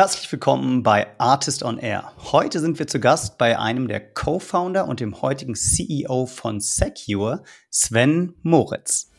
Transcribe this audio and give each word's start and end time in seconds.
Herzlich 0.00 0.32
willkommen 0.32 0.82
bei 0.82 1.08
Artist 1.18 1.62
on 1.62 1.76
Air. 1.76 2.12
Heute 2.32 2.58
sind 2.60 2.78
wir 2.78 2.86
zu 2.86 3.00
Gast 3.00 3.36
bei 3.36 3.58
einem 3.58 3.86
der 3.86 4.00
Co-Founder 4.00 4.88
und 4.88 5.00
dem 5.00 5.20
heutigen 5.20 5.54
CEO 5.54 6.24
von 6.24 6.58
Secure, 6.58 7.42
Sven 7.68 8.32
Moritz. 8.42 9.10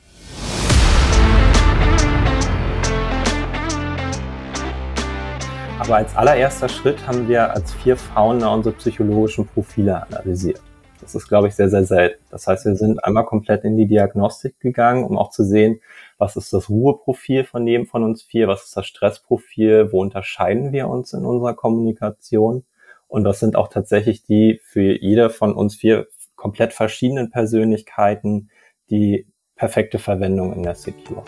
Aber 5.78 5.98
als 5.98 6.16
allererster 6.16 6.68
Schritt 6.68 7.06
haben 7.06 7.28
wir 7.28 7.52
als 7.52 7.76
vier 7.76 7.96
Founder 7.96 8.52
unsere 8.52 8.74
psychologischen 8.74 9.46
Profile 9.46 10.02
analysiert. 10.08 10.64
Das 11.02 11.16
ist, 11.16 11.28
glaube 11.28 11.48
ich, 11.48 11.56
sehr, 11.56 11.70
sehr 11.70 11.84
selten. 11.84 12.24
Das 12.30 12.48
heißt, 12.48 12.66
wir 12.66 12.76
sind 12.76 13.04
einmal 13.04 13.26
komplett 13.26 13.64
in 13.64 13.76
die 13.76 13.88
Diagnostik 13.88 14.60
gegangen, 14.60 15.04
um 15.04 15.18
auch 15.18 15.32
zu 15.32 15.44
sehen, 15.44 15.82
was 16.18 16.36
ist 16.36 16.54
das 16.54 16.70
Ruheprofil 16.70 17.44
von 17.44 17.66
jedem 17.66 17.88
von 17.88 18.04
uns 18.04 18.22
vier, 18.22 18.48
was 18.48 18.66
ist 18.66 18.78
das 18.78 18.86
Stressprofil, 18.86 19.92
wo 19.92 20.02
unterscheiden 20.02 20.72
wir 20.72 20.88
uns 20.88 21.14
in 21.14 21.26
unserer 21.26 21.56
Kommunikation 21.56 22.64
und 23.08 23.26
was 23.26 23.40
sind 23.40 23.56
auch 23.56 23.68
tatsächlich 23.68 24.24
die 24.24 24.62
für 24.64 25.02
jede 25.02 25.30
von 25.30 25.54
uns 25.54 25.76
vier 25.76 26.08
komplett 26.36 26.74
verschiedenen 26.74 27.32
Persönlichkeiten 27.32 28.50
die 28.90 29.28
perfekte 29.56 30.00
Verwendung 30.00 30.54
in 30.54 30.64
der 30.64 30.76
Secure. 30.76 31.24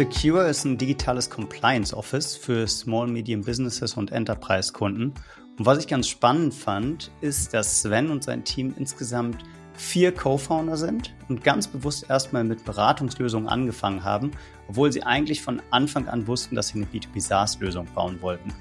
Secure 0.00 0.48
ist 0.48 0.64
ein 0.64 0.78
digitales 0.78 1.28
Compliance 1.28 1.94
Office 1.94 2.34
für 2.34 2.66
Small 2.66 3.06
Medium 3.06 3.42
Businesses 3.42 3.98
und 3.98 4.12
Enterprise 4.12 4.72
Kunden. 4.72 5.12
Und 5.58 5.66
was 5.66 5.76
ich 5.76 5.86
ganz 5.86 6.08
spannend 6.08 6.54
fand, 6.54 7.10
ist, 7.20 7.52
dass 7.52 7.82
Sven 7.82 8.08
und 8.08 8.24
sein 8.24 8.42
Team 8.42 8.74
insgesamt 8.78 9.44
vier 9.74 10.14
Co-Founder 10.14 10.78
sind 10.78 11.14
und 11.28 11.44
ganz 11.44 11.68
bewusst 11.68 12.08
erstmal 12.08 12.44
mit 12.44 12.64
Beratungslösungen 12.64 13.46
angefangen 13.46 14.02
haben, 14.02 14.30
obwohl 14.68 14.90
sie 14.90 15.02
eigentlich 15.02 15.42
von 15.42 15.60
Anfang 15.70 16.08
an 16.08 16.26
wussten, 16.26 16.54
dass 16.54 16.68
sie 16.68 16.78
eine 16.78 16.86
B2B 16.86 17.20
SaaS-Lösung 17.20 17.86
bauen 17.94 18.22
wollten. 18.22 18.54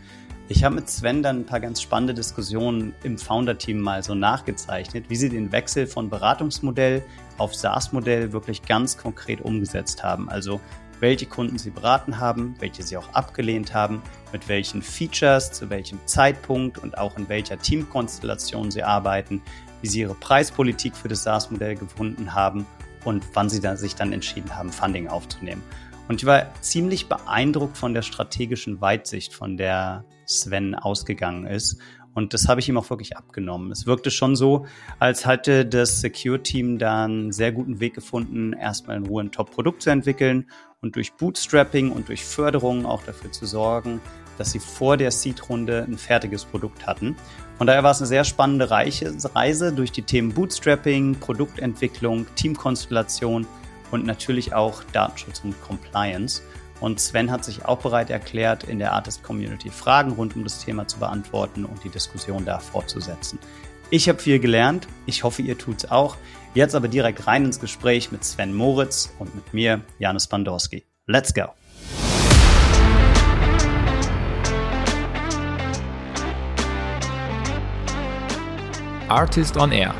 Ich 0.49 0.65
habe 0.65 0.75
mit 0.75 0.89
Sven 0.89 1.23
dann 1.23 1.37
ein 1.37 1.45
paar 1.45 1.61
ganz 1.61 1.81
spannende 1.81 2.15
Diskussionen 2.15 2.93
im 3.03 3.17
Founder-Team 3.17 3.79
mal 3.79 4.03
so 4.03 4.13
nachgezeichnet, 4.13 5.05
wie 5.07 5.15
sie 5.15 5.29
den 5.29 5.53
Wechsel 5.53 5.87
von 5.87 6.09
Beratungsmodell 6.09 7.01
auf 7.37 7.55
SaaS-Modell 7.55 8.33
wirklich 8.33 8.63
ganz 8.63 8.97
konkret 8.97 9.39
umgesetzt 9.39 10.03
haben. 10.03 10.27
Also 10.27 10.59
welche 10.99 11.25
Kunden 11.25 11.57
sie 11.57 11.69
beraten 11.69 12.19
haben, 12.19 12.55
welche 12.59 12.83
sie 12.83 12.97
auch 12.97 13.13
abgelehnt 13.13 13.73
haben, 13.73 14.01
mit 14.31 14.47
welchen 14.47 14.81
Features, 14.81 15.51
zu 15.51 15.69
welchem 15.69 15.99
Zeitpunkt 16.05 16.77
und 16.77 16.97
auch 16.97 17.17
in 17.17 17.29
welcher 17.29 17.57
Teamkonstellation 17.57 18.71
sie 18.71 18.83
arbeiten, 18.83 19.41
wie 19.81 19.87
sie 19.87 20.01
ihre 20.01 20.15
Preispolitik 20.15 20.95
für 20.95 21.07
das 21.07 21.23
SaaS-Modell 21.23 21.75
gefunden 21.75 22.33
haben 22.33 22.65
und 23.05 23.23
wann 23.33 23.49
sie 23.49 23.61
dann, 23.61 23.77
sich 23.77 23.95
dann 23.95 24.11
entschieden 24.11 24.55
haben, 24.55 24.71
Funding 24.71 25.07
aufzunehmen. 25.07 25.63
Und 26.07 26.21
ich 26.21 26.25
war 26.25 26.47
ziemlich 26.61 27.07
beeindruckt 27.07 27.77
von 27.77 27.93
der 27.93 28.01
strategischen 28.01 28.81
Weitsicht, 28.81 29.33
von 29.33 29.57
der 29.57 30.03
Sven 30.25 30.75
ausgegangen 30.75 31.45
ist. 31.45 31.79
Und 32.13 32.33
das 32.33 32.47
habe 32.47 32.59
ich 32.59 32.67
ihm 32.67 32.77
auch 32.77 32.89
wirklich 32.89 33.15
abgenommen. 33.15 33.71
Es 33.71 33.85
wirkte 33.85 34.11
schon 34.11 34.35
so, 34.35 34.65
als 34.97 35.25
hätte 35.25 35.65
das 35.65 36.01
Secure-Team 36.01 36.79
da 36.79 37.05
einen 37.05 37.31
sehr 37.31 37.51
guten 37.51 37.79
Weg 37.79 37.93
gefunden, 37.93 38.53
erstmal 38.53 38.97
in 38.97 39.05
Ruhe 39.05 39.23
ein 39.23 39.31
Top-Produkt 39.31 39.83
zu 39.83 39.89
entwickeln 39.89 40.49
und 40.81 40.95
durch 40.95 41.13
Bootstrapping 41.13 41.91
und 41.91 42.09
durch 42.09 42.23
Förderung 42.23 42.85
auch 42.85 43.03
dafür 43.03 43.31
zu 43.31 43.45
sorgen, 43.45 44.01
dass 44.37 44.51
sie 44.51 44.59
vor 44.59 44.97
der 44.97 45.11
Seed-Runde 45.11 45.85
ein 45.87 45.97
fertiges 45.97 46.45
Produkt 46.45 46.87
hatten. 46.87 47.15
Von 47.57 47.67
daher 47.67 47.83
war 47.83 47.91
es 47.91 47.99
eine 47.99 48.07
sehr 48.07 48.23
spannende 48.23 48.71
Reise 48.71 49.73
durch 49.73 49.91
die 49.91 50.01
Themen 50.01 50.33
Bootstrapping, 50.33 51.15
Produktentwicklung, 51.19 52.25
Teamkonstellation 52.35 53.45
und 53.91 54.05
natürlich 54.05 54.53
auch 54.53 54.83
Datenschutz 54.93 55.41
und 55.43 55.61
Compliance. 55.61 56.41
Und 56.79 56.99
Sven 56.99 57.29
hat 57.29 57.43
sich 57.43 57.65
auch 57.65 57.79
bereit 57.79 58.09
erklärt, 58.09 58.63
in 58.63 58.79
der 58.79 58.93
Artist 58.93 59.23
Community 59.23 59.69
Fragen 59.69 60.11
rund 60.11 60.35
um 60.35 60.43
das 60.43 60.63
Thema 60.63 60.87
zu 60.87 60.99
beantworten 60.99 61.65
und 61.65 61.83
die 61.83 61.89
Diskussion 61.89 62.45
da 62.45 62.59
fortzusetzen. 62.59 63.39
Ich 63.89 64.07
habe 64.07 64.19
viel 64.19 64.39
gelernt, 64.39 64.87
ich 65.05 65.23
hoffe, 65.23 65.41
ihr 65.41 65.57
tut's 65.57 65.89
auch. 65.89 66.15
Jetzt 66.53 66.75
aber 66.75 66.87
direkt 66.87 67.27
rein 67.27 67.45
ins 67.45 67.59
Gespräch 67.59 68.11
mit 68.11 68.23
Sven 68.23 68.53
Moritz 68.53 69.11
und 69.19 69.33
mit 69.35 69.53
mir, 69.53 69.81
Janis 69.97 70.27
Bandorski. 70.27 70.85
Let's 71.05 71.33
go! 71.33 71.49
Artist 79.09 79.57
on 79.57 79.71
Air, 79.71 79.95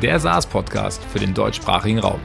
der 0.00 0.20
SaaS-Podcast 0.20 1.02
für 1.04 1.18
den 1.18 1.34
deutschsprachigen 1.34 1.98
Raum. 1.98 2.20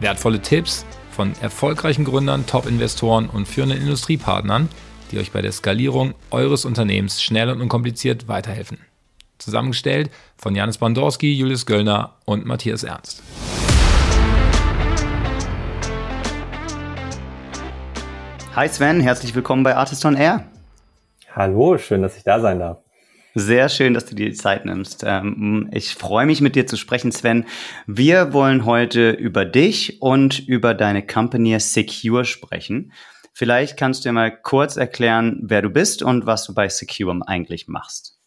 Wertvolle 0.00 0.42
Tipps 0.42 0.84
von 1.20 1.34
erfolgreichen 1.42 2.06
Gründern, 2.06 2.46
Top-Investoren 2.46 3.28
und 3.28 3.46
führenden 3.46 3.78
Industriepartnern, 3.78 4.70
die 5.10 5.18
euch 5.18 5.32
bei 5.32 5.42
der 5.42 5.52
Skalierung 5.52 6.14
eures 6.30 6.64
Unternehmens 6.64 7.22
schnell 7.22 7.50
und 7.50 7.60
unkompliziert 7.60 8.26
weiterhelfen. 8.26 8.78
Zusammengestellt 9.36 10.10
von 10.38 10.54
Janis 10.54 10.78
Bandorski, 10.78 11.30
Julius 11.34 11.66
Göllner 11.66 12.14
und 12.24 12.46
Matthias 12.46 12.84
Ernst. 12.84 13.22
Hi 18.56 18.66
Sven, 18.66 19.00
herzlich 19.00 19.34
willkommen 19.34 19.62
bei 19.62 19.76
Artist 19.76 20.02
on 20.06 20.16
Air. 20.16 20.46
Hallo, 21.36 21.76
schön, 21.76 22.00
dass 22.00 22.16
ich 22.16 22.24
da 22.24 22.40
sein 22.40 22.60
darf. 22.60 22.78
Sehr 23.34 23.68
schön, 23.68 23.94
dass 23.94 24.06
du 24.06 24.16
dir 24.16 24.30
die 24.30 24.36
Zeit 24.36 24.64
nimmst. 24.64 25.04
Ähm, 25.06 25.68
ich 25.72 25.94
freue 25.94 26.26
mich, 26.26 26.40
mit 26.40 26.56
dir 26.56 26.66
zu 26.66 26.76
sprechen, 26.76 27.12
Sven. 27.12 27.46
Wir 27.86 28.32
wollen 28.32 28.64
heute 28.64 29.10
über 29.10 29.44
dich 29.44 30.02
und 30.02 30.40
über 30.48 30.74
deine 30.74 31.06
Company 31.06 31.58
Secure 31.60 32.24
sprechen. 32.24 32.92
Vielleicht 33.32 33.76
kannst 33.76 34.04
du 34.04 34.08
dir 34.08 34.12
mal 34.12 34.30
kurz 34.36 34.76
erklären, 34.76 35.38
wer 35.42 35.62
du 35.62 35.70
bist 35.70 36.02
und 36.02 36.26
was 36.26 36.44
du 36.44 36.54
bei 36.54 36.68
Secure 36.68 37.20
eigentlich 37.26 37.68
machst. 37.68 38.18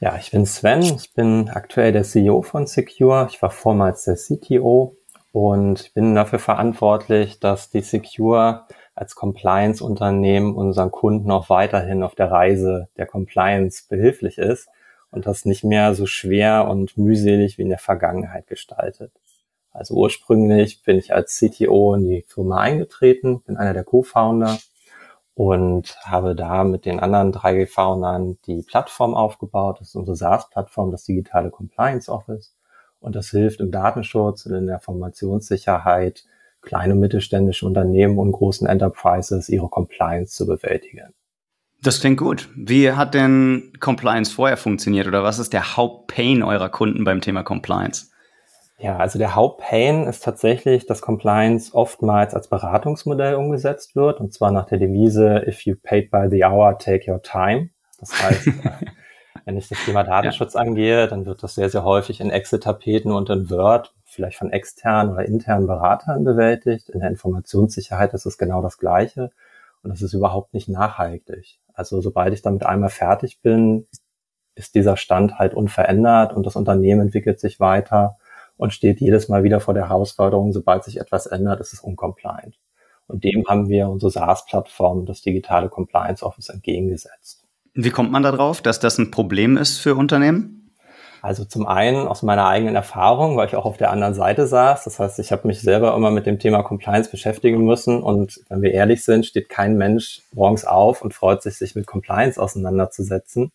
Ja, 0.00 0.16
ich 0.18 0.32
bin 0.32 0.44
Sven. 0.46 0.82
Ich 0.82 1.14
bin 1.14 1.48
aktuell 1.48 1.92
der 1.92 2.02
CEO 2.02 2.42
von 2.42 2.66
Secure. 2.66 3.28
Ich 3.30 3.40
war 3.40 3.50
vormals 3.50 4.04
der 4.04 4.16
CTO 4.16 4.96
und 5.30 5.94
bin 5.94 6.14
dafür 6.14 6.40
verantwortlich, 6.40 7.38
dass 7.38 7.70
die 7.70 7.80
Secure 7.80 8.66
als 8.94 9.14
Compliance-Unternehmen 9.14 10.54
unseren 10.54 10.90
Kunden 10.90 11.30
auch 11.30 11.50
weiterhin 11.50 12.02
auf 12.02 12.14
der 12.14 12.30
Reise 12.30 12.88
der 12.96 13.06
Compliance 13.06 13.84
behilflich 13.88 14.38
ist 14.38 14.68
und 15.10 15.26
das 15.26 15.44
nicht 15.44 15.64
mehr 15.64 15.94
so 15.94 16.06
schwer 16.06 16.68
und 16.68 16.96
mühselig 16.96 17.58
wie 17.58 17.62
in 17.62 17.68
der 17.68 17.78
Vergangenheit 17.78 18.46
gestaltet. 18.46 19.12
Also 19.72 19.94
ursprünglich 19.94 20.82
bin 20.84 20.98
ich 20.98 21.12
als 21.12 21.36
CTO 21.36 21.94
in 21.94 22.08
die 22.08 22.24
Firma 22.28 22.58
eingetreten, 22.58 23.40
bin 23.40 23.56
einer 23.56 23.74
der 23.74 23.82
Co-Founder 23.82 24.58
und 25.34 25.96
habe 26.04 26.36
da 26.36 26.62
mit 26.62 26.84
den 26.84 27.00
anderen 27.00 27.32
drei 27.32 27.66
Foundern 27.66 28.38
die 28.46 28.62
Plattform 28.62 29.14
aufgebaut. 29.14 29.80
Das 29.80 29.88
ist 29.88 29.96
unsere 29.96 30.16
SaaS-Plattform, 30.16 30.92
das 30.92 31.04
digitale 31.04 31.50
Compliance 31.50 32.10
Office. 32.10 32.54
Und 33.00 33.16
das 33.16 33.30
hilft 33.30 33.60
im 33.60 33.72
Datenschutz 33.72 34.46
und 34.46 34.54
in 34.54 34.66
der 34.66 34.76
Informationssicherheit 34.76 36.24
kleine 36.64 36.94
und 36.94 37.00
mittelständische 37.00 37.66
Unternehmen 37.66 38.18
und 38.18 38.32
großen 38.32 38.66
Enterprises 38.66 39.48
ihre 39.48 39.68
Compliance 39.68 40.34
zu 40.34 40.46
bewältigen. 40.46 41.14
Das 41.82 42.00
klingt 42.00 42.18
gut. 42.18 42.48
Wie 42.56 42.92
hat 42.92 43.12
denn 43.12 43.72
Compliance 43.78 44.32
vorher 44.32 44.56
funktioniert 44.56 45.06
oder 45.06 45.22
was 45.22 45.38
ist 45.38 45.52
der 45.52 45.76
Hauptpain 45.76 46.42
eurer 46.42 46.70
Kunden 46.70 47.04
beim 47.04 47.20
Thema 47.20 47.42
Compliance? 47.42 48.06
Ja, 48.78 48.96
also 48.96 49.18
der 49.18 49.34
Hauptpain 49.34 50.06
ist 50.06 50.24
tatsächlich, 50.24 50.86
dass 50.86 51.00
Compliance 51.00 51.74
oftmals 51.74 52.34
als 52.34 52.48
Beratungsmodell 52.48 53.34
umgesetzt 53.34 53.96
wird 53.96 54.20
und 54.20 54.32
zwar 54.32 54.50
nach 54.50 54.66
der 54.66 54.78
Devise 54.78 55.44
If 55.46 55.62
you 55.62 55.74
paid 55.80 56.10
by 56.10 56.26
the 56.30 56.44
hour, 56.44 56.78
take 56.78 57.10
your 57.10 57.22
time. 57.22 57.68
Das 58.00 58.22
heißt, 58.22 58.48
wenn 59.44 59.56
ich 59.56 59.68
das 59.68 59.78
Thema 59.84 60.02
Datenschutz 60.02 60.54
ja. 60.54 60.60
angehe, 60.60 61.06
dann 61.06 61.26
wird 61.26 61.42
das 61.42 61.54
sehr, 61.54 61.70
sehr 61.70 61.84
häufig 61.84 62.20
in 62.20 62.30
Excel-Tapeten 62.30 63.12
und 63.12 63.30
in 63.30 63.50
Word 63.50 63.94
vielleicht 64.14 64.38
von 64.38 64.50
externen 64.50 65.12
oder 65.12 65.24
internen 65.26 65.66
Beratern 65.66 66.24
bewältigt. 66.24 66.88
In 66.88 67.00
der 67.00 67.10
Informationssicherheit 67.10 68.14
ist 68.14 68.26
es 68.26 68.38
genau 68.38 68.62
das 68.62 68.78
Gleiche. 68.78 69.30
Und 69.82 69.90
das 69.90 70.00
ist 70.00 70.14
überhaupt 70.14 70.54
nicht 70.54 70.68
nachhaltig. 70.68 71.58
Also 71.74 72.00
sobald 72.00 72.32
ich 72.32 72.42
damit 72.42 72.64
einmal 72.64 72.88
fertig 72.88 73.40
bin, 73.42 73.86
ist 74.54 74.74
dieser 74.74 74.96
Stand 74.96 75.38
halt 75.38 75.54
unverändert 75.54 76.32
und 76.32 76.46
das 76.46 76.56
Unternehmen 76.56 77.02
entwickelt 77.02 77.40
sich 77.40 77.60
weiter 77.60 78.16
und 78.56 78.72
steht 78.72 79.00
jedes 79.00 79.28
Mal 79.28 79.42
wieder 79.42 79.60
vor 79.60 79.74
der 79.74 79.88
Herausforderung, 79.88 80.52
sobald 80.52 80.84
sich 80.84 81.00
etwas 81.00 81.26
ändert, 81.26 81.60
ist 81.60 81.72
es 81.72 81.80
uncompliant. 81.80 82.58
Und 83.06 83.24
dem 83.24 83.44
haben 83.48 83.68
wir 83.68 83.88
unsere 83.88 84.10
SaaS-Plattform, 84.10 85.06
das 85.06 85.22
digitale 85.22 85.68
Compliance 85.68 86.24
Office, 86.24 86.48
entgegengesetzt. 86.48 87.44
Wie 87.74 87.90
kommt 87.90 88.12
man 88.12 88.22
darauf, 88.22 88.62
dass 88.62 88.78
das 88.78 88.98
ein 88.98 89.10
Problem 89.10 89.56
ist 89.56 89.78
für 89.78 89.96
Unternehmen? 89.96 90.63
Also 91.24 91.46
zum 91.46 91.66
einen 91.66 92.06
aus 92.06 92.22
meiner 92.22 92.46
eigenen 92.46 92.76
Erfahrung, 92.76 93.38
weil 93.38 93.48
ich 93.48 93.56
auch 93.56 93.64
auf 93.64 93.78
der 93.78 93.90
anderen 93.90 94.12
Seite 94.12 94.46
saß. 94.46 94.84
Das 94.84 94.98
heißt, 94.98 95.18
ich 95.20 95.32
habe 95.32 95.48
mich 95.48 95.62
selber 95.62 95.96
immer 95.96 96.10
mit 96.10 96.26
dem 96.26 96.38
Thema 96.38 96.62
Compliance 96.62 97.10
beschäftigen 97.10 97.64
müssen. 97.64 98.02
Und 98.02 98.42
wenn 98.50 98.60
wir 98.60 98.72
ehrlich 98.72 99.04
sind, 99.04 99.24
steht 99.24 99.48
kein 99.48 99.78
Mensch 99.78 100.20
morgens 100.34 100.66
auf 100.66 101.00
und 101.00 101.14
freut 101.14 101.40
sich, 101.40 101.56
sich 101.56 101.74
mit 101.74 101.86
Compliance 101.86 102.38
auseinanderzusetzen 102.38 103.52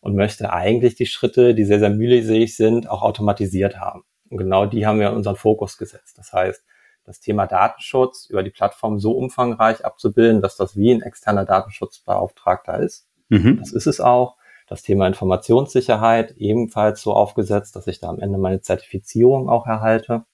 und 0.00 0.16
möchte 0.16 0.50
eigentlich 0.50 0.94
die 0.94 1.04
Schritte, 1.04 1.54
die 1.54 1.66
sehr, 1.66 1.78
sehr 1.78 1.90
mühselig 1.90 2.56
sind, 2.56 2.88
auch 2.88 3.02
automatisiert 3.02 3.78
haben. 3.78 4.04
Und 4.30 4.38
genau 4.38 4.64
die 4.64 4.86
haben 4.86 4.98
wir 4.98 5.10
in 5.10 5.16
unseren 5.16 5.36
Fokus 5.36 5.76
gesetzt. 5.76 6.16
Das 6.16 6.32
heißt, 6.32 6.64
das 7.04 7.20
Thema 7.20 7.46
Datenschutz 7.46 8.30
über 8.30 8.42
die 8.42 8.48
Plattform 8.48 8.98
so 8.98 9.12
umfangreich 9.12 9.84
abzubilden, 9.84 10.40
dass 10.40 10.56
das 10.56 10.74
wie 10.74 10.90
ein 10.90 11.02
externer 11.02 11.44
Datenschutzbeauftragter 11.44 12.78
ist. 12.78 13.08
Mhm. 13.28 13.58
Das 13.58 13.72
ist 13.72 13.86
es 13.86 14.00
auch. 14.00 14.36
Das 14.70 14.82
Thema 14.82 15.08
Informationssicherheit 15.08 16.36
ebenfalls 16.36 17.02
so 17.02 17.12
aufgesetzt, 17.12 17.74
dass 17.74 17.88
ich 17.88 17.98
da 17.98 18.08
am 18.08 18.20
Ende 18.20 18.38
meine 18.38 18.60
Zertifizierung 18.60 19.50
auch 19.50 19.66
erhalte. 19.66 20.24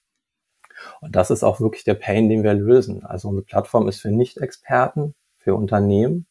Und 1.01 1.15
das 1.15 1.31
ist 1.31 1.43
auch 1.43 1.59
wirklich 1.59 1.83
der 1.83 1.95
Pain, 1.95 2.29
den 2.29 2.43
wir 2.43 2.53
lösen. 2.53 3.03
Also 3.03 3.29
unsere 3.29 3.45
Plattform 3.45 3.87
ist 3.87 3.99
für 3.99 4.11
Nicht-Experten, 4.11 5.15
für 5.39 5.55
Unternehmen. 5.55 6.27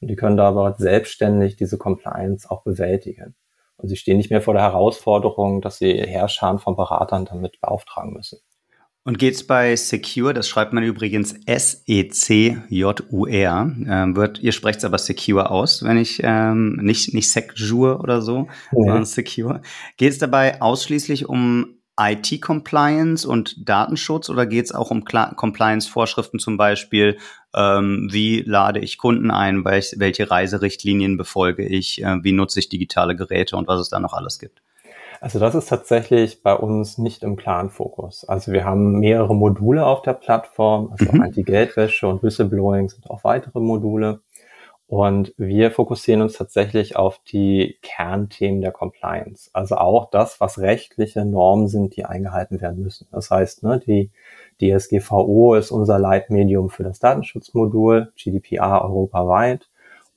Und 0.00 0.08
die 0.08 0.16
können 0.16 0.38
da 0.38 0.48
aber 0.48 0.74
selbstständig 0.78 1.56
diese 1.56 1.76
Compliance 1.76 2.50
auch 2.50 2.62
bewältigen. 2.62 3.34
Und 3.76 3.88
sie 3.88 3.96
stehen 3.96 4.16
nicht 4.16 4.30
mehr 4.30 4.40
vor 4.40 4.54
der 4.54 4.62
Herausforderung, 4.62 5.60
dass 5.60 5.76
sie 5.76 5.92
Herrscharen 5.92 6.60
von 6.60 6.76
Beratern 6.76 7.26
damit 7.26 7.60
beauftragen 7.60 8.14
müssen. 8.14 8.38
Und 9.02 9.18
geht's 9.18 9.46
bei 9.46 9.74
Secure, 9.76 10.34
das 10.34 10.46
schreibt 10.46 10.74
man 10.74 10.84
übrigens 10.84 11.34
S-E-C-J-U-R, 11.46 12.62
ähm, 13.88 14.14
wird, 14.14 14.40
ihr 14.40 14.52
sprecht 14.52 14.80
es 14.80 14.84
aber 14.84 14.98
Secure 14.98 15.50
aus, 15.50 15.82
wenn 15.82 15.96
ich, 15.96 16.20
ähm, 16.22 16.76
nicht, 16.82 17.14
nicht 17.14 17.30
Secure 17.30 17.98
oder 17.98 18.20
so, 18.20 18.48
nee. 18.72 18.84
sondern 18.84 19.06
Secure. 19.06 19.62
Geht 19.96 20.12
es 20.12 20.18
dabei 20.18 20.60
ausschließlich 20.60 21.26
um 21.30 21.80
IT-Compliance 21.98 23.26
und 23.26 23.68
Datenschutz 23.68 24.28
oder 24.28 24.46
geht 24.46 24.66
es 24.66 24.72
auch 24.72 24.90
um 24.90 25.04
Compliance-Vorschriften 25.04 26.38
zum 26.38 26.56
Beispiel, 26.56 27.18
ähm, 27.54 28.08
wie 28.10 28.42
lade 28.42 28.80
ich 28.80 28.98
Kunden 28.98 29.30
ein, 29.30 29.64
welch, 29.64 29.94
welche 29.96 30.30
Reiserichtlinien 30.30 31.16
befolge 31.16 31.66
ich, 31.66 32.02
äh, 32.02 32.22
wie 32.22 32.32
nutze 32.32 32.60
ich 32.60 32.68
digitale 32.68 33.16
Geräte 33.16 33.56
und 33.56 33.66
was 33.66 33.80
es 33.80 33.88
da 33.88 33.98
noch 33.98 34.12
alles 34.12 34.38
gibt? 34.38 34.62
Also 35.20 35.38
das 35.38 35.54
ist 35.54 35.68
tatsächlich 35.68 36.42
bei 36.42 36.54
uns 36.54 36.96
nicht 36.96 37.22
im 37.22 37.36
klaren 37.36 37.68
Fokus. 37.68 38.24
Also 38.26 38.52
wir 38.52 38.64
haben 38.64 38.98
mehrere 38.98 39.34
Module 39.34 39.84
auf 39.84 40.00
der 40.00 40.14
Plattform, 40.14 40.92
also 40.92 41.12
mhm. 41.12 41.20
Anti-Geldwäsche 41.20 42.08
und 42.08 42.22
Whistleblowing 42.22 42.88
sind 42.88 43.08
auch 43.10 43.22
weitere 43.22 43.60
Module. 43.60 44.20
Und 44.86 45.32
wir 45.36 45.70
fokussieren 45.70 46.20
uns 46.20 46.32
tatsächlich 46.32 46.96
auf 46.96 47.20
die 47.30 47.78
Kernthemen 47.80 48.60
der 48.60 48.72
Compliance. 48.72 49.48
Also 49.52 49.76
auch 49.76 50.10
das, 50.10 50.40
was 50.40 50.58
rechtliche 50.58 51.24
Normen 51.24 51.68
sind, 51.68 51.94
die 51.94 52.06
eingehalten 52.06 52.60
werden 52.60 52.82
müssen. 52.82 53.06
Das 53.12 53.30
heißt, 53.30 53.62
ne, 53.62 53.78
die 53.78 54.10
DSGVO 54.60 55.54
ist 55.54 55.70
unser 55.70 56.00
Leitmedium 56.00 56.70
für 56.70 56.82
das 56.82 56.98
Datenschutzmodul, 56.98 58.12
GDPR 58.16 58.84
europaweit. 58.84 59.69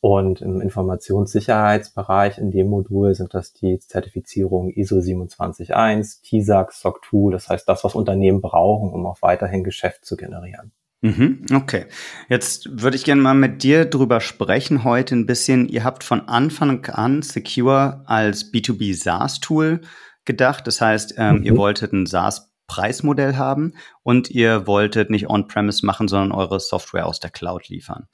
Und 0.04 0.42
im 0.42 0.60
Informationssicherheitsbereich 0.60 2.38
in 2.38 2.52
dem 2.52 2.68
Modul 2.68 3.16
sind 3.16 3.34
das 3.34 3.54
die 3.54 3.80
Zertifizierungen 3.80 4.74
ISO 4.74 5.00
271, 5.00 6.20
TISAX, 6.24 6.82
SOC 6.82 7.06
2, 7.10 7.32
das 7.32 7.48
heißt 7.48 7.70
das, 7.70 7.86
was 7.86 7.96
Unternehmen 7.96 8.42
brauchen, 8.42 8.92
um 8.92 9.06
auch 9.06 9.22
weiterhin 9.22 9.64
Geschäft 9.64 10.04
zu 10.04 10.18
generieren. 10.18 10.74
Mhm, 11.00 11.46
okay. 11.56 11.86
Jetzt 12.28 12.82
würde 12.82 12.98
ich 12.98 13.06
gerne 13.06 13.22
mal 13.22 13.34
mit 13.34 13.64
dir 13.64 13.86
drüber 13.86 14.20
sprechen 14.20 14.84
heute 14.84 15.16
ein 15.16 15.26
bisschen. 15.26 15.70
Ihr 15.70 15.86
habt 15.86 16.04
von 16.04 16.28
Anfang 16.28 16.86
an 16.88 17.22
Secure 17.22 18.04
als 18.06 18.52
B2B 18.52 19.02
SaaS-Tool 19.02 19.80
gedacht. 20.26 20.68
Das 20.68 20.82
heißt, 20.82 21.14
ähm, 21.18 21.38
mhm. 21.38 21.44
ihr 21.44 21.56
wolltet 21.56 21.94
ein 21.94 22.08
SaaS-Preismodell 22.08 23.38
haben 23.38 23.76
und 24.02 24.30
ihr 24.30 24.68
wolltet 24.68 25.10
nicht 25.10 25.30
on-premise 25.30 25.86
machen, 25.86 26.10
sondern 26.10 26.38
eure 26.38 26.60
Software 26.60 27.06
aus 27.06 27.22
der 27.22 27.30
Cloud 27.30 27.70
liefern. 27.70 28.10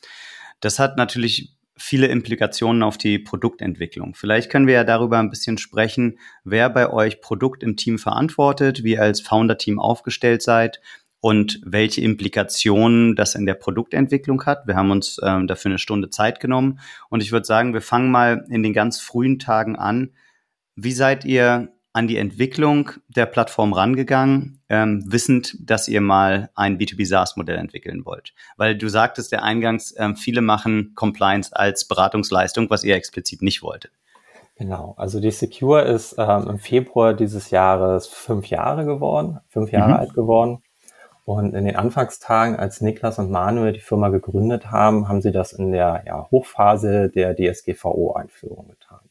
Das 0.60 0.78
hat 0.78 0.96
natürlich 0.96 1.56
viele 1.80 2.08
Implikationen 2.08 2.84
auf 2.84 2.98
die 2.98 3.18
Produktentwicklung. 3.18 4.14
Vielleicht 4.14 4.52
können 4.52 4.68
wir 4.68 4.74
ja 4.76 4.84
darüber 4.84 5.18
ein 5.18 5.30
bisschen 5.30 5.58
sprechen, 5.58 6.20
wer 6.44 6.70
bei 6.70 6.92
euch 6.92 7.22
Produkt 7.22 7.64
im 7.64 7.78
Team 7.78 7.98
verantwortet, 7.98 8.84
wie 8.84 8.92
ihr 8.92 9.02
als 9.02 9.22
Founder-Team 9.22 9.80
aufgestellt 9.80 10.42
seid 10.42 10.82
und 11.22 11.62
welche 11.66 12.02
Implikationen 12.02 13.16
das 13.16 13.36
in 13.36 13.46
der 13.46 13.54
Produktentwicklung 13.54 14.46
hat. 14.46 14.68
Wir 14.68 14.76
haben 14.76 14.92
uns 14.92 15.20
ähm, 15.24 15.48
dafür 15.48 15.72
eine 15.72 15.80
Stunde 15.80 16.10
Zeit 16.10 16.40
genommen 16.40 16.80
und 17.10 17.24
ich 17.24 17.32
würde 17.32 17.46
sagen, 17.46 17.74
wir 17.74 17.82
fangen 17.82 18.12
mal 18.12 18.46
in 18.50 18.62
den 18.62 18.74
ganz 18.74 19.00
frühen 19.00 19.40
Tagen 19.40 19.76
an. 19.76 20.12
Wie 20.76 20.94
seid 20.94 21.26
ihr 21.26 21.74
an 22.00 22.08
die 22.08 22.16
Entwicklung 22.16 22.92
der 23.10 23.26
Plattform 23.26 23.74
rangegangen, 23.74 24.62
ähm, 24.70 25.04
wissend, 25.06 25.58
dass 25.60 25.90
ihr 25.90 26.00
mal 26.00 26.50
ein 26.56 26.78
B2B 26.78 27.06
SaaS-Modell 27.06 27.58
entwickeln 27.58 28.06
wollt? 28.06 28.34
Weil 28.56 28.78
du 28.78 28.88
sagtest 28.88 29.34
ja 29.34 29.40
eingangs, 29.40 29.94
ähm, 29.98 30.16
viele 30.16 30.40
machen 30.40 30.94
Compliance 30.96 31.54
als 31.54 31.86
Beratungsleistung, 31.90 32.70
was 32.70 32.86
ihr 32.86 32.96
explizit 32.96 33.42
nicht 33.42 33.64
wolltet. 33.64 33.92
Genau, 34.56 34.94
also 34.96 35.20
die 35.20 35.30
Secure 35.30 35.82
ist 35.82 36.16
ähm, 36.18 36.48
im 36.48 36.60
Februar 36.60 37.14
dieses 37.14 37.50
Jahres 37.50 38.08
fünf 38.08 38.48
Jahre 38.48 38.86
geworden, 38.86 39.40
fünf 39.50 39.74
Jahre 39.74 39.92
mhm. 39.92 40.00
alt 40.00 40.14
geworden. 40.14 40.64
Und 41.26 41.54
in 41.54 41.66
den 41.66 41.76
Anfangstagen, 41.76 42.56
als 42.56 42.80
Niklas 42.80 43.20
und 43.20 43.30
Manuel 43.30 43.74
die 43.74 43.82
Firma 43.82 44.08
gegründet 44.08 44.72
haben, 44.72 45.10
haben 45.10 45.22
sie 45.22 45.34
das 45.34 45.52
in 45.52 45.74
der 45.74 46.04
ja, 46.08 46.30
Hochphase 46.32 47.10
der 47.10 47.36
DSGVO-Einführung 47.36 48.70
getan. 48.70 49.09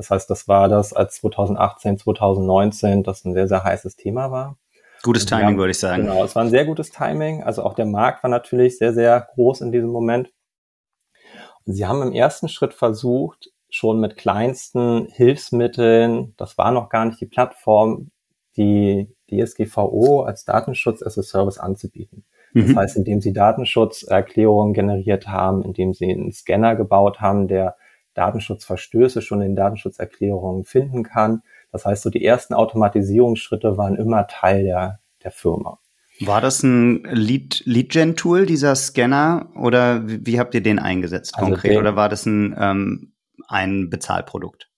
Das 0.00 0.08
heißt, 0.08 0.30
das 0.30 0.48
war 0.48 0.70
das, 0.70 0.94
als 0.94 1.16
2018, 1.16 1.98
2019 1.98 3.02
das 3.02 3.22
ein 3.26 3.34
sehr, 3.34 3.48
sehr 3.48 3.64
heißes 3.64 3.96
Thema 3.96 4.30
war. 4.30 4.56
Gutes 5.02 5.26
Timing, 5.26 5.44
haben, 5.44 5.58
würde 5.58 5.72
ich 5.72 5.78
sagen. 5.78 6.04
Genau, 6.04 6.24
es 6.24 6.34
war 6.34 6.42
ein 6.42 6.48
sehr 6.48 6.64
gutes 6.64 6.90
Timing. 6.90 7.42
Also 7.42 7.62
auch 7.62 7.74
der 7.74 7.84
Markt 7.84 8.22
war 8.22 8.30
natürlich 8.30 8.78
sehr, 8.78 8.94
sehr 8.94 9.28
groß 9.34 9.60
in 9.60 9.72
diesem 9.72 9.90
Moment. 9.90 10.32
Und 11.66 11.74
sie 11.74 11.84
haben 11.84 12.00
im 12.00 12.14
ersten 12.14 12.48
Schritt 12.48 12.72
versucht, 12.72 13.50
schon 13.68 14.00
mit 14.00 14.16
kleinsten 14.16 15.06
Hilfsmitteln, 15.12 16.32
das 16.38 16.56
war 16.56 16.70
noch 16.70 16.88
gar 16.88 17.04
nicht 17.04 17.20
die 17.20 17.26
Plattform, 17.26 18.10
die 18.56 19.14
DSGVO 19.30 20.22
als 20.22 20.46
Datenschutz 20.46 21.02
as 21.02 21.18
a 21.18 21.22
Service 21.22 21.58
anzubieten. 21.58 22.24
Das 22.54 22.68
mhm. 22.68 22.78
heißt, 22.78 22.96
indem 22.96 23.20
sie 23.20 23.34
Datenschutzerklärungen 23.34 24.72
generiert 24.72 25.28
haben, 25.28 25.62
indem 25.62 25.92
sie 25.92 26.10
einen 26.10 26.32
Scanner 26.32 26.74
gebaut 26.74 27.20
haben, 27.20 27.48
der 27.48 27.76
Datenschutzverstöße 28.20 29.22
schon 29.22 29.40
in 29.40 29.56
Datenschutzerklärungen 29.56 30.64
finden 30.64 31.02
kann. 31.02 31.42
Das 31.72 31.86
heißt, 31.86 32.02
so 32.02 32.10
die 32.10 32.24
ersten 32.24 32.54
Automatisierungsschritte 32.54 33.78
waren 33.78 33.96
immer 33.96 34.26
Teil 34.26 34.64
der, 34.64 35.00
der 35.24 35.30
Firma. 35.30 35.78
War 36.20 36.42
das 36.42 36.62
ein 36.62 37.04
Lead-Gen-Tool, 37.04 38.44
dieser 38.44 38.74
Scanner, 38.76 39.48
oder 39.54 40.06
wie, 40.06 40.26
wie, 40.26 40.38
habt 40.38 40.54
ihr 40.54 40.62
den 40.62 40.78
eingesetzt 40.78 41.34
also 41.34 41.46
konkret? 41.46 41.72
Den, 41.72 41.78
oder 41.78 41.96
war 41.96 42.10
das 42.10 42.26
ein, 42.26 42.54
ähm, 42.58 43.12
ein 43.48 43.88
Bezahlprodukt? 43.88 44.68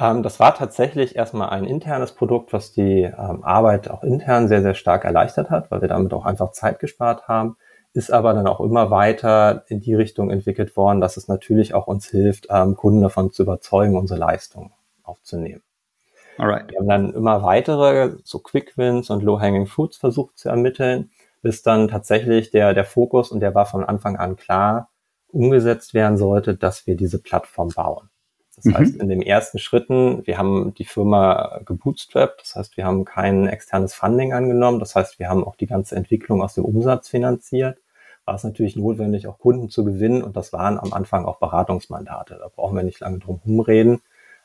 Ähm, 0.00 0.22
das 0.22 0.38
war 0.38 0.54
tatsächlich 0.54 1.16
erstmal 1.16 1.50
ein 1.50 1.64
internes 1.64 2.12
Produkt, 2.12 2.52
was 2.52 2.72
die 2.72 3.02
ähm, 3.02 3.42
Arbeit 3.42 3.90
auch 3.90 4.04
intern 4.04 4.46
sehr, 4.46 4.62
sehr 4.62 4.74
stark 4.74 5.04
erleichtert 5.04 5.50
hat, 5.50 5.72
weil 5.72 5.80
wir 5.80 5.88
damit 5.88 6.12
auch 6.12 6.24
einfach 6.24 6.52
Zeit 6.52 6.78
gespart 6.78 7.26
haben, 7.26 7.56
ist 7.94 8.10
aber 8.10 8.34
dann 8.34 8.48
auch 8.48 8.60
immer 8.60 8.90
weiter 8.90 9.64
in 9.68 9.80
die 9.80 9.94
Richtung 9.94 10.30
entwickelt 10.30 10.76
worden, 10.76 11.00
dass 11.00 11.16
es 11.16 11.28
natürlich 11.28 11.74
auch 11.74 11.86
uns 11.86 12.06
hilft, 12.06 12.48
ähm, 12.50 12.76
Kunden 12.76 13.00
davon 13.00 13.32
zu 13.32 13.44
überzeugen, 13.44 13.96
unsere 13.96 14.18
Leistung 14.18 14.72
aufzunehmen. 15.04 15.62
Alright. 16.36 16.70
Wir 16.72 16.80
haben 16.80 16.88
dann 16.88 17.14
immer 17.14 17.42
weitere, 17.44 18.16
so 18.24 18.40
Quick 18.40 18.76
Wins 18.76 19.10
und 19.10 19.22
Low-Hanging 19.22 19.66
Fruits 19.66 19.96
versucht 19.96 20.36
zu 20.36 20.48
ermitteln, 20.48 21.10
bis 21.40 21.62
dann 21.62 21.86
tatsächlich 21.86 22.50
der, 22.50 22.74
der 22.74 22.84
Fokus, 22.84 23.30
und 23.30 23.38
der 23.38 23.54
war 23.54 23.66
von 23.66 23.84
Anfang 23.84 24.16
an 24.16 24.34
klar, 24.34 24.90
umgesetzt 25.28 25.94
werden 25.94 26.18
sollte, 26.18 26.56
dass 26.56 26.88
wir 26.88 26.96
diese 26.96 27.20
Plattform 27.20 27.68
bauen. 27.68 28.10
Das 28.56 28.64
mhm. 28.64 28.78
heißt, 28.78 28.96
in 28.96 29.08
den 29.08 29.22
ersten 29.22 29.60
Schritten, 29.60 30.26
wir 30.26 30.36
haben 30.36 30.74
die 30.74 30.84
Firma 30.84 31.60
gebootstrapped, 31.64 32.40
das 32.40 32.56
heißt, 32.56 32.76
wir 32.76 32.84
haben 32.84 33.04
kein 33.04 33.46
externes 33.46 33.94
Funding 33.94 34.32
angenommen, 34.32 34.80
das 34.80 34.96
heißt, 34.96 35.20
wir 35.20 35.28
haben 35.28 35.44
auch 35.44 35.54
die 35.54 35.66
ganze 35.66 35.94
Entwicklung 35.94 36.42
aus 36.42 36.54
dem 36.54 36.64
Umsatz 36.64 37.08
finanziert, 37.08 37.78
war 38.24 38.34
es 38.34 38.44
natürlich 38.44 38.76
notwendig, 38.76 39.26
auch 39.26 39.38
Kunden 39.38 39.68
zu 39.68 39.84
gewinnen 39.84 40.22
und 40.22 40.36
das 40.36 40.52
waren 40.52 40.78
am 40.78 40.92
Anfang 40.92 41.24
auch 41.24 41.38
Beratungsmandate. 41.38 42.38
Da 42.40 42.48
brauchen 42.48 42.76
wir 42.76 42.82
nicht 42.82 43.00
lange 43.00 43.18
drum 43.18 43.40
rumreden. 43.44 44.00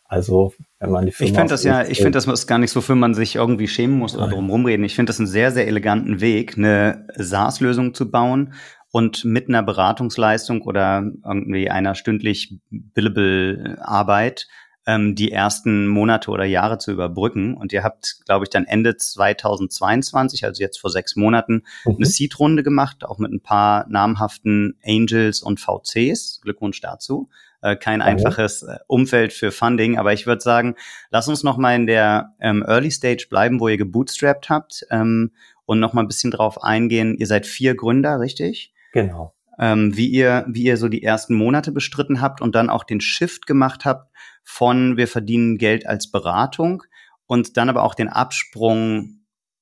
Also, 0.05 0.53
wenn 0.79 0.89
man 0.89 1.05
die 1.05 1.11
Firma 1.11 1.29
Ich 1.29 1.37
finde 1.37 1.51
das 1.51 1.63
ja, 1.63 1.83
ich 1.83 1.97
finde, 1.97 2.11
das 2.11 2.25
ist 2.25 2.47
gar 2.47 2.57
nicht 2.57 2.71
so, 2.71 2.81
für 2.81 2.95
man 2.95 3.13
sich 3.13 3.35
irgendwie 3.35 3.67
schämen 3.67 3.99
muss 3.99 4.17
oder 4.17 4.27
drum 4.27 4.49
rumreden. 4.49 4.83
Ich 4.83 4.95
finde 4.95 5.11
das 5.11 5.19
einen 5.19 5.27
sehr, 5.27 5.51
sehr 5.51 5.67
eleganten 5.67 6.19
Weg, 6.19 6.57
eine 6.57 7.05
SaaS-Lösung 7.15 7.93
zu 7.93 8.09
bauen, 8.09 8.53
und 8.91 9.23
mit 9.25 9.49
einer 9.49 9.63
Beratungsleistung 9.63 10.61
oder 10.63 11.11
irgendwie 11.23 11.69
einer 11.69 11.95
stündlich 11.95 12.59
billable 12.69 13.77
Arbeit 13.81 14.47
ähm, 14.89 15.13
die 15.13 15.31
ersten 15.31 15.87
Monate 15.87 16.31
oder 16.31 16.45
Jahre 16.45 16.79
zu 16.79 16.91
überbrücken. 16.91 17.55
Und 17.55 17.71
ihr 17.71 17.83
habt, 17.83 18.21
glaube 18.25 18.45
ich, 18.45 18.49
dann 18.49 18.65
Ende 18.65 18.97
2022, 18.97 20.45
also 20.45 20.61
jetzt 20.63 20.79
vor 20.79 20.89
sechs 20.89 21.15
Monaten, 21.15 21.63
mhm. 21.85 21.97
eine 21.97 22.05
Seed-Runde 22.07 22.63
gemacht, 22.63 23.05
auch 23.05 23.19
mit 23.19 23.31
ein 23.31 23.41
paar 23.41 23.85
namhaften 23.87 24.79
Angels 24.83 25.43
und 25.43 25.59
VCs. 25.59 26.41
Glückwunsch 26.41 26.81
dazu. 26.81 27.29
Äh, 27.61 27.75
kein 27.75 28.01
einfaches 28.01 28.63
äh, 28.63 28.77
Umfeld 28.87 29.31
für 29.31 29.51
Funding, 29.51 29.99
aber 29.99 30.13
ich 30.13 30.25
würde 30.25 30.41
sagen, 30.41 30.75
lass 31.11 31.27
uns 31.27 31.43
noch 31.43 31.57
mal 31.57 31.75
in 31.75 31.85
der 31.85 32.33
ähm, 32.39 32.63
Early 32.65 32.89
Stage 32.89 33.27
bleiben, 33.29 33.59
wo 33.59 33.67
ihr 33.67 33.77
gebootstrapped 33.77 34.49
habt 34.49 34.87
ähm, 34.89 35.33
und 35.65 35.79
noch 35.79 35.93
mal 35.93 36.01
ein 36.01 36.07
bisschen 36.07 36.31
drauf 36.31 36.63
eingehen. 36.63 37.15
Ihr 37.15 37.27
seid 37.27 37.45
vier 37.45 37.75
Gründer, 37.75 38.19
richtig? 38.19 38.73
Genau. 38.93 39.35
Ähm, 39.59 39.95
wie 39.95 40.07
ihr, 40.07 40.45
wie 40.47 40.63
ihr 40.63 40.77
so 40.77 40.87
die 40.87 41.03
ersten 41.03 41.35
Monate 41.35 41.71
bestritten 41.71 42.21
habt 42.21 42.41
und 42.41 42.55
dann 42.55 42.69
auch 42.69 42.83
den 42.83 43.01
Shift 43.01 43.45
gemacht 43.45 43.83
habt 43.85 44.09
von 44.43 44.97
wir 44.97 45.07
verdienen 45.07 45.57
Geld 45.57 45.85
als 45.85 46.09
Beratung 46.09 46.83
und 47.27 47.57
dann 47.57 47.69
aber 47.69 47.83
auch 47.83 47.93
den 47.93 48.09
Absprung 48.09 49.19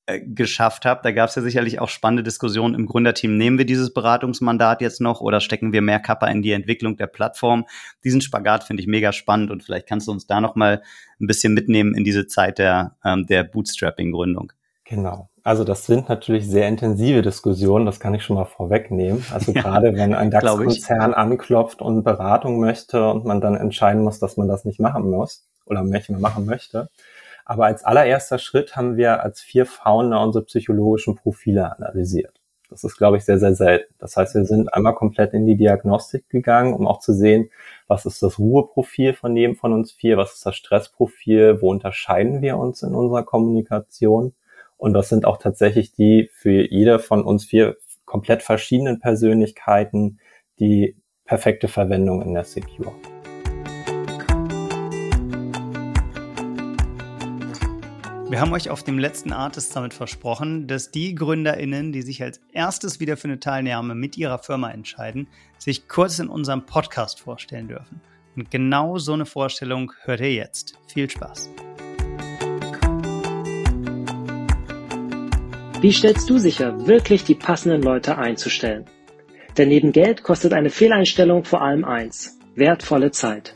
äh, 0.10 0.22
geschafft 0.22 0.86
habt. 0.86 1.04
Da 1.04 1.12
gab 1.12 1.28
es 1.28 1.36
ja 1.36 1.42
sicherlich 1.42 1.80
auch 1.82 1.90
spannende 1.90 2.24
Diskussionen 2.24 2.76
im 2.76 2.86
Gründerteam. 2.86 3.36
Nehmen 3.36 3.58
wir 3.58 3.66
dieses 3.66 3.94
Beratungsmandat 3.94 4.80
jetzt 4.80 5.02
noch 5.02 5.20
oder 5.20 5.42
stecken 5.42 5.74
wir 5.74 5.82
mehr 5.82 6.00
Kappa 6.00 6.28
in 6.28 6.42
die 6.42 6.54
Entwicklung 6.54 6.96
der 6.96 7.08
Plattform? 7.08 7.66
Diesen 8.06 8.22
Spagat 8.22 8.64
finde 8.64 8.82
ich 8.82 8.88
mega 8.88 9.12
spannend 9.12 9.52
und 9.52 9.64
vielleicht 9.64 9.86
kannst 9.86 10.08
du 10.08 10.14
uns 10.14 10.26
da 10.26 10.40
noch 10.40 10.56
mal 10.56 10.82
ein 11.20 11.28
bisschen 11.28 11.54
mitnehmen 11.54 11.94
in 11.94 12.06
diese 12.06 12.26
Zeit 12.26 12.58
der, 12.58 12.96
ähm, 13.04 13.26
der 13.28 13.44
Bootstrapping-Gründung. 13.44 14.54
Genau. 14.86 15.30
Also 15.48 15.64
das 15.64 15.86
sind 15.86 16.10
natürlich 16.10 16.46
sehr 16.46 16.68
intensive 16.68 17.22
Diskussionen, 17.22 17.86
das 17.86 18.02
kann 18.02 18.14
ich 18.14 18.22
schon 18.22 18.36
mal 18.36 18.44
vorwegnehmen. 18.44 19.24
Also 19.32 19.52
ja, 19.54 19.62
gerade 19.62 19.96
wenn 19.96 20.14
ein 20.14 20.30
DAX-Konzern 20.30 21.14
anklopft 21.14 21.82
und 21.82 22.04
Beratung 22.04 22.60
möchte 22.60 23.10
und 23.10 23.24
man 23.24 23.40
dann 23.40 23.56
entscheiden 23.56 24.04
muss, 24.04 24.20
dass 24.20 24.36
man 24.36 24.50
das 24.50 24.66
nicht 24.66 24.82
machen 24.82 25.10
muss 25.10 25.48
oder 25.66 25.86
nicht 25.86 26.10
mehr 26.10 26.20
machen 26.20 26.46
möchte, 26.46 26.90
aber 27.46 27.66
als 27.68 27.86
allererster 27.86 28.40
Schritt 28.40 28.76
haben 28.76 28.98
wir 28.98 29.24
als 29.24 29.40
vier 29.40 29.66
Founder 29.66 30.22
unsere 30.22 30.44
psychologischen 30.44 31.16
Profile 31.16 31.74
analysiert. 31.74 32.42
Das 32.70 32.84
ist, 32.84 32.98
glaube 32.98 33.16
ich, 33.16 33.24
sehr, 33.24 33.40
sehr 33.40 33.56
selten. 33.56 33.94
Das 34.00 34.18
heißt, 34.18 34.36
wir 34.36 34.44
sind 34.44 34.74
einmal 34.74 34.96
komplett 34.96 35.34
in 35.34 35.46
die 35.46 35.56
Diagnostik 35.56 36.28
gegangen, 36.28 36.74
um 36.74 36.86
auch 36.86 37.00
zu 37.00 37.14
sehen, 37.14 37.50
was 37.88 38.06
ist 38.06 38.22
das 38.22 38.38
Ruheprofil 38.38 39.14
von 39.14 39.34
jedem 39.38 39.56
von 39.56 39.72
uns 39.72 39.94
vier, 39.94 40.18
was 40.18 40.34
ist 40.34 40.46
das 40.46 40.58
Stressprofil, 40.58 41.62
wo 41.62 41.72
unterscheiden 41.72 42.42
wir 42.42 42.58
uns 42.58 42.84
in 42.84 42.94
unserer 42.94 43.24
Kommunikation 43.24 44.34
und 44.78 44.94
was 44.94 45.10
sind 45.10 45.26
auch 45.26 45.38
tatsächlich 45.38 45.92
die 45.92 46.30
für 46.34 46.72
jede 46.72 47.00
von 47.00 47.24
uns 47.24 47.46
vier 47.46 47.78
komplett 48.06 48.42
verschiedenen 48.42 49.00
Persönlichkeiten 49.00 50.20
die 50.60 50.96
perfekte 51.26 51.68
Verwendung 51.68 52.22
in 52.22 52.34
der 52.34 52.46
Secure. 52.46 52.94
Wir 58.30 58.42
haben 58.42 58.52
euch 58.52 58.70
auf 58.70 58.84
dem 58.84 59.00
letzten 59.00 59.32
Artist 59.32 59.72
Summit 59.72 59.94
versprochen, 59.94 60.68
dass 60.68 60.92
die 60.92 61.16
GründerInnen, 61.16 61.94
die 61.94 62.02
sich 62.02 62.22
als 62.22 62.42
erstes 62.52 63.00
wieder 63.00 63.16
für 63.16 63.30
eine 63.30 63.40
Teilnahme 63.40 63.96
mit 63.96 64.18
ihrer 64.18 64.38
Firma 64.40 64.70
entscheiden, 64.70 65.28
sich 65.58 65.88
kurz 65.88 66.20
in 66.20 66.28
unserem 66.28 66.66
Podcast 66.66 67.22
vorstellen 67.22 67.70
dürfen. 67.70 68.02
Und 68.36 68.52
genau 68.52 68.98
so 68.98 69.14
eine 69.14 69.26
Vorstellung 69.26 69.94
hört 70.04 70.20
ihr 70.20 70.34
jetzt. 70.34 70.78
Viel 70.88 71.10
Spaß. 71.10 71.50
Wie 75.80 75.92
stellst 75.92 76.28
du 76.28 76.40
sicher, 76.40 76.88
wirklich 76.88 77.24
die 77.24 77.36
passenden 77.36 77.84
Leute 77.84 78.18
einzustellen? 78.18 78.86
Denn 79.58 79.70
neben 79.70 79.92
Geld 79.92 80.24
kostet 80.24 80.54
eine 80.54 80.72
Fehleinstellung 80.72 81.44
vor 81.44 81.62
allem 81.62 81.86
eins, 81.86 82.40
wertvolle 82.56 83.12
Zeit. 83.12 83.54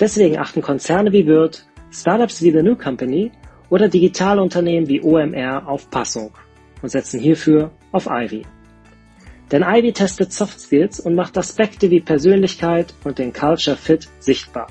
Deswegen 0.00 0.36
achten 0.36 0.62
Konzerne 0.62 1.12
wie 1.12 1.28
Wirt, 1.28 1.64
Startups 1.92 2.42
wie 2.42 2.50
The 2.50 2.64
New 2.64 2.74
Company 2.74 3.30
oder 3.70 3.88
Digitalunternehmen 3.88 4.88
wie 4.88 5.00
OMR 5.00 5.68
auf 5.68 5.88
Passung 5.90 6.32
und 6.82 6.88
setzen 6.88 7.20
hierfür 7.20 7.70
auf 7.92 8.08
Ivy. 8.10 8.44
Denn 9.52 9.62
Ivy 9.62 9.92
testet 9.92 10.32
Soft 10.32 10.58
Skills 10.58 10.98
und 10.98 11.14
macht 11.14 11.38
Aspekte 11.38 11.88
wie 11.88 12.00
Persönlichkeit 12.00 12.92
und 13.04 13.20
den 13.20 13.32
Culture 13.32 13.76
Fit 13.76 14.08
sichtbar. 14.18 14.66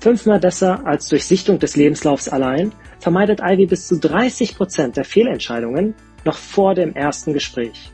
Fünfmal 0.00 0.40
besser 0.40 0.84
als 0.84 1.08
durch 1.08 1.24
Sichtung 1.26 1.60
des 1.60 1.76
Lebenslaufs 1.76 2.28
allein 2.28 2.72
vermeidet 3.00 3.40
Ivy 3.40 3.66
bis 3.66 3.88
zu 3.88 3.98
30 3.98 4.56
Prozent 4.56 4.96
der 4.96 5.04
Fehlentscheidungen 5.04 5.94
noch 6.24 6.36
vor 6.36 6.74
dem 6.74 6.94
ersten 6.94 7.32
Gespräch. 7.32 7.90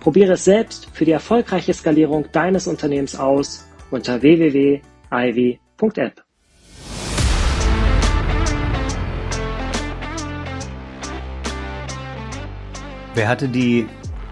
Probiere 0.00 0.32
es 0.32 0.44
selbst 0.44 0.88
für 0.92 1.04
die 1.04 1.12
erfolgreiche 1.12 1.72
Skalierung 1.72 2.26
deines 2.32 2.66
Unternehmens 2.66 3.14
aus 3.14 3.66
unter 3.90 4.22
www.ivy.app. 4.22 6.24
Wer 13.14 13.28
hatte 13.28 13.46
die, 13.46 13.86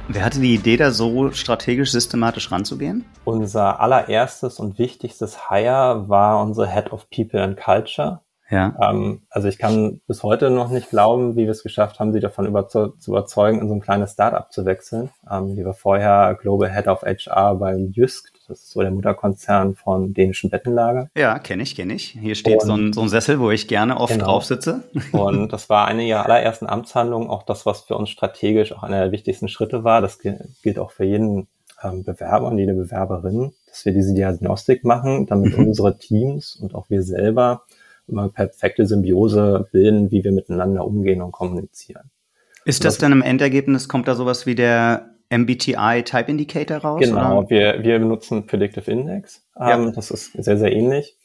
wer 0.09 0.25
hatte 0.25 0.41
die 0.41 0.55
Idee, 0.55 0.79
da 0.79 0.91
so 0.91 1.33
strategisch 1.33 1.93
systematisch 1.93 2.51
ranzugehen? 2.51 3.05
Unser 3.25 3.79
allererstes 3.79 4.59
und 4.59 4.79
wichtigstes 4.79 5.51
Hire 5.51 6.09
war 6.09 6.43
unsere 6.43 6.67
Head 6.67 6.91
of 6.91 7.11
People 7.11 7.43
and 7.43 7.59
Culture. 7.59 8.23
Ja. 8.51 8.75
Ähm, 8.83 9.23
also 9.31 9.49
ich 9.49 9.59
kann 9.59 10.01
bis 10.07 10.23
heute 10.23 10.51
noch 10.51 10.71
nicht 10.71 10.91
glauben, 10.91 11.37
wie 11.37 11.45
wir 11.45 11.51
es 11.51 11.63
geschafft 11.63 12.01
haben, 12.01 12.13
sie 12.13 12.21
davon 12.21 12.47
über 12.47 12.69
zu, 12.69 12.95
überzeugen, 13.07 13.61
in 13.61 13.69
so 13.69 13.75
ein 13.75 13.81
kleines 13.81 14.13
Startup 14.13 14.53
zu 14.53 14.65
wechseln. 14.65 15.11
Ähm, 15.31 15.57
die 15.57 15.65
war 15.65 15.75
vorher 15.75 16.37
Global 16.41 16.73
Head 16.73 16.89
of 16.89 17.03
HR 17.03 17.55
beim 17.55 17.93
Jysk, 17.93 18.33
das 18.49 18.63
ist 18.63 18.71
so 18.73 18.81
der 18.81 18.91
Mutterkonzern 18.91 19.77
von 19.77 20.13
dänischen 20.13 20.51
Bettenlager. 20.51 21.09
Ja, 21.17 21.39
kenne 21.39 21.63
ich, 21.63 21.77
kenne 21.77 21.95
ich. 21.95 22.19
Hier 22.21 22.35
steht 22.35 22.63
so 22.63 22.73
ein, 22.73 22.93
so 22.93 23.01
ein, 23.01 23.09
Sessel, 23.09 23.39
wo 23.39 23.53
ich 23.53 23.69
gerne 23.69 23.97
oft 23.97 24.13
genau. 24.13 24.25
drauf 24.25 24.45
sitze. 24.45 24.83
Und 25.13 25.49
das 25.53 25.71
war 25.71 25.87
eine 25.87 26.03
ihrer 26.03 26.25
allerersten 26.25 26.67
Amtshandlungen, 26.67 27.31
auch 27.31 27.45
das, 27.45 27.65
was 27.65 27.83
für 27.83 27.97
uns 27.97 28.11
strategisch 28.11 28.73
auch 28.73 28.83
einer 28.83 29.01
der 29.01 29.13
wichtigsten 29.13 29.47
Schritte 29.47 29.85
war. 29.85 30.01
Das 30.01 30.19
gilt 30.19 30.79
auch 30.81 30.91
für 30.91 31.05
jeden 31.05 31.47
ähm, 31.83 32.03
Bewerber 32.03 32.49
und 32.49 32.59
jede 32.59 32.75
Bewerberin, 32.75 33.53
dass 33.69 33.85
wir 33.85 33.93
diese 33.93 34.15
Diagnostik 34.15 34.85
machen, 34.85 35.27
damit 35.27 35.57
mhm. 35.57 35.69
unsere 35.69 35.97
Teams 35.97 36.57
und 36.57 36.75
auch 36.75 36.91
wir 36.91 37.05
selber 37.05 37.63
immer 38.09 38.29
perfekte 38.29 38.87
Symbiose 38.87 39.69
bilden, 39.73 40.11
wie 40.11 40.25
wir 40.25 40.33
miteinander 40.33 40.85
umgehen 40.85 41.23
und 41.23 41.33
kommunizieren. 41.33 42.11
Ist 42.65 42.85
das, 42.85 42.95
das 42.95 42.99
dann 42.99 43.13
im 43.13 43.23
Endergebnis, 43.23 43.89
kommt 43.89 44.09
da 44.09 44.15
sowas 44.15 44.47
wie 44.47 44.55
der 44.55 45.11
MBTI 45.31 46.03
Type 46.05 46.31
Indicator 46.31 46.79
raus? 46.79 47.01
Genau, 47.01 47.49
wir, 47.49 47.83
wir 47.83 47.99
benutzen 47.99 48.47
Predictive 48.47 48.91
Index. 48.91 49.47
Ja. 49.59 49.75
Ähm, 49.75 49.93
das 49.95 50.11
ist 50.11 50.33
sehr, 50.33 50.59
sehr 50.59 50.73
ähnlich. 50.73 51.17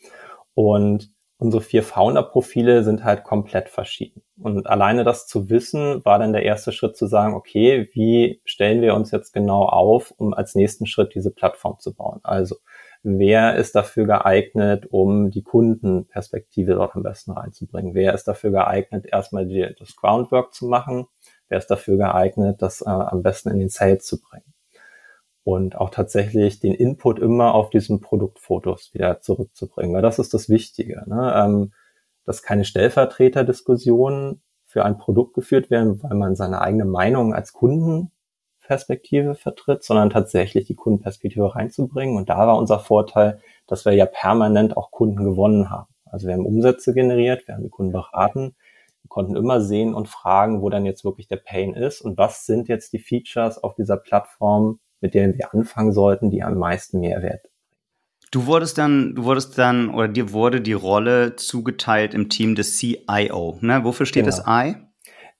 Und 0.53 1.11
unsere 1.37 1.61
vier 1.61 1.83
Founder-Profile 1.83 2.83
sind 2.83 3.03
halt 3.03 3.23
komplett 3.23 3.69
verschieden. 3.69 4.21
Und 4.39 4.67
alleine 4.67 5.03
das 5.03 5.27
zu 5.27 5.49
wissen, 5.49 6.03
war 6.05 6.19
dann 6.19 6.33
der 6.33 6.43
erste 6.43 6.71
Schritt 6.71 6.95
zu 6.95 7.07
sagen, 7.07 7.33
okay, 7.33 7.89
wie 7.93 8.41
stellen 8.45 8.81
wir 8.81 8.95
uns 8.95 9.11
jetzt 9.11 9.33
genau 9.33 9.63
auf, 9.63 10.11
um 10.11 10.33
als 10.33 10.55
nächsten 10.55 10.85
Schritt 10.85 11.13
diese 11.15 11.31
Plattform 11.31 11.79
zu 11.79 11.93
bauen? 11.93 12.19
Also, 12.23 12.55
wer 13.05 13.55
ist 13.55 13.75
dafür 13.75 14.05
geeignet, 14.05 14.87
um 14.89 15.29
die 15.29 15.43
Kundenperspektive 15.43 16.73
dort 16.73 16.95
am 16.95 17.03
besten 17.03 17.31
reinzubringen? 17.31 17.93
Wer 17.93 18.13
ist 18.13 18.27
dafür 18.27 18.49
geeignet, 18.49 19.05
erstmal 19.05 19.45
die, 19.45 19.73
das 19.77 19.95
Groundwork 19.95 20.53
zu 20.53 20.65
machen? 20.65 21.05
Wer 21.47 21.59
ist 21.59 21.67
dafür 21.67 21.97
geeignet, 21.97 22.63
das 22.63 22.81
äh, 22.81 22.89
am 22.89 23.21
besten 23.21 23.49
in 23.51 23.59
den 23.59 23.69
Sales 23.69 24.05
zu 24.05 24.19
bringen? 24.19 24.53
Und 25.43 25.75
auch 25.77 25.91
tatsächlich 25.91 26.59
den 26.59 26.73
Input 26.73 27.19
immer 27.19 27.53
auf 27.53 27.69
diesen 27.69 28.01
Produktfotos 28.01 28.91
wieder 28.95 29.21
zurückzubringen, 29.21 29.93
weil 29.93 30.01
das 30.01 30.17
ist 30.17 30.33
das 30.33 30.49
Wichtige, 30.49 31.03
ne? 31.05 31.31
ähm, 31.37 31.73
dass 32.25 32.41
keine 32.41 32.65
Stellvertreterdiskussionen 32.65 34.41
für 34.65 34.83
ein 34.83 34.97
Produkt 34.97 35.35
geführt 35.35 35.69
werden, 35.69 36.01
weil 36.01 36.17
man 36.17 36.35
seine 36.35 36.61
eigene 36.61 36.85
Meinung 36.85 37.35
als 37.35 37.53
Kunden 37.53 38.11
Perspektive 38.67 39.35
vertritt, 39.35 39.83
sondern 39.83 40.09
tatsächlich 40.09 40.65
die 40.65 40.75
Kundenperspektive 40.75 41.55
reinzubringen. 41.55 42.17
Und 42.17 42.29
da 42.29 42.47
war 42.47 42.57
unser 42.57 42.79
Vorteil, 42.79 43.39
dass 43.67 43.85
wir 43.85 43.93
ja 43.93 44.05
permanent 44.05 44.77
auch 44.77 44.91
Kunden 44.91 45.23
gewonnen 45.23 45.69
haben. 45.69 45.87
Also 46.05 46.27
wir 46.27 46.33
haben 46.33 46.45
Umsätze 46.45 46.93
generiert, 46.93 47.47
wir 47.47 47.55
haben 47.55 47.63
die 47.63 47.69
Kunden 47.69 47.91
beraten, 47.91 48.55
wir 49.01 49.09
konnten 49.09 49.35
immer 49.35 49.61
sehen 49.61 49.93
und 49.93 50.07
fragen, 50.07 50.61
wo 50.61 50.69
dann 50.69 50.85
jetzt 50.85 51.03
wirklich 51.03 51.27
der 51.27 51.37
Pain 51.37 51.73
ist 51.73 52.01
und 52.01 52.17
was 52.17 52.45
sind 52.45 52.67
jetzt 52.67 52.93
die 52.93 52.99
Features 52.99 53.61
auf 53.63 53.75
dieser 53.75 53.97
Plattform, 53.97 54.79
mit 55.01 55.13
denen 55.13 55.37
wir 55.37 55.53
anfangen 55.53 55.91
sollten, 55.91 56.29
die 56.29 56.43
am 56.43 56.57
meisten 56.57 56.99
Mehrwert 56.99 57.49
Du 58.35 58.47
wurdest 58.47 58.77
dann, 58.77 59.15
du 59.15 59.23
wurdest 59.23 59.57
dann, 59.57 59.89
oder 59.89 60.09
dir 60.09 60.33
wurde 60.33 60.59
die 60.59 60.73
Rolle 60.73 61.37
zugeteilt 61.37 62.13
im 62.13 62.27
Team 62.27 62.55
des 62.55 62.77
CIO. 62.77 63.57
Ne? 63.61 63.85
Wofür 63.85 64.05
steht 64.05 64.25
genau. 64.25 64.35
das 64.35 64.45
I? 64.45 64.75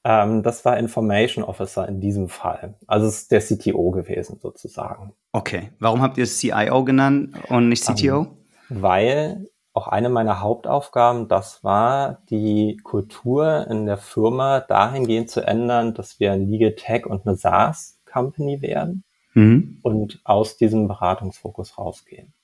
Ähm, 0.06 0.44
das 0.44 0.64
war 0.64 0.78
Information 0.78 1.44
Officer 1.44 1.90
in 1.90 2.00
diesem 2.00 2.30
Fall. 2.30 2.76
Also 2.86 3.08
es 3.08 3.24
ist 3.24 3.32
der 3.32 3.42
CTO 3.42 3.90
gewesen 3.90 4.38
sozusagen. 4.40 5.14
Okay. 5.32 5.72
Warum 5.80 6.04
habt 6.04 6.18
ihr 6.20 6.26
es 6.26 6.38
CIO 6.38 6.86
genannt 6.86 7.36
und 7.50 7.70
nicht 7.70 7.84
CTO? 7.84 8.22
Ähm, 8.22 8.28
weil 8.70 9.48
auch 9.74 9.88
eine 9.88 10.10
meiner 10.10 10.42
Hauptaufgaben 10.42 11.28
das 11.28 11.64
war, 11.64 12.22
die 12.30 12.78
Kultur 12.84 13.68
in 13.68 13.88
der 13.88 13.98
Firma 13.98 14.60
dahingehend 14.60 15.32
zu 15.32 15.42
ändern, 15.42 15.96
dass 15.96 16.20
wir 16.20 16.32
ein 16.32 16.48
Legal 16.48 16.76
Tech 16.76 17.08
und 17.08 17.26
eine 17.26 17.36
SaaS-Company 17.36 18.62
werden 18.62 19.04
mhm. 19.34 19.80
und 19.82 20.22
aus 20.24 20.56
diesem 20.56 20.88
Beratungsfokus 20.88 21.80
rausgehen. 21.80 22.35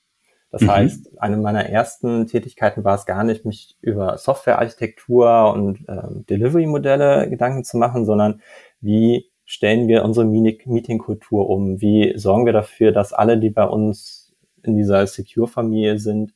Das 0.51 0.62
mhm. 0.62 0.72
heißt, 0.72 1.22
eine 1.22 1.38
meiner 1.38 1.65
ersten 1.65 2.27
Tätigkeiten 2.27 2.84
war 2.84 2.96
es 2.96 3.05
gar 3.05 3.24
nicht, 3.24 3.46
mich 3.46 3.77
über 3.81 4.17
Softwarearchitektur 4.17 5.53
und 5.53 5.88
äh, 5.88 6.24
Delivery-Modelle 6.29 7.29
Gedanken 7.29 7.63
zu 7.63 7.77
machen, 7.77 8.05
sondern 8.05 8.41
wie 8.81 9.31
stellen 9.46 9.88
wir 9.88 10.03
unsere 10.03 10.25
Meeting-Kultur 10.25 11.50
um? 11.50 11.81
Wie 11.81 12.17
sorgen 12.17 12.46
wir 12.46 12.53
dafür, 12.53 12.91
dass 12.91 13.13
alle, 13.13 13.38
die 13.38 13.50
bei 13.50 13.65
uns 13.65 14.34
in 14.63 14.75
dieser 14.75 15.08
Secure-Familie 15.08 16.00
sind, 16.00 16.34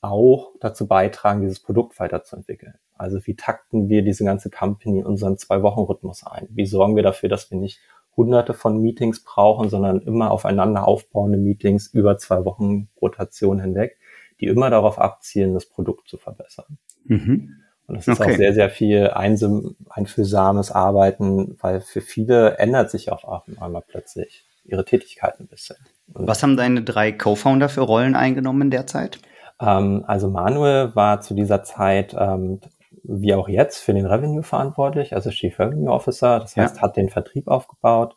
auch 0.00 0.52
dazu 0.60 0.86
beitragen, 0.86 1.40
dieses 1.40 1.60
Produkt 1.60 1.98
weiterzuentwickeln? 1.98 2.74
Also 2.94 3.26
wie 3.26 3.34
takten 3.34 3.88
wir 3.88 4.02
diese 4.02 4.24
ganze 4.24 4.50
Company 4.50 5.00
in 5.00 5.06
unseren 5.06 5.38
Zwei-Wochen-Rhythmus 5.38 6.24
ein? 6.26 6.46
Wie 6.50 6.66
sorgen 6.66 6.96
wir 6.96 7.02
dafür, 7.02 7.28
dass 7.28 7.50
wir 7.50 7.58
nicht 7.58 7.80
hunderte 8.16 8.54
von 8.54 8.80
Meetings 8.80 9.24
brauchen, 9.24 9.68
sondern 9.68 10.00
immer 10.00 10.30
aufeinander 10.30 10.86
aufbauende 10.86 11.38
Meetings 11.38 11.88
über 11.88 12.16
zwei 12.18 12.44
Wochen 12.44 12.88
Rotation 13.00 13.60
hinweg, 13.60 13.98
die 14.40 14.46
immer 14.46 14.70
darauf 14.70 14.98
abzielen, 14.98 15.54
das 15.54 15.66
Produkt 15.66 16.08
zu 16.08 16.16
verbessern. 16.16 16.78
Mhm. 17.04 17.56
Und 17.86 17.96
es 17.96 18.08
ist 18.08 18.20
okay. 18.20 18.32
auch 18.32 18.36
sehr, 18.36 18.54
sehr 18.54 18.70
viel 18.70 19.10
einfühlsames 19.10 20.70
Arbeiten, 20.70 21.56
weil 21.60 21.80
für 21.80 22.00
viele 22.00 22.56
ändert 22.58 22.90
sich 22.90 23.12
auch 23.12 23.46
einmal 23.60 23.82
plötzlich 23.86 24.44
ihre 24.64 24.84
Tätigkeit 24.84 25.38
ein 25.38 25.46
bisschen. 25.46 25.76
Und 26.14 26.26
Was 26.26 26.42
haben 26.42 26.56
deine 26.56 26.82
drei 26.82 27.12
Co-Founder 27.12 27.68
für 27.68 27.82
Rollen 27.82 28.14
eingenommen 28.14 28.62
in 28.62 28.70
der 28.70 28.86
Zeit? 28.86 29.18
Ähm, 29.60 30.04
also 30.06 30.28
Manuel 30.28 30.94
war 30.94 31.20
zu 31.20 31.34
dieser 31.34 31.62
Zeit, 31.62 32.14
ähm, 32.18 32.60
wie 33.04 33.34
auch 33.34 33.48
jetzt, 33.48 33.78
für 33.78 33.94
den 33.94 34.06
Revenue 34.06 34.42
verantwortlich, 34.42 35.14
also 35.14 35.30
Chief 35.30 35.58
Revenue 35.58 35.92
Officer. 35.92 36.40
Das 36.40 36.56
heißt, 36.56 36.76
ja. 36.76 36.82
hat 36.82 36.96
den 36.96 37.10
Vertrieb 37.10 37.48
aufgebaut. 37.48 38.16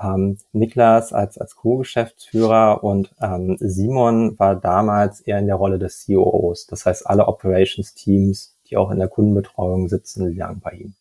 Ähm, 0.00 0.38
Niklas 0.52 1.12
als, 1.12 1.38
als 1.38 1.56
Co-Geschäftsführer 1.56 2.84
und 2.84 3.14
ähm, 3.20 3.56
Simon 3.60 4.38
war 4.38 4.54
damals 4.54 5.20
eher 5.20 5.38
in 5.38 5.46
der 5.46 5.56
Rolle 5.56 5.78
des 5.78 6.04
COOs. 6.06 6.66
Das 6.66 6.84
heißt, 6.84 7.06
alle 7.06 7.26
Operations-Teams 7.28 8.56
die 8.70 8.76
auch 8.76 8.90
in 8.90 8.98
der 8.98 9.08
Kundenbetreuung 9.08 9.88
sitzen, 9.88 10.36
lagen 10.36 10.60
bei 10.60 10.72
ihm. 10.72 10.94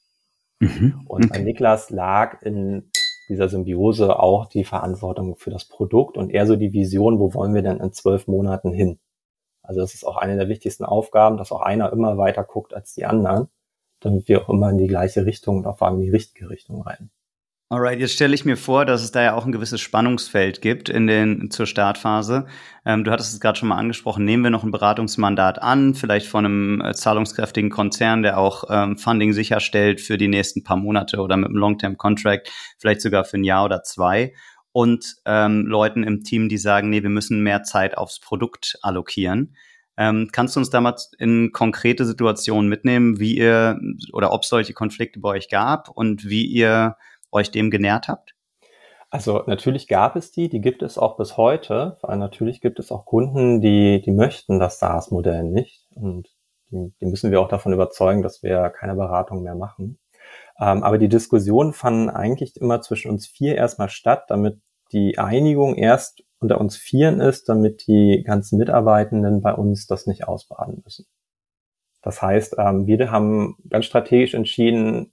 Mhm, 0.60 1.02
und 1.08 1.30
bei 1.30 1.40
Niklas 1.40 1.90
lag 1.90 2.42
in 2.42 2.90
dieser 3.28 3.50
Symbiose 3.50 4.20
auch 4.20 4.48
die 4.48 4.64
Verantwortung 4.64 5.36
für 5.36 5.50
das 5.50 5.66
Produkt 5.66 6.18
und 6.18 6.30
eher 6.30 6.46
so 6.46 6.56
die 6.56 6.74
Vision, 6.74 7.20
wo 7.20 7.34
wollen 7.34 7.54
wir 7.54 7.62
denn 7.62 7.80
in 7.80 7.92
zwölf 7.92 8.28
Monaten 8.28 8.72
hin? 8.72 9.00
Also 9.68 9.82
das 9.82 9.94
ist 9.94 10.06
auch 10.06 10.18
eine 10.18 10.38
der 10.38 10.50
wichtigsten 10.50 10.86
Aufgaben, 10.86 11.38
dass 11.38 11.52
auch 11.52 11.62
einer 11.62 11.92
immer 11.92 12.18
weiter 12.18 12.44
guckt 12.44 12.74
als 12.74 12.94
die 12.94 13.06
anderen, 13.06 13.48
damit 14.00 14.28
wir 14.28 14.42
auch 14.42 14.50
immer 14.50 14.70
in 14.70 14.78
die 14.78 14.88
gleiche 14.88 15.26
Richtung 15.26 15.58
und 15.58 15.68
auch 15.68 15.78
vor 15.78 15.88
allem 15.88 15.98
in 15.98 16.06
die 16.06 16.12
richtige 16.12 16.50
Richtung 16.50 16.82
rein. 16.82 17.10
Alright, 17.68 18.00
jetzt 18.00 18.14
stelle 18.14 18.36
ich 18.36 18.46
mir 18.46 18.58
vor, 18.58 18.86
dass 18.86 19.02
es 19.02 19.12
da 19.12 19.24
ja 19.24 19.34
auch 19.34 19.44
ein 19.44 19.52
gewisses 19.52 19.82
Spannungsfeld 19.82 20.62
gibt 20.62 20.88
in 20.88 21.08
den 21.08 21.50
zur 21.50 21.66
Startphase. 21.66 22.46
Ähm, 22.86 23.04
du 23.04 23.10
hattest 23.10 23.34
es 23.34 23.40
gerade 23.40 23.58
schon 23.58 23.70
mal 23.70 23.78
angesprochen. 23.78 24.24
Nehmen 24.24 24.44
wir 24.44 24.52
noch 24.52 24.64
ein 24.64 24.70
Beratungsmandat 24.70 25.64
an, 25.64 25.96
vielleicht 25.96 26.28
von 26.28 26.46
einem 26.46 26.82
äh, 26.82 26.94
zahlungskräftigen 26.94 27.72
Konzern, 27.72 28.22
der 28.22 28.38
auch 28.38 28.66
ähm, 28.70 29.00
Funding 29.00 29.34
sicherstellt 29.34 30.00
für 30.00 30.20
die 30.20 30.28
nächsten 30.28 30.64
paar 30.64 30.78
Monate 30.78 31.18
oder 31.20 31.38
mit 31.38 31.48
einem 31.48 31.58
Long-Term-Contract, 31.58 32.52
vielleicht 32.78 33.02
sogar 33.02 33.26
für 33.26 33.38
ein 33.38 33.44
Jahr 33.44 33.66
oder 33.66 33.82
zwei. 33.82 34.34
Und 34.76 35.16
ähm, 35.24 35.66
Leuten 35.68 36.04
im 36.04 36.24
Team, 36.24 36.50
die 36.50 36.58
sagen, 36.58 36.90
nee, 36.90 37.02
wir 37.02 37.10
müssen 37.10 37.40
mehr 37.40 37.64
Zeit 37.64 37.98
aufs 37.98 38.20
Produkt 38.20 38.78
allokieren. 38.82 39.56
Ähm, 39.96 40.28
kannst 40.34 40.54
du 40.54 40.60
uns 40.60 40.70
damals 40.70 41.14
in 41.18 41.54
konkrete 41.54 42.04
Situationen 42.04 42.68
mitnehmen, 42.68 43.18
wie 43.18 43.38
ihr 43.38 43.80
oder 44.12 44.34
ob 44.34 44.44
solche 44.44 44.74
Konflikte 44.74 45.22
bei 45.22 45.30
euch 45.30 45.48
gab 45.48 45.88
und 45.88 46.26
wie 46.26 46.46
ihr 46.46 46.98
euch 47.32 47.52
dem 47.52 47.72
genährt 47.72 48.10
habt? 48.10 48.36
Also 49.10 49.44
natürlich 49.48 49.88
gab 49.88 50.18
es 50.18 50.34
die, 50.34 50.50
die 50.50 50.60
gibt 50.60 50.84
es 50.84 50.98
auch 50.98 51.16
bis 51.16 51.38
heute, 51.38 51.98
weil 52.02 52.18
natürlich 52.18 52.60
gibt 52.60 52.78
es 52.80 52.92
auch 52.92 53.06
Kunden, 53.06 53.62
die, 53.62 54.02
die 54.02 54.12
möchten 54.12 54.60
das 54.60 54.80
SaaS-Modell 54.80 55.44
nicht 55.44 55.88
und 55.96 56.28
die, 56.70 56.92
die, 57.00 57.06
müssen 57.06 57.32
wir 57.32 57.40
auch 57.40 57.48
davon 57.48 57.72
überzeugen, 57.72 58.24
dass 58.24 58.44
wir 58.44 58.70
keine 58.72 58.96
Beratung 58.96 59.42
mehr 59.42 59.56
machen. 59.56 60.00
Ähm, 60.60 60.84
aber 60.84 60.98
die 60.98 61.10
Diskussionen 61.10 61.74
fanden 61.74 62.10
eigentlich 62.10 62.56
immer 62.58 62.82
zwischen 62.82 63.12
uns 63.12 63.28
vier 63.28 63.56
erstmal 63.56 63.90
statt, 63.90 64.26
damit 64.30 64.60
die 64.96 65.20
Einigung 65.20 65.76
erst 65.76 66.24
unter 66.40 66.60
uns 66.60 66.78
Vieren 66.78 67.20
ist, 67.20 67.50
damit 67.50 67.86
die 67.88 68.24
ganzen 68.26 68.58
Mitarbeitenden 68.58 69.42
bei 69.42 69.54
uns 69.54 69.88
das 69.88 70.08
nicht 70.08 70.28
ausbaden 70.28 70.82
müssen. 70.84 71.06
Das 72.02 72.22
heißt, 72.22 72.56
ähm, 72.58 72.88
wir 72.88 73.12
haben 73.12 73.58
ganz 73.70 73.86
strategisch 73.86 74.34
entschieden, 74.34 75.12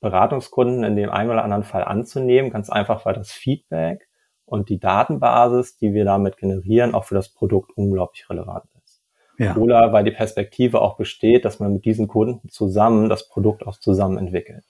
Beratungskunden 0.00 0.84
in 0.84 0.96
dem 0.96 1.10
einen 1.10 1.30
oder 1.30 1.44
anderen 1.44 1.62
Fall 1.62 1.84
anzunehmen, 1.84 2.50
ganz 2.50 2.68
einfach, 2.68 3.06
weil 3.06 3.14
das 3.14 3.30
Feedback 3.32 4.08
und 4.44 4.68
die 4.68 4.80
Datenbasis, 4.80 5.76
die 5.76 5.94
wir 5.94 6.04
damit 6.04 6.36
generieren, 6.36 6.94
auch 6.94 7.04
für 7.04 7.14
das 7.14 7.30
Produkt 7.30 7.72
unglaublich 7.76 8.28
relevant 8.28 8.64
ist. 8.84 9.02
Ja. 9.38 9.56
Oder 9.56 9.92
weil 9.92 10.04
die 10.04 10.10
Perspektive 10.10 10.82
auch 10.82 10.96
besteht, 10.96 11.44
dass 11.46 11.58
man 11.58 11.72
mit 11.72 11.84
diesen 11.86 12.06
Kunden 12.06 12.50
zusammen 12.50 13.08
das 13.08 13.28
Produkt 13.28 13.66
auch 13.66 13.78
zusammen 13.78 14.18
entwickelt. 14.18 14.64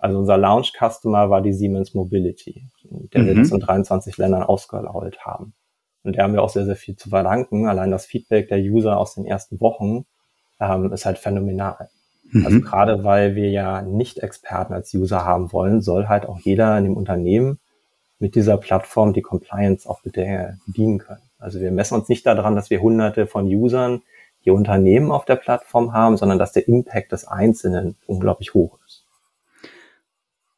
Also 0.00 0.18
unser 0.18 0.38
Launch-Customer 0.38 1.30
war 1.30 1.42
die 1.42 1.52
Siemens 1.52 1.94
Mobility, 1.94 2.66
der 2.82 3.22
mhm. 3.22 3.26
wir 3.26 3.34
das 3.36 3.50
in 3.50 3.60
23 3.60 4.16
Ländern 4.16 4.42
ausgerollt 4.42 5.24
haben. 5.24 5.54
Und 6.02 6.16
der 6.16 6.24
haben 6.24 6.32
wir 6.32 6.42
auch 6.42 6.48
sehr, 6.48 6.64
sehr 6.64 6.76
viel 6.76 6.96
zu 6.96 7.10
verdanken. 7.10 7.68
Allein 7.68 7.90
das 7.90 8.06
Feedback 8.06 8.48
der 8.48 8.58
User 8.58 8.98
aus 8.98 9.14
den 9.14 9.26
ersten 9.26 9.60
Wochen 9.60 10.06
ähm, 10.58 10.92
ist 10.92 11.04
halt 11.04 11.18
phänomenal. 11.18 11.90
Also 12.32 12.38
mhm. 12.38 12.46
Also 12.46 12.60
gerade 12.60 13.04
weil 13.04 13.34
wir 13.34 13.50
ja 13.50 13.82
nicht 13.82 14.18
Experten 14.18 14.72
als 14.72 14.94
User 14.94 15.24
haben 15.24 15.52
wollen, 15.52 15.82
soll 15.82 16.08
halt 16.08 16.26
auch 16.26 16.38
jeder 16.38 16.78
in 16.78 16.84
dem 16.84 16.96
Unternehmen 16.96 17.58
mit 18.18 18.34
dieser 18.34 18.56
Plattform 18.56 19.12
die 19.12 19.22
Compliance 19.22 19.88
auch 19.88 20.00
bedienen 20.02 20.98
können. 20.98 21.22
Also 21.38 21.60
wir 21.60 21.72
messen 21.72 21.94
uns 21.94 22.08
nicht 22.08 22.26
daran, 22.26 22.54
dass 22.54 22.70
wir 22.70 22.80
hunderte 22.80 23.26
von 23.26 23.46
Usern 23.46 24.02
die 24.44 24.50
Unternehmen 24.50 25.10
auf 25.10 25.24
der 25.24 25.36
Plattform 25.36 25.92
haben, 25.92 26.16
sondern 26.16 26.38
dass 26.38 26.52
der 26.52 26.68
Impact 26.68 27.12
des 27.12 27.26
Einzelnen 27.26 27.96
unglaublich 28.06 28.54
hoch 28.54 28.78
ist. 28.86 29.04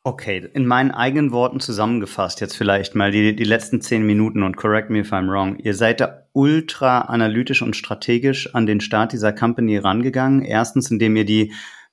Okay, 0.04 0.50
in 0.52 0.66
meinen 0.66 0.90
eigenen 0.90 1.30
Worten 1.30 1.60
zusammengefasst, 1.60 2.40
jetzt 2.40 2.56
vielleicht 2.56 2.96
mal 2.96 3.12
die, 3.12 3.36
die 3.36 3.44
letzten 3.44 3.80
zehn 3.80 4.02
Minuten 4.02 4.42
und 4.42 4.56
correct 4.56 4.90
me 4.90 4.98
if 4.98 5.12
I'm 5.12 5.30
wrong. 5.30 5.56
Ihr 5.60 5.74
seid 5.74 6.00
da 6.00 6.26
ultra 6.32 7.02
analytisch 7.02 7.62
und 7.62 7.76
strategisch 7.76 8.52
an 8.52 8.66
den 8.66 8.80
Start 8.80 9.12
dieser 9.12 9.32
Company 9.32 9.78
rangegangen. 9.78 10.42
Erstens, 10.42 10.90
indem 10.90 11.14
ihr 11.14 11.24
die 11.24 11.52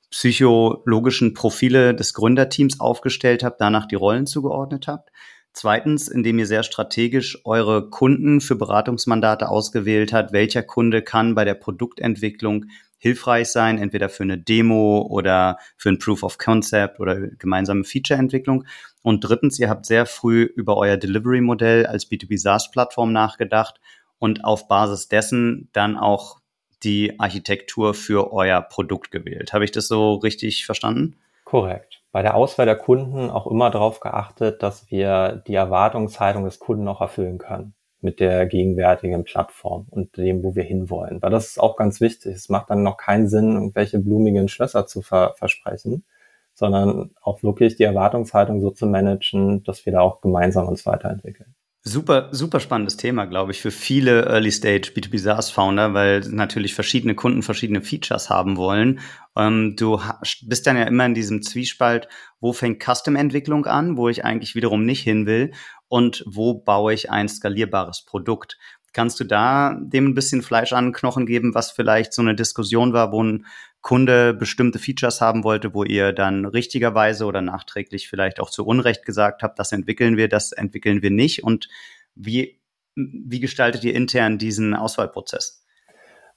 psychologischen 0.10 1.36
Profile 1.36 1.94
des 1.94 2.16
Gründerteams 2.16 2.80
aufgestellt 2.80 3.44
habt, 3.44 3.62
danach 3.62 3.86
die 3.86 3.94
Rollen 3.94 4.26
zugeordnet 4.26 4.88
habt. 4.88 5.12
Zweitens, 5.54 6.08
indem 6.08 6.40
ihr 6.40 6.48
sehr 6.48 6.64
strategisch 6.64 7.40
eure 7.46 7.92
Kunden 7.92 8.42
für 8.42 8.56
Beratungsmandate 8.56 9.50
ausgewählt 9.50 10.14
habt. 10.14 10.32
Welcher 10.32 10.64
Kunde 10.64 11.04
kann 11.04 11.36
bei 11.36 11.46
der 11.46 11.54
Produktentwicklung 11.56 12.66
hilfreich 13.00 13.48
sein, 13.50 13.80
entweder 13.80 14.10
für 14.10 14.24
eine 14.24 14.38
Demo 14.38 15.08
oder 15.10 15.58
für 15.78 15.90
ein 15.90 15.98
Proof 15.98 16.22
of 16.22 16.38
Concept 16.38 17.00
oder 17.00 17.20
gemeinsame 17.20 17.84
Feature-Entwicklung. 17.84 18.66
Und 19.02 19.22
drittens, 19.22 19.58
ihr 19.58 19.70
habt 19.70 19.86
sehr 19.86 20.06
früh 20.06 20.44
über 20.44 20.78
euer 20.78 20.98
Delivery-Modell 20.98 21.88
als 21.88 22.10
B2B 22.10 22.38
SaaS-Plattform 22.38 23.12
nachgedacht 23.12 23.80
und 24.20 24.44
auf 24.44 24.68
Basis 24.68 25.08
dessen 25.08 25.70
dann 25.74 25.98
auch 25.98 26.40
die 26.84 27.20
Architektur 27.20 27.94
für 27.94 28.32
euer 28.32 28.62
Produkt 28.62 29.12
gewählt. 29.12 29.54
Habe 29.54 29.66
ich 29.66 29.72
das 29.72 29.88
so 29.88 30.16
richtig 30.16 30.66
verstanden? 30.66 31.16
Korrekt. 31.46 32.04
Bei 32.12 32.22
der 32.22 32.36
Auswahl 32.36 32.66
der 32.66 32.76
Kunden 32.76 33.30
auch 33.30 33.48
immer 33.48 33.70
darauf 33.70 34.00
geachtet, 34.00 34.62
dass 34.62 34.90
wir 34.92 35.44
die 35.48 35.56
Erwartungshaltung 35.56 36.44
des 36.44 36.60
Kunden 36.60 36.88
auch 36.88 37.02
erfüllen 37.02 37.38
können 37.38 37.74
mit 38.02 38.20
der 38.20 38.46
gegenwärtigen 38.46 39.24
Plattform 39.24 39.88
und 39.90 40.18
dem, 40.18 40.44
wo 40.44 40.56
wir 40.56 40.64
hinwollen. 40.64 41.22
Weil 41.22 41.32
das 41.32 41.48
ist 41.48 41.60
auch 41.60 41.76
ganz 41.76 42.02
wichtig. 42.02 42.36
Es 42.36 42.50
macht 42.50 42.70
dann 42.70 42.84
noch 42.84 42.98
keinen 42.98 43.28
Sinn, 43.28 43.54
irgendwelche 43.54 44.00
blumigen 44.00 44.48
Schlösser 44.48 44.88
zu 44.88 45.02
ver 45.02 45.34
versprechen, 45.38 46.06
sondern 46.54 47.12
auch 47.22 47.44
wirklich 47.44 47.76
die 47.76 47.84
Erwartungshaltung 47.84 48.62
so 48.62 48.72
zu 48.72 48.88
managen, 48.88 49.64
dass 49.64 49.86
wir 49.86 49.94
da 49.94 50.02
auch 50.02 50.22
gemeinsam 50.22 50.68
uns 50.68 50.86
weiterentwickeln. 50.86 51.56
Super, 51.82 52.28
super 52.34 52.60
spannendes 52.60 52.98
Thema, 52.98 53.26
glaube 53.26 53.54
ich, 53.54 53.62
für 53.62 53.72
viele 53.72 54.26
Early 54.26 54.52
Stage 54.52 54.92
B2B 54.94 55.18
SaaS 55.18 55.50
Founder, 55.50 55.94
weil 55.94 56.20
natürlich 56.30 56.76
verschiedene 56.76 57.16
Kunden 57.16 57.42
verschiedene 57.42 57.82
Features 57.82 58.30
haben 58.30 58.58
wollen. 58.58 59.00
Ähm, 59.38 59.78
du 59.78 60.02
bist 60.44 60.68
dann 60.68 60.76
ja 60.76 60.84
immer 60.84 61.06
in 61.06 61.14
diesem 61.14 61.42
Zwiespalt, 61.42 62.10
wo 62.42 62.52
fängt 62.52 62.84
Custom 62.84 63.16
Entwicklung 63.16 63.66
an, 63.66 63.96
wo 63.96 64.10
ich 64.10 64.26
eigentlich 64.26 64.56
wiederum 64.56 64.86
nicht 64.86 65.02
hin 65.02 65.26
will 65.26 65.54
und 65.88 66.22
wo 66.28 66.54
baue 66.54 66.94
ich 66.94 67.12
ein 67.12 67.30
skalierbares 67.30 68.04
Produkt. 68.04 68.58
Kannst 68.92 69.20
du 69.22 69.24
da 69.24 69.78
dem 69.80 70.08
ein 70.08 70.16
bisschen 70.16 70.42
Fleisch 70.42 70.74
an 70.74 70.88
den 70.88 70.94
Knochen 70.94 71.26
geben, 71.26 71.56
was 71.56 71.72
vielleicht 71.72 72.12
so 72.12 72.22
eine 72.22 72.36
Diskussion 72.36 72.92
war, 72.92 73.14
wo 73.14 73.24
ein 73.24 73.46
Kunde 73.82 74.34
bestimmte 74.34 74.78
Features 74.78 75.22
haben 75.22 75.44
wollte, 75.44 75.74
wo 75.74 75.84
ihr 75.84 76.12
dann 76.12 76.46
richtigerweise 76.46 77.26
oder 77.26 77.42
nachträglich 77.42 78.10
vielleicht 78.10 78.40
auch 78.40 78.50
zu 78.50 78.66
Unrecht 78.66 79.06
gesagt 79.06 79.42
habt, 79.42 79.58
das 79.58 79.72
entwickeln 79.72 80.18
wir, 80.18 80.28
das 80.28 80.52
entwickeln 80.52 81.02
wir 81.02 81.12
nicht 81.12 81.44
und 81.44 81.70
wie, 82.16 82.60
wie 82.96 83.40
gestaltet 83.40 83.84
ihr 83.86 83.96
intern 83.96 84.38
diesen 84.38 84.76
Auswahlprozess? 84.76 85.64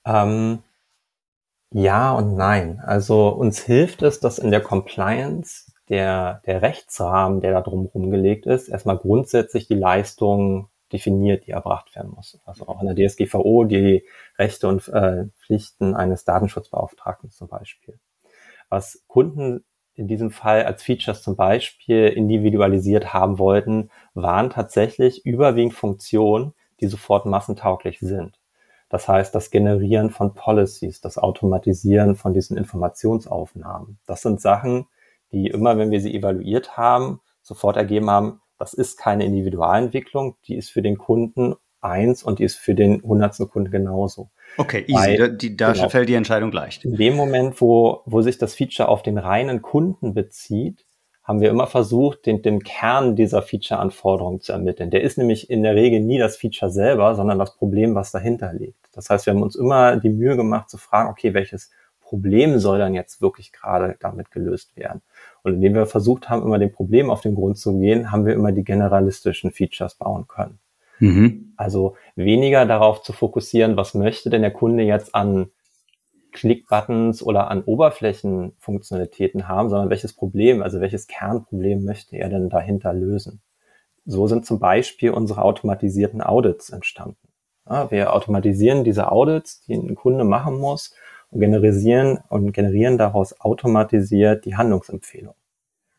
Ähm, 0.05 0.63
ja 1.73 2.13
und 2.13 2.37
nein. 2.37 2.81
Also 2.85 3.29
uns 3.29 3.61
hilft 3.61 4.03
es, 4.03 4.21
dass 4.21 4.39
in 4.39 4.51
der 4.51 4.61
Compliance 4.61 5.73
der, 5.89 6.43
der 6.47 6.63
Rechtsrahmen, 6.63 7.41
der 7.41 7.53
da 7.53 7.61
drumherum 7.61 8.11
gelegt 8.11 8.47
ist, 8.47 8.69
erstmal 8.69 8.99
grundsätzlich 8.99 9.67
die 9.67 9.75
Leistung 9.75 10.69
definiert, 10.93 11.47
die 11.47 11.53
erbracht 11.53 11.95
werden 11.97 12.13
muss. 12.15 12.39
Also 12.45 12.67
auch 12.69 12.83
in 12.83 12.95
der 12.95 13.09
DSGVO 13.09 13.65
die 13.65 14.05
Rechte 14.39 14.69
und 14.69 14.87
äh, 14.89 15.27
Pflichten 15.41 15.95
eines 15.95 16.25
Datenschutzbeauftragten 16.25 17.31
zum 17.31 17.49
Beispiel. 17.49 17.99
Was 18.69 19.03
Kunden 19.07 19.65
in 19.95 20.09
diesem 20.09 20.31
Fall 20.31 20.65
als 20.65 20.83
Features 20.83 21.23
zum 21.23 21.37
Beispiel 21.37 22.09
individualisiert 22.09 23.13
haben 23.13 23.39
wollten, 23.39 23.91
waren 24.15 24.51
tatsächlich 24.51 25.25
überwiegend 25.27 25.75
Funktionen, 25.75 26.55
die 26.81 26.87
sofort 26.87 27.27
massentauglich 27.27 28.01
sind. 28.01 28.39
Das 28.89 29.09
heißt, 29.09 29.35
das 29.35 29.51
Generieren 29.51 30.11
von 30.11 30.35
Policies, 30.35 31.01
das 31.01 31.17
Automatisieren 31.17 32.15
von 32.15 32.35
diesen 32.35 32.57
Informationsaufnahmen. 32.59 33.99
Das 34.07 34.23
sind 34.23 34.41
Sachen, 34.41 34.87
die 35.33 35.47
immer, 35.47 35.79
wenn 35.79 35.91
wir 35.91 36.01
sie 36.01 36.15
evaluiert 36.15 36.77
haben, 36.77 37.21
sofort 37.41 37.77
ergeben 37.77 38.11
haben, 38.11 38.41
das 38.63 38.75
ist 38.75 38.97
keine 38.97 39.25
Individualentwicklung, 39.25 40.37
die 40.47 40.55
ist 40.55 40.71
für 40.71 40.83
den 40.83 40.97
Kunden 40.97 41.57
eins 41.81 42.23
und 42.23 42.39
die 42.39 42.45
ist 42.45 42.59
für 42.59 42.77
den 42.77 43.03
hundertsten 43.03 43.49
Kunden 43.49 43.73
genauso. 43.73 44.31
Okay, 44.57 44.85
easy. 44.87 44.95
Weil, 44.95 45.17
da, 45.17 45.27
die, 45.27 45.57
da 45.57 45.73
genau, 45.73 45.89
fällt 45.89 46.09
die 46.09 46.15
Entscheidung 46.15 46.53
leicht. 46.53 46.85
In 46.85 46.95
dem 46.95 47.17
Moment, 47.17 47.61
wo, 47.61 48.03
wo 48.07 48.23
sich 48.23 48.39
das 48.39 48.55
Feature 48.55 48.89
auf 48.89 49.03
den 49.03 49.19
reinen 49.19 49.63
Kunden 49.63 50.15
bezieht, 50.15 50.87
haben 51.25 51.41
wir 51.41 51.51
immer 51.51 51.67
versucht, 51.67 52.25
den, 52.25 52.43
den 52.43 52.63
Kern 52.63 53.17
dieser 53.17 53.43
Feature-Anforderung 53.43 54.41
zu 54.41 54.53
ermitteln. 54.53 54.93
Der 54.93 55.03
ist 55.03 55.19
nämlich 55.19 55.51
in 55.51 55.65
der 55.65 55.75
Regel 55.75 55.99
nie 55.99 56.19
das 56.19 56.37
Feature 56.37 56.71
selber, 56.71 57.17
sondern 57.17 57.41
das 57.41 57.57
Problem, 57.57 57.97
was 57.97 58.13
dahinter 58.13 58.53
liegt. 58.53 58.79
Das 58.93 59.11
heißt, 59.11 59.27
wir 59.27 59.33
haben 59.33 59.43
uns 59.43 59.57
immer 59.57 59.97
die 59.97 60.11
Mühe 60.11 60.37
gemacht 60.37 60.71
zu 60.71 60.79
fragen, 60.79 61.11
okay, 61.11 61.35
welches 61.35 61.73
Problem 62.13 62.59
soll 62.59 62.79
dann 62.79 62.93
jetzt 62.93 63.23
wirklich 63.23 63.53
gerade 63.53 63.97
damit 63.99 64.31
gelöst 64.31 64.77
werden? 64.77 65.01
Und 65.43 65.55
indem 65.55 65.73
wir 65.73 65.87
versucht 65.87 66.29
haben, 66.29 66.43
immer 66.43 66.59
dem 66.59 66.71
Problem 66.71 67.09
auf 67.09 67.23
den 67.23 67.35
Grund 67.35 67.57
zu 67.57 67.79
gehen, 67.79 68.13
haben 68.13 68.27
wir 68.27 68.35
immer 68.35 68.53
die 68.53 68.65
generalistischen 68.65 69.51
Features 69.51 69.95
bauen 69.95 70.29
können. 70.29 70.59
Mhm. 70.99 71.55
Also 71.57 71.97
weniger 72.15 72.67
darauf 72.67 73.03
zu 73.03 73.15
fokussieren, 73.15 73.79
was 73.79 73.95
möchte 73.95 74.29
denn 74.29 74.43
der 74.43 74.51
Kunde 74.51 74.83
jetzt 74.83 75.15
an 75.15 75.47
Click-Buttons 76.33 77.23
oder 77.23 77.51
an 77.51 77.63
Oberflächenfunktionalitäten 77.63 79.49
haben, 79.49 79.71
sondern 79.71 79.89
welches 79.89 80.13
Problem, 80.13 80.63
also 80.63 80.83
welches 80.83 81.07
Kernproblem 81.07 81.83
möchte 81.83 82.19
er 82.19 82.29
denn 82.29 82.51
dahinter 82.51 82.93
lösen. 82.93 83.41
So 84.05 84.27
sind 84.27 84.45
zum 84.45 84.59
Beispiel 84.59 85.13
unsere 85.13 85.41
automatisierten 85.41 86.21
Audits 86.21 86.69
entstanden. 86.69 87.17
Ja, 87.67 87.91
wir 87.91 88.13
automatisieren 88.13 88.85
diese 88.85 89.11
Audits, 89.11 89.63
die 89.63 89.77
ein 89.77 89.95
Kunde 89.95 90.25
machen 90.25 90.59
muss 90.59 90.95
und 91.33 91.41
generieren 91.41 92.19
und 92.29 92.53
generieren 92.53 92.99
daraus 92.99 93.41
automatisiert 93.41 94.45
die 94.45 94.55
Handlungsempfehlung. 94.55 95.35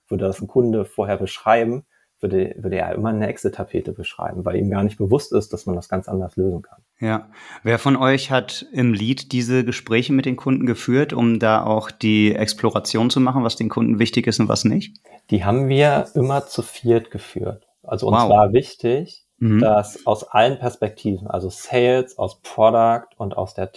Würde 0.08 0.26
das 0.26 0.42
ein 0.42 0.48
Kunde 0.48 0.86
vorher 0.86 1.18
beschreiben, 1.18 1.86
würde, 2.20 2.56
würde 2.58 2.78
er 2.78 2.94
immer 2.94 3.10
eine 3.10 3.28
Exit-Tapete 3.28 3.92
beschreiben, 3.92 4.46
weil 4.46 4.56
ihm 4.56 4.70
gar 4.70 4.84
nicht 4.84 4.98
bewusst 4.98 5.34
ist, 5.34 5.52
dass 5.52 5.66
man 5.66 5.76
das 5.76 5.90
ganz 5.90 6.08
anders 6.08 6.36
lösen 6.38 6.62
kann. 6.62 6.80
Ja. 7.00 7.30
Wer 7.64 7.80
von 7.80 7.98
euch 7.98 8.32
hat 8.32 8.66
im 8.72 8.94
Lead 8.94 9.32
diese 9.34 9.66
Gespräche 9.66 10.14
mit 10.14 10.26
den 10.26 10.38
Kunden 10.38 10.66
geführt, 10.66 11.14
um 11.14 11.40
da 11.40 11.64
auch 11.64 11.92
die 11.92 12.34
Exploration 12.34 13.10
zu 13.10 13.20
machen, 13.20 13.44
was 13.44 13.56
den 13.56 13.70
Kunden 13.70 14.00
wichtig 14.00 14.28
ist 14.28 14.40
und 14.40 14.48
was 14.48 14.64
nicht? 14.64 14.96
Die 15.32 15.44
haben 15.44 15.68
wir 15.68 16.06
immer 16.16 16.46
zu 16.46 16.62
viert 16.62 17.12
geführt. 17.12 17.68
Also 17.82 18.08
uns 18.08 18.22
wow. 18.22 18.30
war 18.30 18.54
wichtig, 18.54 19.26
mhm. 19.40 19.60
dass 19.60 20.06
aus 20.06 20.24
allen 20.24 20.60
Perspektiven, 20.60 21.28
also 21.28 21.50
Sales, 21.50 22.18
aus 22.18 22.40
Product 22.42 23.08
und 23.18 23.36
aus 23.36 23.54
der 23.54 23.72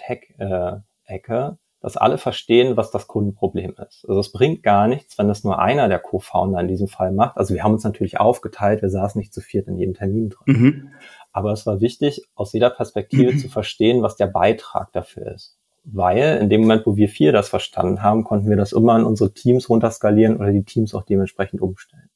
Tech-Ecke, 1.07 1.59
dass 1.81 1.97
alle 1.97 2.19
verstehen, 2.19 2.77
was 2.77 2.90
das 2.90 3.07
Kundenproblem 3.07 3.75
ist. 3.87 4.05
Also 4.09 4.19
es 4.19 4.33
bringt 4.33 4.62
gar 4.62 4.88
nichts, 4.88 5.19
wenn 5.19 5.29
das 5.29 5.45
nur 5.45 5.59
einer 5.59 5.88
der 5.88 5.99
Co-Founder 5.99 6.61
in 6.61 6.69
diesem 6.69 6.88
Fall 6.88 7.12
macht. 7.12 7.37
Also 7.37 7.55
wir 7.55 7.62
haben 7.62 7.75
uns 7.75 7.85
natürlich 7.85 8.19
aufgeteilt, 8.19 8.83
wir 8.83 8.90
saßen 8.90 9.19
nicht 9.19 9.33
zu 9.33 9.40
viert 9.40 9.69
in 9.69 9.77
jedem 9.77 9.95
Termin 9.95 10.31
drin. 10.31 10.57
Mhm. 10.57 10.88
Aber 11.33 11.53
es 11.53 11.66
war 11.66 11.81
wichtig, 11.81 12.23
aus 12.35 12.53
jeder 12.53 12.71
Perspektive 12.71 13.33
mhm. 13.33 13.38
zu 13.38 13.49
verstehen, 13.49 14.03
was 14.03 14.16
der 14.16 14.27
Beitrag 14.27 14.92
dafür 14.92 15.33
ist. 15.33 15.59
Weil 15.85 16.38
in 16.38 16.51
dem 16.51 16.62
Moment, 16.62 16.87
wo 16.87 16.97
wir 16.97 17.09
vier 17.09 17.31
das 17.31 17.49
verstanden 17.49 18.03
haben, 18.03 18.25
konnten 18.25 18.49
wir 18.49 18.57
das 18.57 18.73
immer 18.73 18.97
in 18.97 19.05
unsere 19.05 19.33
Teams 19.33 19.69
runterskalieren 19.69 20.37
oder 20.38 20.51
die 20.51 20.64
Teams 20.64 20.95
auch 20.95 21.05
dementsprechend 21.05 21.61
umstellen. 21.61 22.11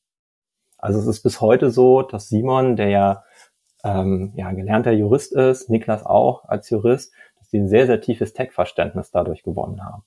Also 0.78 0.98
es 0.98 1.06
ist 1.06 1.22
bis 1.22 1.40
heute 1.40 1.70
so, 1.70 2.02
dass 2.02 2.28
Simon, 2.28 2.74
der 2.74 2.88
ja, 2.88 3.24
ähm, 3.84 4.32
ja 4.34 4.50
gelernter 4.52 4.90
Jurist 4.90 5.32
ist, 5.32 5.70
Niklas 5.70 6.04
auch 6.04 6.44
als 6.46 6.70
Jurist, 6.70 7.12
die 7.52 7.58
ein 7.58 7.68
sehr, 7.68 7.86
sehr 7.86 8.00
tiefes 8.00 8.32
Tech-Verständnis 8.32 9.10
dadurch 9.10 9.42
gewonnen 9.42 9.84
haben. 9.84 10.02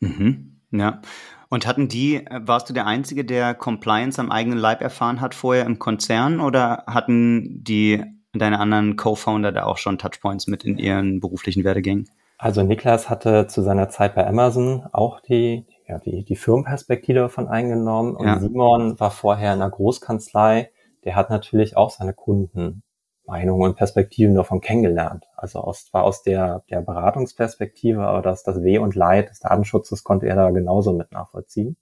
Mhm. 0.00 0.60
Ja. 0.70 1.00
Und 1.48 1.66
hatten 1.66 1.88
die, 1.88 2.24
warst 2.30 2.70
du 2.70 2.74
der 2.74 2.86
Einzige, 2.86 3.24
der 3.24 3.54
Compliance 3.54 4.20
am 4.20 4.30
eigenen 4.30 4.58
Leib 4.58 4.80
erfahren 4.80 5.20
hat 5.20 5.34
vorher 5.34 5.66
im 5.66 5.78
Konzern 5.78 6.40
oder 6.40 6.84
hatten 6.86 7.62
die 7.62 8.02
deine 8.32 8.58
anderen 8.58 8.96
Co-Founder 8.96 9.52
da 9.52 9.64
auch 9.64 9.76
schon 9.76 9.98
Touchpoints 9.98 10.46
mit 10.46 10.64
in 10.64 10.78
ihren 10.78 11.20
beruflichen 11.20 11.64
Werdegängen? 11.64 12.08
Also 12.38 12.62
Niklas 12.62 13.08
hatte 13.08 13.46
zu 13.46 13.62
seiner 13.62 13.88
Zeit 13.88 14.14
bei 14.14 14.26
Amazon 14.26 14.84
auch 14.92 15.20
die, 15.20 15.66
ja, 15.86 15.98
die, 15.98 16.24
die 16.24 16.36
Firmenperspektive 16.36 17.20
davon 17.20 17.48
eingenommen 17.48 18.16
und 18.16 18.26
ja. 18.26 18.40
Simon 18.40 18.98
war 18.98 19.10
vorher 19.10 19.52
in 19.52 19.60
einer 19.60 19.70
Großkanzlei, 19.70 20.70
der 21.04 21.16
hat 21.16 21.30
natürlich 21.30 21.76
auch 21.76 21.90
seine 21.90 22.14
Kunden 22.14 22.82
Meinungen 23.26 23.62
und 23.70 23.76
Perspektiven 23.76 24.34
davon 24.34 24.60
kennengelernt. 24.60 25.24
Also 25.36 25.60
aus, 25.60 25.86
zwar 25.86 26.04
aus 26.04 26.22
der, 26.22 26.64
der 26.70 26.80
Beratungsperspektive, 26.80 28.02
aber 28.02 28.22
das, 28.22 28.42
das 28.42 28.62
Weh 28.62 28.78
und 28.78 28.94
Leid 28.94 29.30
des 29.30 29.40
Datenschutzes 29.40 30.04
konnte 30.04 30.26
er 30.26 30.36
da 30.36 30.50
genauso 30.50 30.92
mit 30.92 31.12
nachvollziehen. 31.12 31.76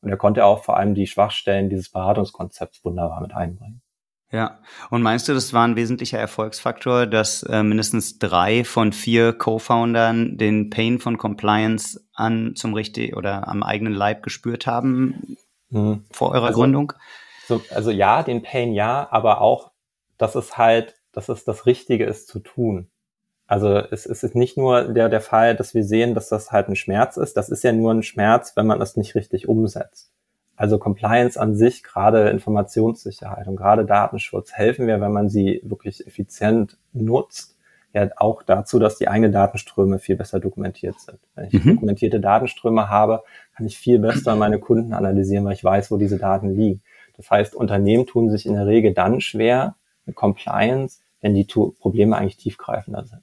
Und 0.00 0.10
er 0.10 0.16
konnte 0.16 0.44
auch 0.44 0.64
vor 0.64 0.76
allem 0.76 0.94
die 0.94 1.06
Schwachstellen 1.06 1.70
dieses 1.70 1.90
Beratungskonzepts 1.90 2.84
wunderbar 2.84 3.20
mit 3.20 3.34
einbringen. 3.34 3.82
Ja, 4.30 4.58
und 4.90 5.02
meinst 5.02 5.28
du, 5.28 5.34
das 5.34 5.52
war 5.52 5.64
ein 5.64 5.76
wesentlicher 5.76 6.18
Erfolgsfaktor, 6.18 7.06
dass 7.06 7.44
äh, 7.44 7.62
mindestens 7.62 8.18
drei 8.18 8.64
von 8.64 8.92
vier 8.92 9.32
Co-Foundern 9.32 10.36
den 10.36 10.70
Pain 10.70 10.98
von 10.98 11.18
Compliance 11.18 12.04
an 12.14 12.56
zum 12.56 12.74
richtig 12.74 13.16
oder 13.16 13.46
am 13.46 13.62
eigenen 13.62 13.92
Leib 13.92 14.24
gespürt 14.24 14.66
haben 14.66 15.36
hm. 15.70 16.04
vor 16.10 16.32
eurer 16.32 16.48
also, 16.48 16.60
Gründung? 16.60 16.92
So, 17.46 17.62
also 17.70 17.92
ja, 17.92 18.24
den 18.24 18.42
Pain 18.42 18.72
ja, 18.72 19.06
aber 19.10 19.40
auch 19.40 19.70
dass 20.24 20.36
es 20.36 20.56
halt, 20.56 20.94
dass 21.12 21.28
es 21.28 21.44
das 21.44 21.66
Richtige 21.66 22.06
ist 22.06 22.28
zu 22.28 22.38
tun. 22.38 22.88
Also 23.46 23.76
es, 23.76 24.06
es 24.06 24.22
ist 24.22 24.34
nicht 24.34 24.56
nur 24.56 24.84
der, 24.84 25.10
der 25.10 25.20
Fall, 25.20 25.54
dass 25.54 25.74
wir 25.74 25.84
sehen, 25.84 26.14
dass 26.14 26.30
das 26.30 26.50
halt 26.50 26.68
ein 26.68 26.76
Schmerz 26.76 27.18
ist. 27.18 27.36
Das 27.36 27.50
ist 27.50 27.62
ja 27.62 27.72
nur 27.72 27.92
ein 27.92 28.02
Schmerz, 28.02 28.56
wenn 28.56 28.66
man 28.66 28.80
es 28.80 28.96
nicht 28.96 29.14
richtig 29.14 29.50
umsetzt. 29.50 30.10
Also 30.56 30.78
Compliance 30.78 31.38
an 31.38 31.54
sich, 31.54 31.82
gerade 31.82 32.30
Informationssicherheit 32.30 33.46
und 33.48 33.56
gerade 33.56 33.84
Datenschutz 33.84 34.54
helfen 34.54 34.86
wir, 34.86 34.98
wenn 35.02 35.12
man 35.12 35.28
sie 35.28 35.60
wirklich 35.62 36.06
effizient 36.06 36.78
nutzt, 36.94 37.54
ja 37.92 38.08
auch 38.16 38.42
dazu, 38.42 38.78
dass 38.78 38.96
die 38.96 39.08
eigenen 39.08 39.32
Datenströme 39.32 39.98
viel 39.98 40.16
besser 40.16 40.40
dokumentiert 40.40 40.98
sind. 41.00 41.18
Wenn 41.34 41.48
ich 41.48 41.52
mhm. 41.52 41.74
dokumentierte 41.74 42.18
Datenströme 42.18 42.88
habe, 42.88 43.24
kann 43.54 43.66
ich 43.66 43.76
viel 43.76 43.98
besser 43.98 44.36
meine 44.36 44.58
Kunden 44.58 44.94
analysieren, 44.94 45.44
weil 45.44 45.52
ich 45.52 45.64
weiß, 45.64 45.90
wo 45.90 45.98
diese 45.98 46.16
Daten 46.16 46.56
liegen. 46.56 46.80
Das 47.18 47.30
heißt, 47.30 47.54
Unternehmen 47.54 48.06
tun 48.06 48.30
sich 48.30 48.46
in 48.46 48.54
der 48.54 48.66
Regel 48.66 48.94
dann 48.94 49.20
schwer, 49.20 49.76
Compliance, 50.12 51.00
wenn 51.20 51.34
die 51.34 51.44
Probleme 51.44 52.16
eigentlich 52.16 52.36
tiefgreifender 52.36 53.04
sind. 53.04 53.22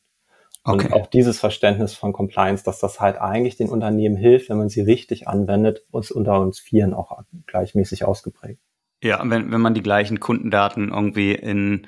Okay. 0.64 0.88
Und 0.88 0.94
auch 0.94 1.08
dieses 1.08 1.40
Verständnis 1.40 1.96
von 1.96 2.14
Compliance, 2.14 2.64
dass 2.64 2.80
das 2.80 3.00
halt 3.00 3.20
eigentlich 3.20 3.58
den 3.58 3.70
Unternehmen 3.70 4.16
hilft, 4.16 4.50
wenn 4.50 4.58
man 4.58 4.70
sie 4.70 4.82
richtig 4.82 5.28
anwendet, 5.28 5.84
ist 5.94 6.12
unter 6.12 6.40
uns 6.40 6.60
Vieren 6.60 6.94
auch 6.94 7.24
gleichmäßig 7.48 8.06
ausgeprägt. 8.06 8.62
Ja, 9.04 9.22
wenn, 9.26 9.52
wenn 9.52 9.62
man 9.62 9.74
die 9.74 9.82
gleichen 9.82 10.20
Kundendaten 10.20 10.90
irgendwie 10.90 11.34
in 11.34 11.88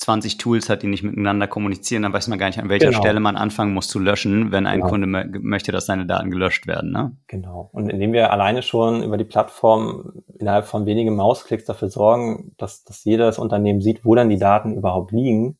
20 0.00 0.38
Tools 0.38 0.70
hat, 0.70 0.82
die 0.82 0.86
nicht 0.86 1.02
miteinander 1.02 1.46
kommunizieren, 1.46 2.02
dann 2.02 2.12
weiß 2.14 2.28
man 2.28 2.38
gar 2.38 2.46
nicht, 2.46 2.58
an 2.58 2.70
welcher 2.70 2.88
genau. 2.88 3.00
Stelle 3.00 3.20
man 3.20 3.36
anfangen 3.36 3.74
muss 3.74 3.86
zu 3.86 3.98
löschen, 3.98 4.50
wenn 4.50 4.66
ein 4.66 4.80
genau. 4.80 4.88
Kunde 4.88 5.06
möchte, 5.06 5.72
dass 5.72 5.84
seine 5.84 6.06
Daten 6.06 6.30
gelöscht 6.30 6.66
werden. 6.66 6.90
Ne? 6.90 7.16
Genau. 7.26 7.68
Und 7.72 7.90
indem 7.90 8.14
wir 8.14 8.32
alleine 8.32 8.62
schon 8.62 9.02
über 9.02 9.18
die 9.18 9.24
Plattform 9.24 10.22
innerhalb 10.38 10.64
von 10.64 10.86
wenigen 10.86 11.14
Mausklicks 11.16 11.66
dafür 11.66 11.90
sorgen, 11.90 12.54
dass, 12.56 12.82
dass 12.84 13.04
jedes 13.04 13.38
Unternehmen 13.38 13.82
sieht, 13.82 14.02
wo 14.02 14.14
dann 14.14 14.30
die 14.30 14.38
Daten 14.38 14.74
überhaupt 14.74 15.12
liegen, 15.12 15.58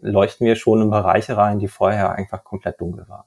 leuchten 0.00 0.46
wir 0.46 0.54
schon 0.54 0.80
in 0.80 0.90
Bereiche 0.90 1.36
rein, 1.36 1.58
die 1.58 1.68
vorher 1.68 2.12
einfach 2.12 2.44
komplett 2.44 2.80
dunkel 2.80 3.08
waren. 3.08 3.26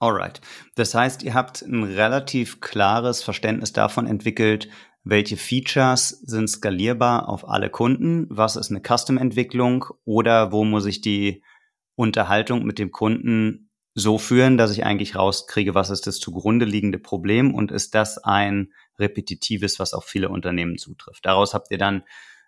Alright. 0.00 0.40
Das 0.76 0.94
heißt, 0.94 1.22
ihr 1.22 1.34
habt 1.34 1.62
ein 1.62 1.82
relativ 1.82 2.60
klares 2.60 3.22
Verständnis 3.22 3.72
davon 3.72 4.06
entwickelt, 4.06 4.68
welche 5.04 5.36
Features 5.36 6.08
sind 6.08 6.48
skalierbar 6.48 7.28
auf 7.28 7.48
alle 7.48 7.70
Kunden, 7.70 8.26
was 8.28 8.56
ist 8.56 8.70
eine 8.70 8.80
Custom-Entwicklung 8.80 9.86
oder 10.04 10.52
wo 10.52 10.64
muss 10.64 10.86
ich 10.86 11.00
die 11.00 11.42
Unterhaltung 11.94 12.64
mit 12.64 12.78
dem 12.78 12.90
Kunden 12.90 13.70
so 13.94 14.18
führen, 14.18 14.56
dass 14.56 14.70
ich 14.70 14.84
eigentlich 14.84 15.16
rauskriege, 15.16 15.74
was 15.74 15.90
ist 15.90 16.06
das 16.06 16.20
zugrunde 16.20 16.64
liegende 16.64 16.98
Problem 16.98 17.54
und 17.54 17.72
ist 17.72 17.94
das 17.94 18.18
ein 18.18 18.72
repetitives, 18.98 19.78
was 19.78 19.94
auf 19.94 20.04
viele 20.04 20.28
Unternehmen 20.28 20.78
zutrifft. 20.78 21.26
Daraus 21.26 21.54
habt 21.54 21.70
ihr 21.70 21.78
dann 21.78 22.04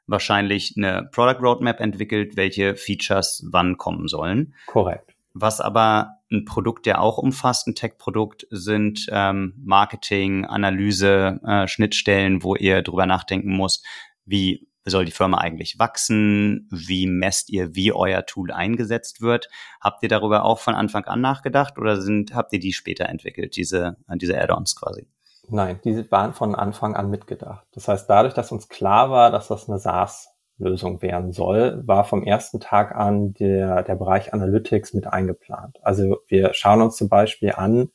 wahrscheinlich 0.06 0.74
eine 0.76 1.08
Product 1.12 1.40
Roadmap 1.40 1.80
entwickelt, 1.80 2.36
welche 2.36 2.76
Features 2.76 3.46
wann 3.50 3.76
kommen 3.76 4.08
sollen. 4.08 4.54
Korrekt. 4.66 5.14
Was 5.32 5.60
aber 5.60 6.19
ein 6.30 6.44
Produkt, 6.44 6.86
der 6.86 7.00
auch 7.00 7.18
umfasst, 7.18 7.66
ein 7.66 7.74
Tech-Produkt, 7.74 8.46
sind 8.50 9.06
ähm, 9.10 9.54
Marketing, 9.64 10.44
Analyse, 10.44 11.40
äh, 11.44 11.66
Schnittstellen, 11.66 12.42
wo 12.42 12.54
ihr 12.54 12.82
drüber 12.82 13.06
nachdenken 13.06 13.54
muss, 13.54 13.82
wie 14.24 14.68
soll 14.84 15.04
die 15.04 15.12
Firma 15.12 15.38
eigentlich 15.38 15.78
wachsen? 15.78 16.68
Wie 16.70 17.06
messt 17.06 17.50
ihr, 17.50 17.74
wie 17.74 17.92
euer 17.92 18.24
Tool 18.26 18.50
eingesetzt 18.50 19.20
wird? 19.20 19.48
Habt 19.80 20.02
ihr 20.02 20.08
darüber 20.08 20.44
auch 20.44 20.58
von 20.58 20.74
Anfang 20.74 21.04
an 21.04 21.20
nachgedacht 21.20 21.78
oder 21.78 22.00
sind, 22.00 22.34
habt 22.34 22.52
ihr 22.52 22.60
die 22.60 22.72
später 22.72 23.08
entwickelt, 23.08 23.56
diese, 23.56 23.96
diese 24.14 24.40
Add-ons 24.40 24.76
quasi? 24.76 25.06
Nein, 25.48 25.80
diese 25.84 26.10
waren 26.10 26.32
von 26.32 26.54
Anfang 26.54 26.94
an 26.94 27.10
mitgedacht. 27.10 27.66
Das 27.72 27.88
heißt, 27.88 28.08
dadurch, 28.08 28.34
dass 28.34 28.52
uns 28.52 28.68
klar 28.68 29.10
war, 29.10 29.30
dass 29.30 29.48
das 29.48 29.68
eine 29.68 29.78
SaaS 29.78 30.28
Lösung 30.60 31.02
werden 31.02 31.32
soll, 31.32 31.82
war 31.86 32.04
vom 32.04 32.22
ersten 32.22 32.60
Tag 32.60 32.94
an 32.94 33.34
der, 33.34 33.82
der 33.82 33.94
Bereich 33.96 34.32
Analytics 34.32 34.94
mit 34.94 35.06
eingeplant. 35.06 35.78
Also 35.82 36.18
wir 36.28 36.54
schauen 36.54 36.82
uns 36.82 36.96
zum 36.96 37.08
Beispiel 37.08 37.52
an, 37.52 37.90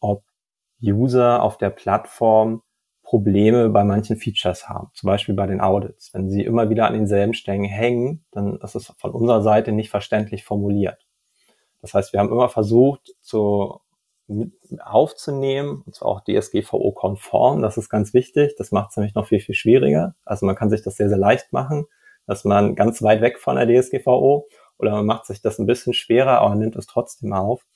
ob 0.00 0.24
User 0.82 1.42
auf 1.42 1.58
der 1.58 1.70
Plattform 1.70 2.62
Probleme 3.02 3.68
bei 3.68 3.84
manchen 3.84 4.16
Features 4.16 4.68
haben, 4.68 4.90
zum 4.92 5.06
Beispiel 5.06 5.34
bei 5.34 5.46
den 5.46 5.60
Audits. 5.60 6.12
Wenn 6.12 6.28
sie 6.28 6.42
immer 6.42 6.70
wieder 6.70 6.88
an 6.88 6.94
denselben 6.94 7.34
Stellen 7.34 7.64
hängen, 7.64 8.24
dann 8.32 8.58
ist 8.60 8.74
es 8.74 8.92
von 8.98 9.12
unserer 9.12 9.42
Seite 9.42 9.70
nicht 9.70 9.90
verständlich 9.90 10.44
formuliert. 10.44 11.06
Das 11.80 11.94
heißt, 11.94 12.12
wir 12.12 12.18
haben 12.18 12.32
immer 12.32 12.48
versucht, 12.48 13.14
zu 13.20 13.80
mit 14.28 14.52
aufzunehmen, 14.80 15.82
und 15.86 15.94
zwar 15.94 16.08
auch 16.08 16.20
DSGVO-konform. 16.24 17.62
Das 17.62 17.76
ist 17.76 17.88
ganz 17.88 18.12
wichtig. 18.12 18.54
Das 18.58 18.72
macht 18.72 18.90
es 18.90 18.96
nämlich 18.96 19.14
noch 19.14 19.26
viel, 19.26 19.40
viel 19.40 19.54
schwieriger. 19.54 20.16
Also 20.24 20.46
man 20.46 20.56
kann 20.56 20.70
sich 20.70 20.82
das 20.82 20.96
sehr, 20.96 21.08
sehr 21.08 21.18
leicht 21.18 21.52
machen, 21.52 21.86
dass 22.26 22.44
man 22.44 22.74
ganz 22.74 23.02
weit 23.02 23.20
weg 23.20 23.38
von 23.38 23.56
der 23.56 23.66
DSGVO 23.66 24.46
oder 24.78 24.90
man 24.90 25.06
macht 25.06 25.26
sich 25.26 25.40
das 25.40 25.58
ein 25.58 25.66
bisschen 25.66 25.94
schwerer, 25.94 26.40
aber 26.40 26.54
nimmt 26.54 26.76
es 26.76 26.86
trotzdem 26.86 27.32
auf 27.32 27.66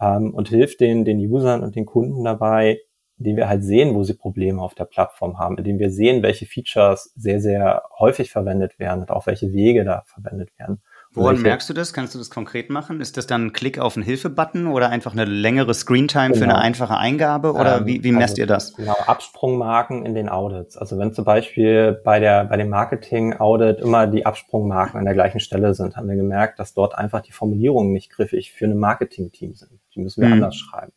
ähm, 0.00 0.34
und 0.34 0.48
hilft 0.48 0.80
den, 0.80 1.04
den 1.04 1.18
Usern 1.18 1.62
und 1.62 1.76
den 1.76 1.86
Kunden 1.86 2.24
dabei, 2.24 2.80
indem 3.18 3.36
wir 3.36 3.48
halt 3.48 3.64
sehen, 3.64 3.94
wo 3.94 4.02
sie 4.02 4.14
Probleme 4.14 4.60
auf 4.60 4.74
der 4.74 4.84
Plattform 4.84 5.38
haben, 5.38 5.58
indem 5.58 5.78
wir 5.78 5.90
sehen, 5.90 6.22
welche 6.22 6.46
Features 6.46 7.12
sehr, 7.14 7.40
sehr 7.40 7.84
häufig 7.98 8.30
verwendet 8.30 8.78
werden 8.78 9.00
und 9.00 9.10
auch 9.10 9.26
welche 9.26 9.52
Wege 9.52 9.84
da 9.84 10.02
verwendet 10.06 10.50
werden. 10.58 10.82
Woran 11.14 11.40
merkst 11.42 11.70
du 11.70 11.74
das? 11.74 11.92
Kannst 11.92 12.14
du 12.14 12.18
das 12.18 12.28
konkret 12.28 12.70
machen? 12.70 13.00
Ist 13.00 13.16
das 13.16 13.26
dann 13.26 13.46
ein 13.46 13.52
Klick 13.52 13.78
auf 13.78 13.96
einen 13.96 14.04
Hilfe-Button 14.04 14.66
oder 14.66 14.90
einfach 14.90 15.12
eine 15.12 15.24
längere 15.24 15.72
Screentime 15.72 16.28
genau. 16.28 16.38
für 16.38 16.44
eine 16.44 16.52
genau. 16.54 16.64
einfache 16.64 16.96
Eingabe? 16.96 17.52
Oder 17.52 17.78
ähm, 17.78 17.86
wie, 17.86 18.02
wie 18.02 18.10
messt 18.10 18.32
also, 18.32 18.42
ihr 18.42 18.46
das? 18.46 18.74
Genau, 18.74 18.96
Absprungmarken 19.06 20.04
in 20.04 20.14
den 20.14 20.28
Audits. 20.28 20.76
Also 20.76 20.98
wenn 20.98 21.12
zum 21.12 21.24
Beispiel 21.24 22.00
bei 22.04 22.18
der 22.18 22.44
bei 22.44 22.56
dem 22.56 22.68
Marketing-Audit 22.68 23.80
immer 23.80 24.08
die 24.08 24.26
Absprungmarken 24.26 24.98
an 24.98 25.04
der 25.04 25.14
gleichen 25.14 25.38
Stelle 25.38 25.74
sind, 25.74 25.96
haben 25.96 26.08
wir 26.08 26.16
gemerkt, 26.16 26.58
dass 26.58 26.74
dort 26.74 26.96
einfach 26.98 27.20
die 27.20 27.32
Formulierungen 27.32 27.92
nicht 27.92 28.10
griffig 28.10 28.52
für 28.52 28.64
ein 28.64 28.76
Marketing-Team 28.76 29.54
sind. 29.54 29.80
Die 29.94 30.00
müssen 30.00 30.20
wir 30.20 30.28
mhm. 30.28 30.34
anders 30.34 30.56
schreiben. 30.56 30.92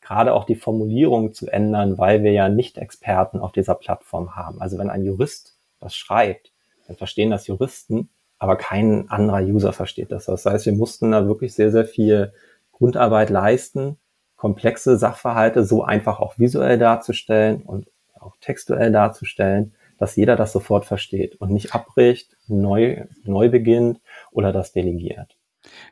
Gerade 0.00 0.32
auch 0.32 0.44
die 0.44 0.56
Formulierung 0.56 1.34
zu 1.34 1.46
ändern, 1.48 1.98
weil 1.98 2.22
wir 2.22 2.32
ja 2.32 2.48
nicht 2.48 2.78
Experten 2.78 3.40
auf 3.40 3.52
dieser 3.52 3.74
Plattform 3.74 4.34
haben. 4.34 4.62
Also 4.62 4.78
wenn 4.78 4.88
ein 4.88 5.04
Jurist 5.04 5.58
das 5.80 5.94
schreibt, 5.94 6.52
dann 6.86 6.96
verstehen 6.96 7.30
das 7.30 7.46
Juristen 7.46 8.08
aber 8.38 8.56
kein 8.56 9.08
anderer 9.10 9.42
User 9.42 9.72
versteht 9.72 10.12
das. 10.12 10.26
Das 10.26 10.46
heißt, 10.46 10.66
wir 10.66 10.72
mussten 10.72 11.10
da 11.12 11.26
wirklich 11.26 11.54
sehr, 11.54 11.70
sehr 11.70 11.84
viel 11.84 12.32
Grundarbeit 12.72 13.30
leisten, 13.30 13.96
komplexe 14.36 14.96
Sachverhalte 14.96 15.64
so 15.64 15.82
einfach 15.82 16.20
auch 16.20 16.38
visuell 16.38 16.78
darzustellen 16.78 17.62
und 17.62 17.88
auch 18.14 18.36
textuell 18.40 18.92
darzustellen, 18.92 19.74
dass 19.98 20.16
jeder 20.16 20.36
das 20.36 20.52
sofort 20.52 20.84
versteht 20.84 21.34
und 21.40 21.50
nicht 21.50 21.74
abbricht, 21.74 22.36
neu, 22.46 23.04
neu 23.24 23.48
beginnt 23.48 24.00
oder 24.30 24.52
das 24.52 24.72
delegiert. 24.72 25.37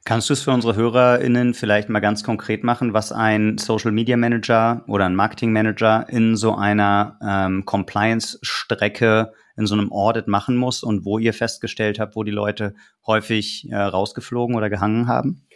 Kannst 0.05 0.29
du 0.29 0.35
es 0.35 0.43
für 0.43 0.53
unsere 0.53 0.77
HörerInnen 0.77 1.55
vielleicht 1.55 1.89
mal 1.89 2.01
ganz 2.01 2.23
konkret 2.23 2.63
machen, 2.63 2.93
was 2.93 3.13
ein 3.13 3.59
Social 3.59 3.93
Media 3.93 4.17
Manager 4.17 4.85
oder 4.87 5.07
ein 5.07 5.15
Marketing 5.15 5.53
Manager 5.53 6.07
in 6.09 6.37
so 6.37 6.55
einer 6.55 7.19
ähm, 7.23 7.65
Compliance-Strecke 7.65 9.33
in 9.57 9.67
so 9.67 9.75
einem 9.75 9.91
Audit 9.91 10.29
machen 10.29 10.57
muss 10.57 10.83
und 10.83 11.05
wo 11.05 11.19
ihr 11.19 11.33
festgestellt 11.33 11.99
habt, 11.99 12.15
wo 12.15 12.23
die 12.23 12.31
Leute 12.31 12.75
häufig 13.07 13.69
äh, 13.71 13.77
rausgeflogen 13.77 14.55
oder 14.55 14.71
gehangen 14.71 15.09
haben? 15.09 15.47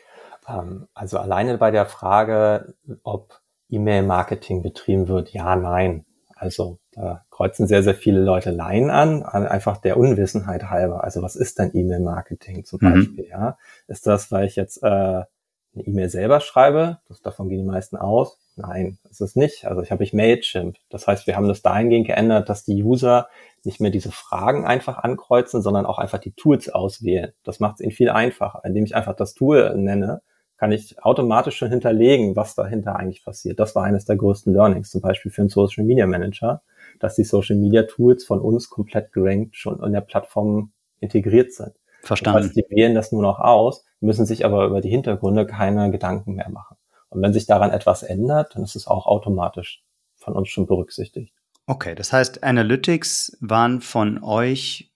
Ähm, 0.49 0.89
also 0.95 1.19
alleine 1.19 1.59
bei 1.59 1.71
der 1.71 1.87
Frage, 1.87 2.75
ob 3.03 3.41
E-Mail-Marketing 3.69 4.63
betrieben 4.63 5.07
wird, 5.07 5.33
ja, 5.33 5.55
nein. 5.55 6.05
Also 6.35 6.80
da 6.93 7.25
kreuzen 7.31 7.67
sehr, 7.67 7.83
sehr 7.83 7.95
viele 7.95 8.21
Leute 8.21 8.51
Laien 8.51 8.91
an, 8.91 9.23
einfach 9.23 9.77
der 9.77 9.97
Unwissenheit 9.97 10.71
halber. 10.71 11.05
Also 11.05 11.23
was 11.23 11.37
ist 11.37 11.59
denn 11.59 11.71
E-Mail-Marketing 11.73 12.65
zum 12.65 12.81
mhm. 12.83 12.93
Beispiel? 12.93 13.27
Ja, 13.29 13.59
ist 13.87 14.07
das, 14.07 14.33
weil 14.33 14.47
ich 14.47 14.57
jetzt 14.57 14.83
äh, 14.83 14.87
eine 14.87 15.27
E-Mail 15.75 16.09
selber 16.09 16.41
schreibe? 16.41 16.99
Das, 17.09 17.23
davon 17.23 17.49
gehen 17.49 17.59
die 17.59 17.71
meisten 17.71 17.97
aus. 17.97 18.39
Nein, 18.57 18.99
das 19.05 19.21
ist 19.21 19.37
nicht. 19.37 19.67
Also 19.67 19.83
ich 19.83 19.93
habe 19.93 20.03
ich 20.03 20.13
Mailchimp. 20.13 20.77
Das 20.91 21.07
heißt, 21.07 21.27
wir 21.27 21.37
haben 21.37 21.49
das 21.49 21.63
dahingehend 21.63 22.09
geändert, 22.09 22.49
dass 22.49 22.65
die 22.65 22.83
User 22.83 23.29
nicht 23.65 23.81
mehr 23.81 23.91
diese 23.91 24.11
Fragen 24.11 24.67
einfach 24.67 24.99
ankreuzen, 24.99 25.63
sondern 25.63 25.87
auch 25.87 25.99
einfach 25.99 26.19
die 26.19 26.33
Tools 26.33 26.69
auswählen. 26.69 27.33
Das 27.45 27.61
macht 27.61 27.77
es 27.77 27.81
ihnen 27.83 27.93
viel 27.93 28.11
einfacher. 28.11 28.63
Indem 28.65 28.85
ich 28.85 28.97
einfach 28.97 29.15
das 29.15 29.35
Tool 29.35 29.77
nenne, 29.77 30.23
kann 30.61 30.73
ich 30.73 31.03
automatisch 31.03 31.57
schon 31.57 31.71
hinterlegen, 31.71 32.37
was 32.37 32.55
dahinter 32.55 32.97
eigentlich 32.97 33.25
passiert. 33.25 33.59
Das 33.59 33.75
war 33.75 33.85
eines 33.85 34.05
der 34.05 34.17
größten 34.17 34.53
Learnings, 34.53 34.91
zum 34.91 35.01
Beispiel 35.01 35.33
für 35.33 35.41
einen 35.41 35.49
Social 35.49 35.85
Media 35.85 36.07
Manager, 36.07 36.61
dass 37.01 37.17
die 37.17 37.25
Social 37.25 37.57
Media 37.57 37.83
Tools 37.83 38.25
von 38.25 38.41
uns 38.41 38.71
komplett 38.71 39.13
gerankt 39.13 39.57
schon 39.57 39.83
in 39.83 39.93
der 39.93 40.03
Plattform 40.03 40.73
integriert 41.01 41.53
sind. 41.53 41.73
Verstanden. 42.03 42.39
Das 42.39 42.47
heißt, 42.47 42.57
die 42.57 42.77
wählen 42.77 42.95
das 42.95 43.13
nur 43.13 43.23
noch 43.23 43.41
aus, 43.41 43.85
müssen 44.01 44.27
sich 44.27 44.45
aber 44.45 44.67
über 44.67 44.81
die 44.81 44.91
Hintergründe 44.91 45.47
keine 45.47 45.91
Gedanken 45.91 46.35
mehr 46.35 46.49
machen. 46.49 46.77
Und 47.09 47.23
wenn 47.23 47.33
sich 47.33 47.47
daran 47.47 47.71
etwas 47.71 48.03
ändert, 48.03 48.55
dann 48.55 48.63
ist 48.63 48.77
es 48.77 48.87
auch 48.87 49.07
automatisch 49.07 49.83
von 50.17 50.35
uns 50.35 50.49
schon 50.49 50.67
berücksichtigt. 50.67 51.35
Okay, 51.67 51.95
das 51.95 52.13
heißt, 52.13 52.43
Analytics 52.45 53.37
waren 53.41 53.81
von 53.81 54.23
euch, 54.23 54.93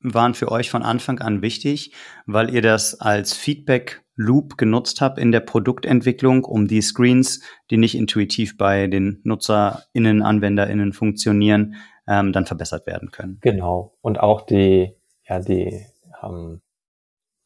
waren 0.00 0.34
für 0.34 0.50
euch 0.50 0.70
von 0.70 0.82
Anfang 0.82 1.18
an 1.20 1.42
wichtig, 1.42 1.92
weil 2.26 2.54
ihr 2.54 2.62
das 2.62 3.00
als 3.00 3.32
Feedback 3.32 4.02
Loop 4.16 4.56
genutzt 4.56 5.00
habt 5.00 5.18
in 5.18 5.30
der 5.30 5.40
Produktentwicklung, 5.40 6.44
um 6.44 6.66
die 6.66 6.82
Screens, 6.82 7.42
die 7.70 7.76
nicht 7.76 7.94
intuitiv 7.94 8.56
bei 8.56 8.86
den 8.86 9.20
NutzerInnen, 9.24 10.22
AnwenderInnen 10.22 10.92
funktionieren, 10.92 11.76
ähm, 12.08 12.32
dann 12.32 12.46
verbessert 12.46 12.86
werden 12.86 13.10
können. 13.10 13.38
Genau. 13.42 13.94
Und 14.00 14.18
auch 14.18 14.42
die, 14.42 14.94
ja, 15.28 15.40
die 15.40 15.86
ähm, 16.22 16.62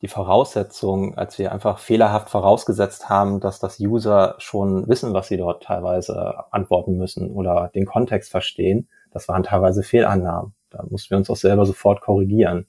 die 0.02 0.08
Voraussetzung, 0.08 1.16
als 1.16 1.38
wir 1.38 1.52
einfach 1.52 1.78
fehlerhaft 1.78 2.30
vorausgesetzt 2.30 3.10
haben, 3.10 3.40
dass 3.40 3.58
das 3.58 3.78
User 3.80 4.34
schon 4.38 4.88
wissen, 4.88 5.12
was 5.12 5.28
sie 5.28 5.36
dort 5.36 5.62
teilweise 5.62 6.52
antworten 6.52 6.96
müssen 6.96 7.30
oder 7.30 7.70
den 7.74 7.84
Kontext 7.84 8.30
verstehen, 8.30 8.88
das 9.10 9.28
waren 9.28 9.42
teilweise 9.42 9.82
Fehlannahmen. 9.82 10.54
Da 10.70 10.84
mussten 10.88 11.10
wir 11.10 11.18
uns 11.18 11.28
auch 11.28 11.36
selber 11.36 11.66
sofort 11.66 12.00
korrigieren, 12.00 12.66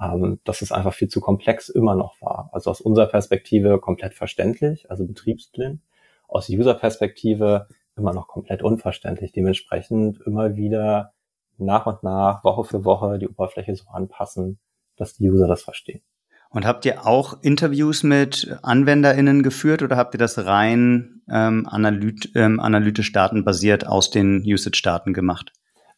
ähm, 0.00 0.40
dass 0.44 0.62
es 0.62 0.72
einfach 0.72 0.94
viel 0.94 1.08
zu 1.08 1.20
komplex 1.20 1.68
immer 1.68 1.94
noch 1.94 2.20
war. 2.20 2.50
Also 2.52 2.70
aus 2.70 2.80
unserer 2.80 3.06
Perspektive 3.06 3.78
komplett 3.78 4.14
verständlich, 4.14 4.90
also 4.90 5.06
betriebsblind. 5.06 5.80
Aus 6.26 6.48
User-Perspektive 6.48 7.66
immer 7.96 8.12
noch 8.14 8.28
komplett 8.28 8.62
unverständlich. 8.62 9.32
Dementsprechend 9.32 10.20
immer 10.24 10.56
wieder 10.56 11.12
nach 11.58 11.86
und 11.86 12.02
nach, 12.02 12.44
Woche 12.44 12.64
für 12.64 12.84
Woche 12.84 13.18
die 13.18 13.28
Oberfläche 13.28 13.74
so 13.74 13.88
anpassen, 13.90 14.58
dass 14.96 15.14
die 15.14 15.28
User 15.28 15.46
das 15.46 15.62
verstehen. 15.62 16.00
Und 16.48 16.66
habt 16.66 16.84
ihr 16.84 17.06
auch 17.06 17.42
Interviews 17.42 18.02
mit 18.02 18.56
AnwenderInnen 18.62 19.42
geführt 19.42 19.82
oder 19.82 19.96
habt 19.96 20.14
ihr 20.14 20.18
das 20.18 20.44
rein 20.46 21.22
ähm, 21.30 21.66
analyt, 21.68 22.32
ähm, 22.34 22.58
analytisch 22.58 23.12
datenbasiert 23.12 23.86
aus 23.86 24.10
den 24.10 24.42
Usage-Daten 24.44 25.12
gemacht? 25.12 25.52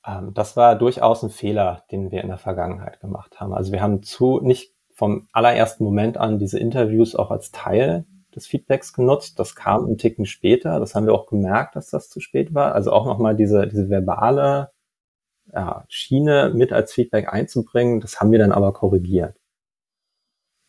Ähm, 0.06 0.32
das 0.34 0.56
war 0.56 0.76
durchaus 0.76 1.22
ein 1.22 1.30
Fehler, 1.30 1.84
den 1.90 2.10
wir 2.10 2.22
in 2.22 2.28
der 2.28 2.38
Vergangenheit 2.38 3.00
gemacht 3.00 3.40
haben. 3.40 3.54
Also 3.54 3.72
wir 3.72 3.82
haben 3.82 4.02
zu 4.02 4.40
nicht 4.40 4.74
vom 4.94 5.28
allerersten 5.32 5.84
Moment 5.84 6.18
an 6.18 6.38
diese 6.38 6.58
Interviews 6.58 7.14
auch 7.16 7.30
als 7.30 7.50
Teil 7.50 8.04
des 8.34 8.46
Feedbacks 8.46 8.92
genutzt. 8.92 9.38
Das 9.38 9.54
kam 9.54 9.84
einen 9.84 9.98
Ticken 9.98 10.26
später. 10.26 10.80
Das 10.80 10.94
haben 10.94 11.06
wir 11.06 11.14
auch 11.14 11.26
gemerkt, 11.26 11.76
dass 11.76 11.90
das 11.90 12.08
zu 12.08 12.20
spät 12.20 12.54
war. 12.54 12.74
Also 12.74 12.92
auch 12.92 13.06
nochmal 13.06 13.36
diese, 13.36 13.66
diese 13.66 13.88
verbale 13.88 14.70
ja, 15.52 15.84
Schiene 15.88 16.52
mit 16.54 16.72
als 16.72 16.92
Feedback 16.92 17.32
einzubringen. 17.32 18.00
Das 18.00 18.20
haben 18.20 18.32
wir 18.32 18.38
dann 18.38 18.52
aber 18.52 18.72
korrigiert. 18.72 19.36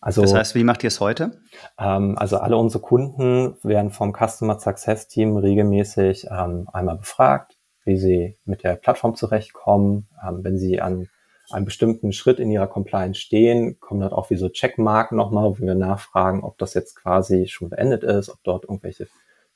Also, 0.04 0.22
das 0.22 0.34
heißt, 0.34 0.56
wie 0.56 0.66
macht 0.66 0.84
ihr 0.84 0.90
es 0.90 1.00
heute? 1.00 1.40
Ähm, 1.80 2.18
also 2.18 2.38
alle 2.38 2.58
unsere 2.58 2.84
Kunden 2.84 3.56
werden 3.64 3.90
vom 3.90 4.14
Customer 4.14 4.60
Success 4.60 5.08
Team 5.08 5.38
regelmäßig 5.38 6.28
ähm, 6.30 6.68
einmal 6.74 6.98
befragt, 6.98 7.53
wie 7.86 7.98
sie 7.98 8.38
mit 8.46 8.64
der 8.64 8.76
Plattform 8.76 9.16
zurechtkommen. 9.16 10.08
Ähm, 10.26 10.44
wenn 10.44 10.58
sie 10.58 10.82
an 10.82 11.08
einem 11.52 11.66
bestimmten 11.66 12.14
Schritt 12.14 12.40
in 12.40 12.52
ihrer 12.52 12.68
Compliance 12.68 13.20
stehen, 13.20 13.80
kommen 13.80 14.02
dort 14.02 14.14
auch 14.14 14.30
wie 14.30 14.38
so 14.38 14.50
Checkmarken 14.50 15.18
nochmal, 15.18 15.50
wo 15.50 15.60
wir 15.60 15.76
nachfragen, 15.76 16.44
ob 16.44 16.58
das 16.58 16.74
jetzt 16.74 16.96
quasi 16.96 17.48
schon 17.48 17.70
beendet 17.70 18.04
ist, 18.04 18.30
ob 18.30 18.42
dort 18.44 18.64
irgendwelche 18.64 19.08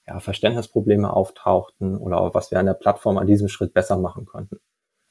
ja, 0.06 0.20
Verständnisprobleme 0.20 1.12
auftauchten 1.12 1.98
oder 1.98 2.34
was 2.34 2.52
wir 2.52 2.60
an 2.60 2.66
der 2.66 2.74
Plattform 2.74 3.18
an 3.18 3.28
diesem 3.28 3.48
Schritt 3.48 3.74
besser 3.74 3.98
machen 3.98 4.26
könnten. 4.26 4.60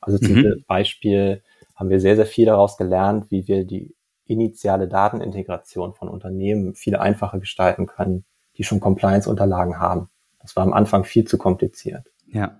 Also 0.00 0.18
zum 0.18 0.36
mhm. 0.36 0.64
Beispiel 0.66 1.42
haben 1.74 1.90
wir 1.90 2.00
sehr, 2.00 2.16
sehr 2.16 2.26
viel 2.26 2.46
daraus 2.46 2.76
gelernt, 2.76 3.30
wie 3.30 3.48
wir 3.48 3.64
die 3.64 3.94
initiale 4.24 4.88
Datenintegration 4.88 5.94
von 5.94 6.08
Unternehmen 6.08 6.74
viel 6.74 6.96
einfacher 6.96 7.38
gestalten 7.38 7.86
können, 7.86 8.24
die 8.56 8.64
schon 8.64 8.80
Compliance-Unterlagen 8.80 9.78
haben. 9.78 10.08
Das 10.40 10.56
war 10.56 10.62
am 10.62 10.72
Anfang 10.72 11.04
viel 11.04 11.24
zu 11.26 11.38
kompliziert. 11.38 12.06
Ja. 12.26 12.58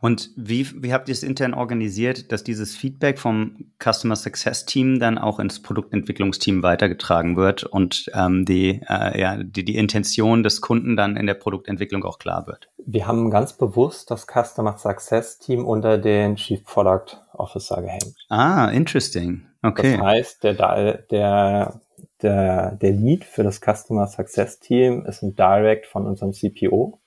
Und 0.00 0.30
wie, 0.36 0.66
wie 0.82 0.92
habt 0.92 1.08
ihr 1.08 1.12
es 1.12 1.22
intern 1.22 1.54
organisiert, 1.54 2.32
dass 2.32 2.42
dieses 2.42 2.76
Feedback 2.76 3.18
vom 3.18 3.72
Customer 3.82 4.16
Success 4.16 4.64
Team 4.64 4.98
dann 4.98 5.18
auch 5.18 5.38
ins 5.38 5.62
Produktentwicklungsteam 5.62 6.62
weitergetragen 6.62 7.36
wird 7.36 7.64
und 7.64 8.10
ähm, 8.14 8.44
die, 8.44 8.80
äh, 8.88 9.20
ja, 9.20 9.36
die, 9.42 9.64
die 9.64 9.76
Intention 9.76 10.42
des 10.42 10.60
Kunden 10.60 10.96
dann 10.96 11.16
in 11.16 11.26
der 11.26 11.34
Produktentwicklung 11.34 12.04
auch 12.04 12.18
klar 12.18 12.46
wird? 12.46 12.68
Wir 12.84 13.06
haben 13.06 13.30
ganz 13.30 13.52
bewusst 13.52 14.10
das 14.10 14.26
Customer 14.26 14.76
Success 14.76 15.38
Team 15.38 15.64
unter 15.64 15.98
den 15.98 16.36
Chief 16.36 16.64
Product 16.64 17.18
Officer 17.32 17.80
gehängt. 17.82 18.14
Ah, 18.28 18.68
interesting. 18.70 19.46
Okay. 19.62 19.96
Das 19.96 20.02
heißt, 20.04 20.44
der, 20.44 20.54
der, 21.10 21.80
der, 22.22 22.72
der 22.72 22.92
Lead 22.92 23.24
für 23.24 23.44
das 23.44 23.60
Customer 23.60 24.06
Success 24.06 24.58
Team 24.58 25.06
ist 25.06 25.22
ein 25.22 25.36
Direct 25.36 25.86
von 25.86 26.06
unserem 26.06 26.32
CPO 26.32 27.01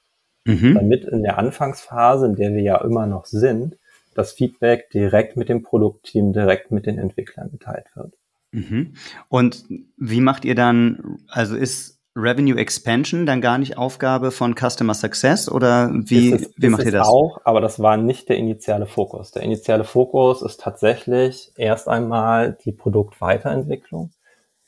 mhm. 0.46 0.76
damit 0.76 1.06
in 1.06 1.24
der 1.24 1.38
Anfangsphase, 1.38 2.28
in 2.28 2.36
der 2.36 2.54
wir 2.54 2.62
ja 2.62 2.82
immer 2.82 3.08
noch 3.08 3.26
sind, 3.26 3.78
das 4.14 4.32
Feedback 4.32 4.90
direkt 4.92 5.36
mit 5.36 5.50
dem 5.50 5.62
Produktteam, 5.62 6.34
direkt 6.34 6.72
mit 6.72 6.86
den 6.86 6.98
Entwicklern 6.98 7.52
geteilt 7.52 7.88
wird. 7.96 8.14
Mhm. 8.52 8.94
Und 9.28 9.66
wie 9.98 10.22
macht 10.22 10.46
ihr 10.46 10.56
dann, 10.56 11.20
also 11.28 11.56
ist 11.56 11.96
Revenue 12.18 12.58
Expansion 12.58 13.26
dann 13.26 13.42
gar 13.42 13.58
nicht 13.58 13.78
Aufgabe 13.78 14.32
von 14.32 14.56
Customer 14.56 14.94
Success 14.94 15.50
oder 15.50 15.92
wie, 15.94 16.32
es, 16.32 16.50
wie 16.56 16.70
macht 16.70 16.86
ihr 16.86 16.94
das? 16.94 17.08
Auch, 17.08 17.42
aber 17.44 17.60
das 17.60 17.82
war 17.82 17.98
nicht 17.98 18.30
der 18.30 18.38
initiale 18.38 18.86
Fokus. 18.86 19.32
Der 19.32 19.44
initiale 19.44 19.84
Fokus 19.84 20.42
ist 20.42 20.62
tatsächlich 20.62 21.52
erst 21.58 21.90
einmal 21.90 22.58
die 22.64 22.72
Produktweiterentwicklung. 22.72 24.12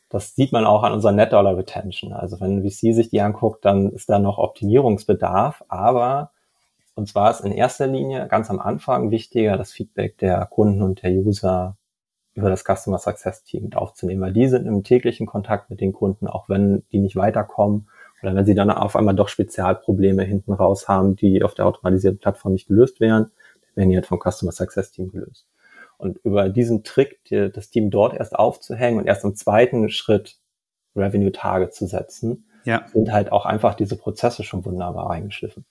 Das 0.10 0.36
sieht 0.36 0.52
man 0.52 0.66
auch 0.66 0.84
an 0.84 0.94
unserer 0.94 1.12
Net 1.12 1.34
Dollar 1.34 1.58
Retention. 1.58 2.14
Also 2.14 2.40
wenn 2.40 2.64
VC 2.64 2.94
sich 2.94 3.10
die 3.10 3.22
anguckt, 3.22 3.66
dann 3.66 3.92
ist 3.92 4.10
da 4.10 4.20
noch 4.20 4.38
Optimierungsbedarf, 4.38 5.64
aber 5.68 6.32
und 6.96 7.08
zwar 7.08 7.30
ist 7.30 7.42
in 7.42 7.52
erster 7.52 7.86
Linie 7.86 8.28
ganz 8.28 8.50
am 8.50 8.60
Anfang 8.60 9.12
wichtiger, 9.12 9.56
das 9.56 9.72
Feedback 9.72 10.18
der 10.18 10.46
Kunden 10.46 10.82
und 10.82 11.04
der 11.04 11.12
User 11.12 11.78
über 12.34 12.50
das 12.50 12.64
Customer 12.64 12.98
Success 12.98 13.44
Team 13.44 13.64
mit 13.64 13.76
aufzunehmen, 13.76 14.22
weil 14.22 14.34
die 14.34 14.48
sind 14.48 14.66
im 14.66 14.84
täglichen 14.84 15.28
Kontakt 15.28 15.70
mit 15.70 15.82
den 15.82 15.94
Kunden, 15.94 16.28
auch 16.28 16.50
wenn 16.50 16.84
die 16.92 17.00
nicht 17.00 17.16
weiterkommen 17.16 17.90
oder 18.22 18.34
wenn 18.34 18.46
sie 18.46 18.56
dann 18.56 18.72
auf 18.72 18.96
einmal 18.96 19.16
doch 19.16 19.28
Spezialprobleme 19.28 20.24
hinten 20.24 20.54
raus 20.54 20.88
haben, 20.88 21.16
die 21.16 21.44
auf 21.44 21.54
der 21.54 21.66
automatisierten 21.66 22.20
Plattform 22.20 22.54
nicht 22.54 22.68
gelöst 22.68 23.00
werden, 23.00 23.32
werden 23.76 23.90
die 23.90 23.96
halt 23.96 24.08
vom 24.08 24.20
Customer 24.20 24.52
Success 24.52 24.92
Team 24.92 25.12
gelöst. 25.12 25.48
Und 25.98 26.20
über 26.24 26.50
diesen 26.50 26.84
Trick, 26.84 27.20
das 27.30 27.70
Team 27.70 27.90
dort 27.90 28.14
erst 28.14 28.36
aufzuhängen 28.36 29.00
und 29.00 29.08
erst 29.08 29.24
im 29.24 29.36
zweiten 29.36 29.90
Schritt 29.90 30.38
Revenue 30.96 31.32
Target 31.32 31.74
zu 31.74 31.88
setzen, 31.88 32.48
ja. 32.66 32.86
sind 32.88 33.12
halt 33.12 33.32
auch 33.32 33.46
einfach 33.46 33.76
diese 33.76 33.98
Prozesse 33.98 34.44
schon 34.44 34.66
wunderbar 34.66 35.10
eingeschliffen. 35.10 35.66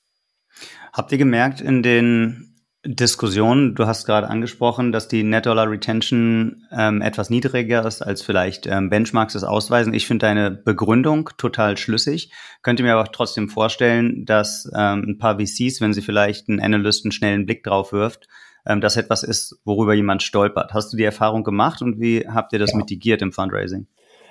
Habt 0.92 1.12
ihr 1.12 1.18
gemerkt 1.18 1.60
in 1.60 1.82
den 1.82 2.56
Diskussion. 2.86 3.74
Du 3.74 3.86
hast 3.86 4.06
gerade 4.06 4.28
angesprochen, 4.28 4.92
dass 4.92 5.08
die 5.08 5.24
Net 5.24 5.46
Dollar 5.46 5.68
Retention 5.68 6.66
ähm, 6.70 7.02
etwas 7.02 7.30
niedriger 7.30 7.84
ist, 7.84 8.00
als 8.00 8.22
vielleicht 8.22 8.66
ähm, 8.66 8.90
Benchmarks 8.90 9.34
es 9.34 9.42
ausweisen. 9.42 9.92
Ich 9.92 10.06
finde 10.06 10.26
deine 10.26 10.50
Begründung 10.52 11.30
total 11.36 11.76
schlüssig. 11.76 12.30
Könnte 12.62 12.84
mir 12.84 12.94
aber 12.94 13.10
trotzdem 13.10 13.48
vorstellen, 13.48 14.24
dass 14.24 14.70
ähm, 14.74 15.04
ein 15.08 15.18
paar 15.18 15.38
VCs, 15.40 15.80
wenn 15.80 15.94
sie 15.94 16.02
vielleicht 16.02 16.48
einen 16.48 16.60
Analysten 16.60 17.10
schnell 17.10 17.34
einen 17.34 17.46
Blick 17.46 17.64
drauf 17.64 17.92
wirft, 17.92 18.28
ähm, 18.66 18.80
das 18.80 18.96
etwas 18.96 19.22
ist, 19.22 19.60
worüber 19.64 19.94
jemand 19.94 20.22
stolpert. 20.22 20.74
Hast 20.74 20.92
du 20.92 20.96
die 20.96 21.04
Erfahrung 21.04 21.44
gemacht 21.44 21.82
und 21.82 22.00
wie 22.00 22.26
habt 22.28 22.52
ihr 22.52 22.58
das 22.58 22.72
ja. 22.72 22.78
mitigiert 22.78 23.22
im 23.22 23.32
Fundraising? 23.32 23.86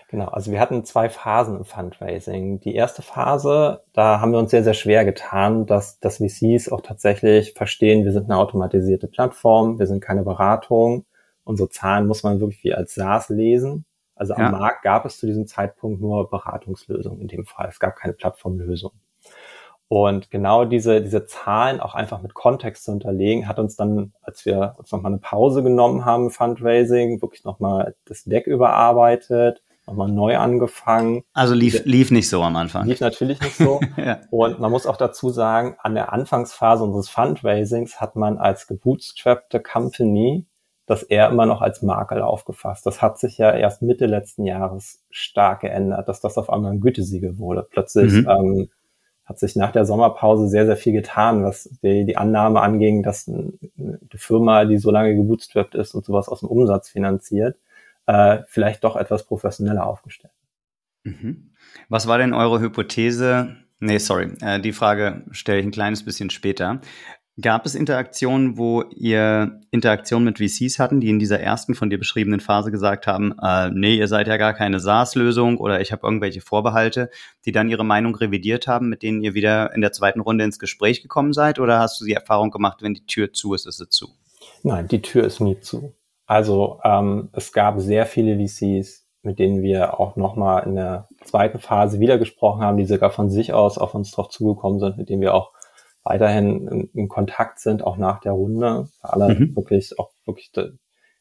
Genau, 0.10 0.26
also 0.28 0.52
wir 0.52 0.60
hatten 0.60 0.86
zwei 0.86 1.10
Phasen 1.10 1.58
im 1.58 1.66
Fundraising. 1.66 2.60
Die 2.60 2.76
erste 2.76 3.02
Phase, 3.02 3.84
da 3.94 4.22
haben 4.22 4.32
wir 4.32 4.40
uns 4.40 4.52
sehr, 4.52 4.64
sehr 4.64 4.76
schwer 4.76 5.04
getan, 5.04 5.66
dass, 5.66 6.00
dass 6.00 6.18
VCs 6.18 6.72
auch 6.72 6.82
tatsächlich 6.82 7.54
verstehen, 7.54 8.06
wir 8.06 8.12
sind 8.12 8.26
eine 8.26 8.38
automatisierte 8.38 9.08
Plattform, 9.08 9.80
wir 9.80 9.88
sind 9.88 10.02
keine 10.02 10.24
Beratung. 10.24 11.06
Unsere 11.44 11.70
Zahlen 11.70 12.08
muss 12.08 12.24
man 12.24 12.40
wirklich 12.40 12.64
wie 12.64 12.74
als 12.74 12.94
SaaS 12.94 13.30
lesen. 13.30 13.86
Also 14.16 14.36
am 14.36 14.42
ja. 14.42 14.52
Markt 14.52 14.84
gab 14.84 15.06
es 15.06 15.18
zu 15.18 15.26
diesem 15.26 15.48
Zeitpunkt 15.48 16.00
nur 16.00 16.30
Beratungslösungen 16.30 17.20
in 17.20 17.28
dem 17.28 17.46
Fall. 17.46 17.68
Es 17.70 17.80
gab 17.80 17.96
keine 17.96 18.14
Plattformlösung. 18.14 18.92
Und 19.88 20.32
genau 20.32 20.66
diese, 20.66 21.02
diese 21.02 21.26
Zahlen 21.26 21.80
auch 21.80 21.94
einfach 21.94 22.22
mit 22.22 22.34
Kontext 22.34 22.86
zu 22.86 22.92
unterlegen, 22.92 23.48
hat 23.48 23.60
uns 23.60 23.76
dann, 23.76 24.14
als 24.22 24.46
wir 24.46 24.74
uns 24.78 24.92
nochmal 24.92 25.12
eine 25.12 25.22
Pause 25.22 25.62
genommen 25.62 26.06
haben, 26.06 26.32
Fundraising, 26.32 27.22
wirklich 27.22 27.44
nochmal 27.44 27.96
das 28.06 28.24
Deck 28.24 28.48
überarbeitet, 28.48 29.62
nochmal 29.86 30.10
neu 30.10 30.38
angefangen. 30.38 31.24
Also 31.34 31.54
lief, 31.54 31.86
lief 31.86 32.10
nicht 32.10 32.30
so 32.30 32.42
am 32.42 32.56
Anfang. 32.56 32.88
Lief 32.88 33.00
natürlich 33.00 33.40
nicht 33.42 33.58
so. 33.58 33.80
ja. 33.98 34.22
Und 34.32 34.60
man 34.60 34.72
muss 34.72 34.88
auch 34.88 34.98
dazu 34.98 35.30
sagen, 35.30 35.76
an 35.80 35.94
der 35.94 36.12
Anfangsphase 36.12 36.84
unseres 36.84 37.10
Fundraisings 37.10 38.02
hat 38.02 38.16
man 38.16 38.40
als 38.40 38.66
gebootstrappte 38.66 39.60
Company 39.60 40.48
das 40.88 41.04
eher 41.04 41.30
immer 41.30 41.46
noch 41.46 41.62
als 41.62 41.82
Makel 41.82 42.22
aufgefasst. 42.22 42.86
Das 42.86 43.02
hat 43.02 43.18
sich 43.18 43.38
ja 43.38 43.52
erst 43.52 43.82
Mitte 43.82 44.06
letzten 44.06 44.46
Jahres 44.46 45.04
stark 45.10 45.62
geändert, 45.62 46.08
dass 46.08 46.22
das 46.22 46.38
auf 46.38 46.50
einmal 46.50 46.74
ein 46.74 46.82
Gütesiegel 46.82 47.38
wurde. 47.40 47.68
Plötzlich 47.70 48.12
mhm. 48.12 48.30
ähm, 48.30 48.70
hat 49.26 49.40
sich 49.40 49.56
nach 49.56 49.72
der 49.72 49.86
Sommerpause 49.86 50.48
sehr, 50.48 50.66
sehr 50.66 50.78
viel 50.78 50.94
getan, 50.94 51.44
was 51.44 51.70
die, 51.82 52.06
die 52.06 52.18
Annahme 52.18 52.62
anging, 52.62 53.02
dass 53.02 53.28
eine 53.28 53.54
Firma, 54.16 54.66
die 54.66 54.78
so 54.78 54.92
lange 54.92 55.16
gebootstrapped 55.16 55.76
ist 55.76 55.96
und 55.96 56.06
sowas 56.06 56.30
aus 56.30 56.42
dem 56.42 56.50
Umsatz 56.50 56.90
finanziert, 56.90 57.58
äh, 58.06 58.40
vielleicht 58.48 58.84
doch 58.84 58.96
etwas 58.96 59.24
professioneller 59.24 59.86
aufgestellt. 59.86 60.34
Mhm. 61.04 61.52
Was 61.90 62.08
war 62.08 62.20
denn 62.20 62.34
eure 62.34 62.60
Hypothese? 62.60 63.56
Nee, 63.80 63.98
sorry, 63.98 64.32
äh, 64.42 64.60
die 64.60 64.74
Frage 64.74 65.24
stelle 65.32 65.60
ich 65.60 65.66
ein 65.66 65.72
kleines 65.72 66.06
bisschen 66.06 66.30
später. 66.30 66.80
Gab 67.42 67.66
es 67.66 67.76
Interaktionen, 67.76 68.58
wo 68.58 68.84
ihr 68.84 69.60
Interaktionen 69.70 70.24
mit 70.24 70.38
VCs 70.38 70.80
hatten, 70.80 71.02
die 71.02 71.10
in 71.10 71.20
dieser 71.20 71.42
ersten 71.42 71.76
von 71.76 71.90
dir 71.90 71.98
beschriebenen 71.98 72.40
Phase 72.40 72.72
gesagt 72.72 73.08
haben, 73.08 73.36
äh, 73.44 73.70
nee, 73.72 73.96
ihr 73.98 74.08
seid 74.08 74.28
ja 74.28 74.38
gar 74.38 74.54
keine 74.54 74.80
SaaS-Lösung 74.80 75.58
oder 75.58 75.82
ich 75.82 75.92
habe 75.92 76.08
irgendwelche 76.08 76.40
Vorbehalte, 76.40 77.10
die 77.46 77.52
dann 77.52 77.68
ihre 77.68 77.84
Meinung 77.84 78.16
revidiert 78.16 78.68
haben, 78.68 78.88
mit 78.88 79.04
denen 79.04 79.22
ihr 79.22 79.34
wieder 79.34 79.74
in 79.76 79.82
der 79.82 79.92
zweiten 79.92 80.22
Runde 80.22 80.46
ins 80.46 80.60
Gespräch 80.60 81.02
gekommen 81.02 81.34
seid? 81.34 81.60
Oder 81.60 81.80
hast 81.80 82.00
du 82.00 82.06
die 82.06 82.14
Erfahrung 82.14 82.52
gemacht, 82.52 82.82
wenn 82.82 82.94
die 82.94 83.06
Tür 83.06 83.34
zu 83.34 83.54
ist, 83.54 83.68
ist 83.68 83.80
sie 83.80 83.90
zu? 83.90 84.08
Nein, 84.64 84.88
die 84.88 85.02
Tür 85.02 85.26
ist 85.26 85.42
nie 85.42 85.60
zu. 85.60 85.94
Also 86.26 86.80
ähm, 86.86 87.30
es 87.34 87.52
gab 87.52 87.82
sehr 87.82 88.06
viele 88.06 88.38
VCs, 88.38 89.06
mit 89.24 89.40
denen 89.40 89.62
wir 89.62 90.00
auch 90.00 90.16
nochmal 90.16 90.64
in 90.66 90.76
der 90.76 91.10
zweiten 91.26 91.60
Phase 91.60 92.00
wieder 92.00 92.18
gesprochen 92.18 92.62
haben, 92.62 92.78
die 92.78 92.86
sogar 92.86 93.10
von 93.10 93.30
sich 93.30 93.52
aus 93.52 93.78
auf 93.78 93.94
uns 93.94 94.12
drauf 94.12 94.30
zugekommen 94.30 94.80
sind, 94.80 94.98
mit 94.98 95.10
denen 95.10 95.22
wir 95.22 95.34
auch 95.34 95.52
weiterhin 96.06 96.68
in, 96.68 96.90
in 96.94 97.10
Kontakt 97.10 97.60
sind, 97.60 97.84
auch 97.84 97.98
nach 97.98 98.22
der 98.22 98.32
Runde. 98.32 98.88
Alle 99.02 99.34
mhm. 99.34 99.56
wirklich 99.56 100.00
auch 100.00 100.12
wirklich 100.26 100.52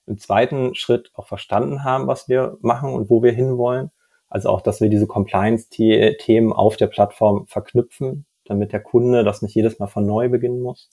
im 0.06 0.18
zweiten 0.18 0.74
Schritt 0.74 1.10
auch 1.14 1.26
verstanden 1.26 1.82
haben, 1.82 2.06
was 2.06 2.28
wir 2.28 2.58
machen 2.60 2.92
und 2.92 3.10
wo 3.10 3.22
wir 3.22 3.32
hinwollen. 3.32 3.90
Also 4.28 4.50
auch, 4.50 4.60
dass 4.60 4.80
wir 4.80 4.90
diese 4.90 5.06
Compliance-Themen 5.06 6.52
auf 6.52 6.76
der 6.76 6.88
Plattform 6.88 7.46
verknüpfen, 7.46 8.26
damit 8.44 8.72
der 8.72 8.80
Kunde 8.80 9.24
das 9.24 9.42
nicht 9.42 9.54
jedes 9.54 9.78
Mal 9.78 9.86
von 9.86 10.04
neu 10.06 10.28
beginnen 10.28 10.60
muss. 10.60 10.90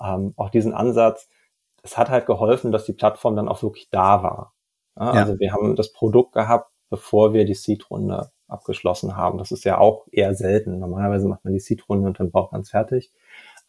Ähm, 0.00 0.32
auch 0.36 0.50
diesen 0.50 0.74
Ansatz, 0.74 1.28
es 1.82 1.96
hat 1.96 2.10
halt 2.10 2.26
geholfen, 2.26 2.72
dass 2.72 2.86
die 2.86 2.92
Plattform 2.92 3.36
dann 3.36 3.48
auch 3.48 3.62
wirklich 3.62 3.88
da 3.90 4.22
war. 4.22 4.54
Ja, 4.98 5.14
ja. 5.14 5.20
Also 5.20 5.38
wir 5.38 5.52
haben 5.52 5.76
das 5.76 5.92
Produkt 5.92 6.32
gehabt, 6.32 6.70
bevor 6.90 7.32
wir 7.32 7.44
die 7.44 7.54
Seed-Runde 7.54 8.30
abgeschlossen 8.48 9.16
haben. 9.16 9.38
Das 9.38 9.52
ist 9.52 9.64
ja 9.64 9.78
auch 9.78 10.06
eher 10.10 10.34
selten. 10.34 10.78
Normalerweise 10.78 11.28
macht 11.28 11.44
man 11.44 11.54
die 11.54 11.60
Seed-Runde 11.60 12.08
und 12.08 12.20
dann 12.20 12.30
braucht 12.30 12.52
man 12.52 12.62
es 12.62 12.70
fertig. 12.70 13.12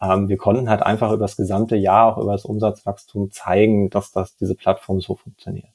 Ähm, 0.02 0.30
wir 0.30 0.38
konnten 0.38 0.70
halt 0.70 0.82
einfach 0.82 1.12
über 1.12 1.26
das 1.26 1.38
gesamte 1.38 1.76
Jahr, 1.76 2.14
auch 2.14 2.22
über 2.22 2.32
das 2.32 2.46
Umsatzwachstum 2.46 3.32
zeigen, 3.32 3.90
dass 3.90 4.12
das 4.12 4.36
diese 4.36 4.56
Plattform 4.56 5.02
so 5.02 5.16
funktioniert. 5.16 5.70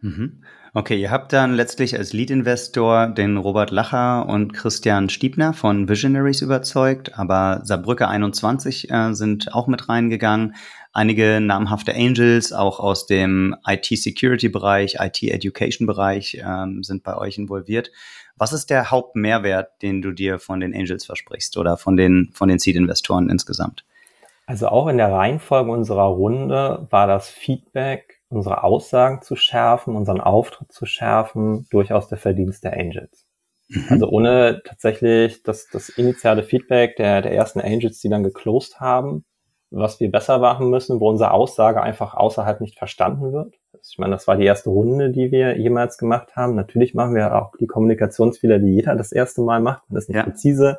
Mhm. 0.00 0.42
Okay, 0.72 1.00
ihr 1.00 1.10
habt 1.10 1.32
dann 1.32 1.54
letztlich 1.54 1.98
als 1.98 2.12
Lead-Investor 2.12 3.08
den 3.08 3.36
Robert 3.36 3.72
Lacher 3.72 4.28
und 4.28 4.52
Christian 4.52 5.08
Stiebner 5.08 5.52
von 5.52 5.88
Visionaries 5.88 6.42
überzeugt, 6.42 7.18
aber 7.18 7.62
Saarbrücke 7.64 8.06
21 8.06 8.88
äh, 8.88 9.12
sind 9.12 9.52
auch 9.52 9.66
mit 9.66 9.88
reingegangen. 9.88 10.54
Einige 10.92 11.40
namhafte 11.40 11.94
Angels, 11.94 12.52
auch 12.52 12.78
aus 12.78 13.06
dem 13.06 13.56
IT-Security-Bereich, 13.66 14.98
IT-Education-Bereich, 15.00 16.40
ähm, 16.44 16.84
sind 16.84 17.02
bei 17.02 17.16
euch 17.16 17.36
involviert. 17.36 17.90
Was 18.36 18.52
ist 18.52 18.70
der 18.70 18.92
Hauptmehrwert, 18.92 19.82
den 19.82 20.02
du 20.02 20.12
dir 20.12 20.38
von 20.38 20.60
den 20.60 20.74
Angels 20.74 21.04
versprichst 21.04 21.56
oder 21.56 21.76
von 21.76 21.96
den, 21.96 22.30
von 22.32 22.48
den 22.48 22.60
Seed-Investoren 22.60 23.28
insgesamt? 23.28 23.84
Also 24.46 24.68
auch 24.68 24.86
in 24.86 24.98
der 24.98 25.12
Reihenfolge 25.12 25.70
unserer 25.70 26.06
Runde 26.06 26.86
war 26.90 27.06
das 27.08 27.28
Feedback 27.28 28.19
unsere 28.30 28.62
Aussagen 28.64 29.22
zu 29.22 29.36
schärfen, 29.36 29.96
unseren 29.96 30.20
Auftritt 30.20 30.72
zu 30.72 30.86
schärfen, 30.86 31.66
durchaus 31.70 32.08
der 32.08 32.18
Verdienst 32.18 32.64
der 32.64 32.74
Angels. 32.74 33.26
Mhm. 33.68 33.86
Also 33.90 34.08
ohne 34.08 34.62
tatsächlich 34.64 35.42
das, 35.42 35.68
das 35.70 35.88
initiale 35.90 36.42
Feedback 36.42 36.96
der, 36.96 37.22
der 37.22 37.34
ersten 37.34 37.60
Angels, 37.60 38.00
die 38.00 38.08
dann 38.08 38.24
geclosed 38.24 38.80
haben, 38.80 39.24
was 39.70 40.00
wir 40.00 40.10
besser 40.10 40.38
machen 40.38 40.70
müssen, 40.70 41.00
wo 41.00 41.08
unsere 41.08 41.32
Aussage 41.32 41.82
einfach 41.82 42.14
außerhalb 42.14 42.60
nicht 42.60 42.78
verstanden 42.78 43.32
wird. 43.32 43.54
Ich 43.82 43.98
meine, 43.98 44.12
das 44.12 44.26
war 44.26 44.36
die 44.36 44.44
erste 44.44 44.70
Runde, 44.70 45.10
die 45.10 45.30
wir 45.30 45.58
jemals 45.58 45.98
gemacht 45.98 46.36
haben. 46.36 46.54
Natürlich 46.54 46.94
machen 46.94 47.14
wir 47.14 47.34
auch 47.36 47.52
die 47.58 47.66
Kommunikationsfehler, 47.66 48.58
die 48.58 48.74
jeder 48.74 48.94
das 48.94 49.12
erste 49.12 49.42
Mal 49.42 49.60
macht. 49.60 49.88
Man 49.88 49.98
ist 49.98 50.08
nicht 50.08 50.18
ja. 50.18 50.24
präzise, 50.24 50.78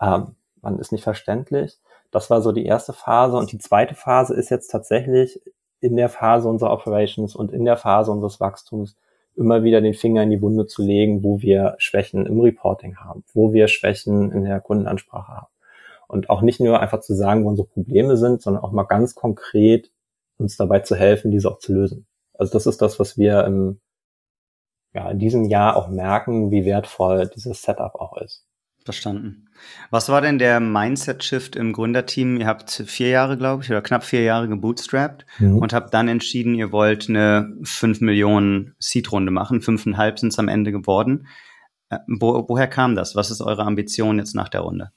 ähm, 0.00 0.34
man 0.60 0.78
ist 0.78 0.92
nicht 0.92 1.04
verständlich. 1.04 1.78
Das 2.10 2.30
war 2.30 2.42
so 2.42 2.52
die 2.52 2.64
erste 2.64 2.92
Phase. 2.92 3.36
Und 3.36 3.52
die 3.52 3.58
zweite 3.58 3.94
Phase 3.94 4.34
ist 4.34 4.50
jetzt 4.50 4.68
tatsächlich 4.68 5.40
in 5.84 5.96
der 5.96 6.08
Phase 6.08 6.48
unserer 6.48 6.72
Operations 6.72 7.36
und 7.36 7.52
in 7.52 7.64
der 7.64 7.76
Phase 7.76 8.10
unseres 8.10 8.40
Wachstums 8.40 8.96
immer 9.36 9.64
wieder 9.64 9.80
den 9.80 9.94
Finger 9.94 10.22
in 10.22 10.30
die 10.30 10.40
Wunde 10.40 10.66
zu 10.66 10.82
legen, 10.82 11.22
wo 11.22 11.42
wir 11.42 11.74
Schwächen 11.78 12.24
im 12.24 12.40
Reporting 12.40 12.96
haben, 12.96 13.24
wo 13.34 13.52
wir 13.52 13.68
Schwächen 13.68 14.32
in 14.32 14.44
der 14.44 14.60
Kundenansprache 14.60 15.32
haben. 15.32 15.46
Und 16.08 16.30
auch 16.30 16.40
nicht 16.40 16.60
nur 16.60 16.80
einfach 16.80 17.00
zu 17.00 17.14
sagen, 17.14 17.44
wo 17.44 17.48
unsere 17.48 17.68
Probleme 17.68 18.16
sind, 18.16 18.40
sondern 18.40 18.62
auch 18.62 18.72
mal 18.72 18.84
ganz 18.84 19.14
konkret 19.14 19.90
uns 20.38 20.56
dabei 20.56 20.80
zu 20.80 20.96
helfen, 20.96 21.30
diese 21.30 21.50
auch 21.50 21.58
zu 21.58 21.74
lösen. 21.74 22.06
Also 22.32 22.52
das 22.52 22.66
ist 22.66 22.80
das, 22.80 22.98
was 22.98 23.18
wir 23.18 23.44
im, 23.44 23.80
ja, 24.94 25.10
in 25.10 25.18
diesem 25.18 25.44
Jahr 25.44 25.76
auch 25.76 25.88
merken, 25.88 26.50
wie 26.50 26.64
wertvoll 26.64 27.30
dieses 27.34 27.62
Setup 27.62 27.94
auch 27.96 28.16
ist. 28.16 28.46
Verstanden. 28.84 29.43
Was 29.90 30.08
war 30.08 30.20
denn 30.20 30.38
der 30.38 30.60
Mindset-Shift 30.60 31.56
im 31.56 31.72
Gründerteam? 31.72 32.38
Ihr 32.40 32.46
habt 32.46 32.70
vier 32.70 33.08
Jahre, 33.08 33.36
glaube 33.36 33.62
ich, 33.62 33.70
oder 33.70 33.82
knapp 33.82 34.04
vier 34.04 34.22
Jahre 34.22 34.48
gebootstrapped 34.48 35.26
mhm. 35.38 35.58
und 35.58 35.72
habt 35.72 35.94
dann 35.94 36.08
entschieden, 36.08 36.54
ihr 36.54 36.72
wollt 36.72 37.08
eine 37.08 37.54
5 37.62 38.00
Millionen 38.00 38.74
Seed-Runde 38.78 39.30
machen. 39.30 39.60
Fünfeinhalb 39.60 40.18
sind 40.18 40.32
es 40.32 40.38
am 40.38 40.48
Ende 40.48 40.72
geworden. 40.72 41.26
Äh, 41.90 41.98
wo, 42.08 42.44
woher 42.48 42.68
kam 42.68 42.94
das? 42.94 43.16
Was 43.16 43.30
ist 43.30 43.40
eure 43.40 43.62
Ambition 43.62 44.18
jetzt 44.18 44.34
nach 44.34 44.48
der 44.48 44.62
Runde? 44.62 44.90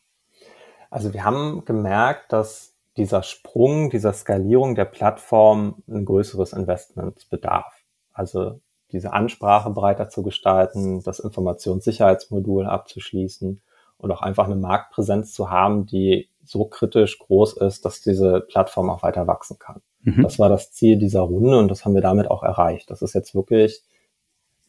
Also 0.90 1.14
wir 1.14 1.24
haben 1.24 1.64
gemerkt, 1.66 2.32
dass 2.32 2.74
dieser 2.96 3.24
Sprung, 3.24 3.90
dieser 3.90 4.14
Skalierung 4.14 4.76
der 4.76 4.86
Plattform 4.86 5.84
ein 5.88 6.06
größeres 6.06 6.54
Investment 6.54 7.30
bedarf. 7.30 7.84
Also 8.14 8.62
diese 8.92 9.14
Ansprache 9.14 9.70
breiter 9.70 10.10
zu 10.10 10.24
gestalten, 10.24 11.04
das 11.04 11.20
Informationssicherheitsmodul 11.20 12.66
abzuschließen 12.66 13.62
und 13.98 14.12
auch 14.12 14.22
einfach 14.22 14.46
eine 14.46 14.56
Marktpräsenz 14.56 15.34
zu 15.34 15.50
haben, 15.50 15.86
die 15.86 16.30
so 16.44 16.66
kritisch 16.66 17.20
groß 17.20 17.58
ist, 17.58 17.84
dass 17.86 18.02
diese 18.02 18.42
Plattform 18.42 18.90
auch 18.90 19.04
weiter 19.04 19.28
wachsen 19.28 19.60
kann. 19.60 19.82
Mhm. 20.02 20.24
Das 20.24 20.40
war 20.40 20.50
das 20.50 20.72
Ziel 20.72 20.98
dieser 20.98 21.22
Runde 21.22 21.58
und 21.58 21.70
das 21.70 21.84
haben 21.84 21.94
wir 21.94 22.02
damit 22.02 22.30
auch 22.32 22.44
erreicht. 22.44 22.90
Das 22.90 23.02
ist 23.02 23.14
jetzt 23.14 23.36
wirklich 23.36 23.84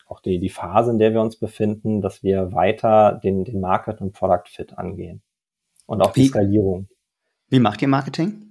auch 0.09 0.21
die, 0.21 0.39
die 0.39 0.49
Phase, 0.49 0.91
in 0.91 0.99
der 0.99 1.13
wir 1.13 1.21
uns 1.21 1.37
befinden, 1.37 2.01
dass 2.01 2.23
wir 2.23 2.53
weiter 2.53 3.21
den, 3.23 3.45
den 3.45 3.61
Market 3.61 4.01
und 4.01 4.13
Product 4.13 4.49
Fit 4.49 4.77
angehen. 4.79 5.23
Und 5.87 6.03
auch 6.03 6.17
wie, 6.17 6.23
die 6.23 6.29
Skalierung. 6.29 6.89
Wie 7.49 7.61
macht 7.61 7.83
ihr 7.83 7.89
Marketing? 7.89 8.45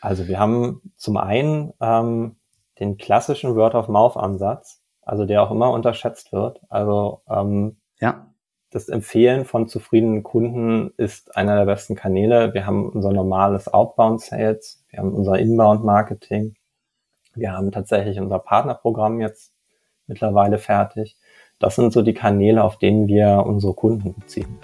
Also 0.00 0.28
wir 0.28 0.38
haben 0.38 0.92
zum 0.96 1.16
einen 1.16 1.72
ähm, 1.80 2.36
den 2.78 2.98
klassischen 2.98 3.56
Word-of-Mouth-Ansatz, 3.56 4.82
also 5.02 5.24
der 5.24 5.42
auch 5.42 5.50
immer 5.50 5.70
unterschätzt 5.70 6.32
wird. 6.32 6.60
Also 6.68 7.22
ähm, 7.28 7.78
ja. 8.00 8.33
Das 8.74 8.88
Empfehlen 8.88 9.44
von 9.44 9.68
zufriedenen 9.68 10.24
Kunden 10.24 10.92
ist 10.96 11.36
einer 11.36 11.54
der 11.54 11.64
besten 11.64 11.94
Kanäle. 11.94 12.54
Wir 12.54 12.66
haben 12.66 12.88
unser 12.88 13.12
normales 13.12 13.72
Outbound-Sales, 13.72 14.84
wir 14.88 14.98
haben 14.98 15.14
unser 15.14 15.38
Inbound-Marketing, 15.38 16.56
wir 17.36 17.52
haben 17.52 17.70
tatsächlich 17.70 18.18
unser 18.18 18.40
Partnerprogramm 18.40 19.20
jetzt 19.20 19.52
mittlerweile 20.08 20.58
fertig. 20.58 21.16
Das 21.60 21.76
sind 21.76 21.92
so 21.92 22.02
die 22.02 22.14
Kanäle, 22.14 22.64
auf 22.64 22.76
denen 22.76 23.06
wir 23.06 23.44
unsere 23.46 23.74
Kunden 23.74 24.12
beziehen. 24.12 24.58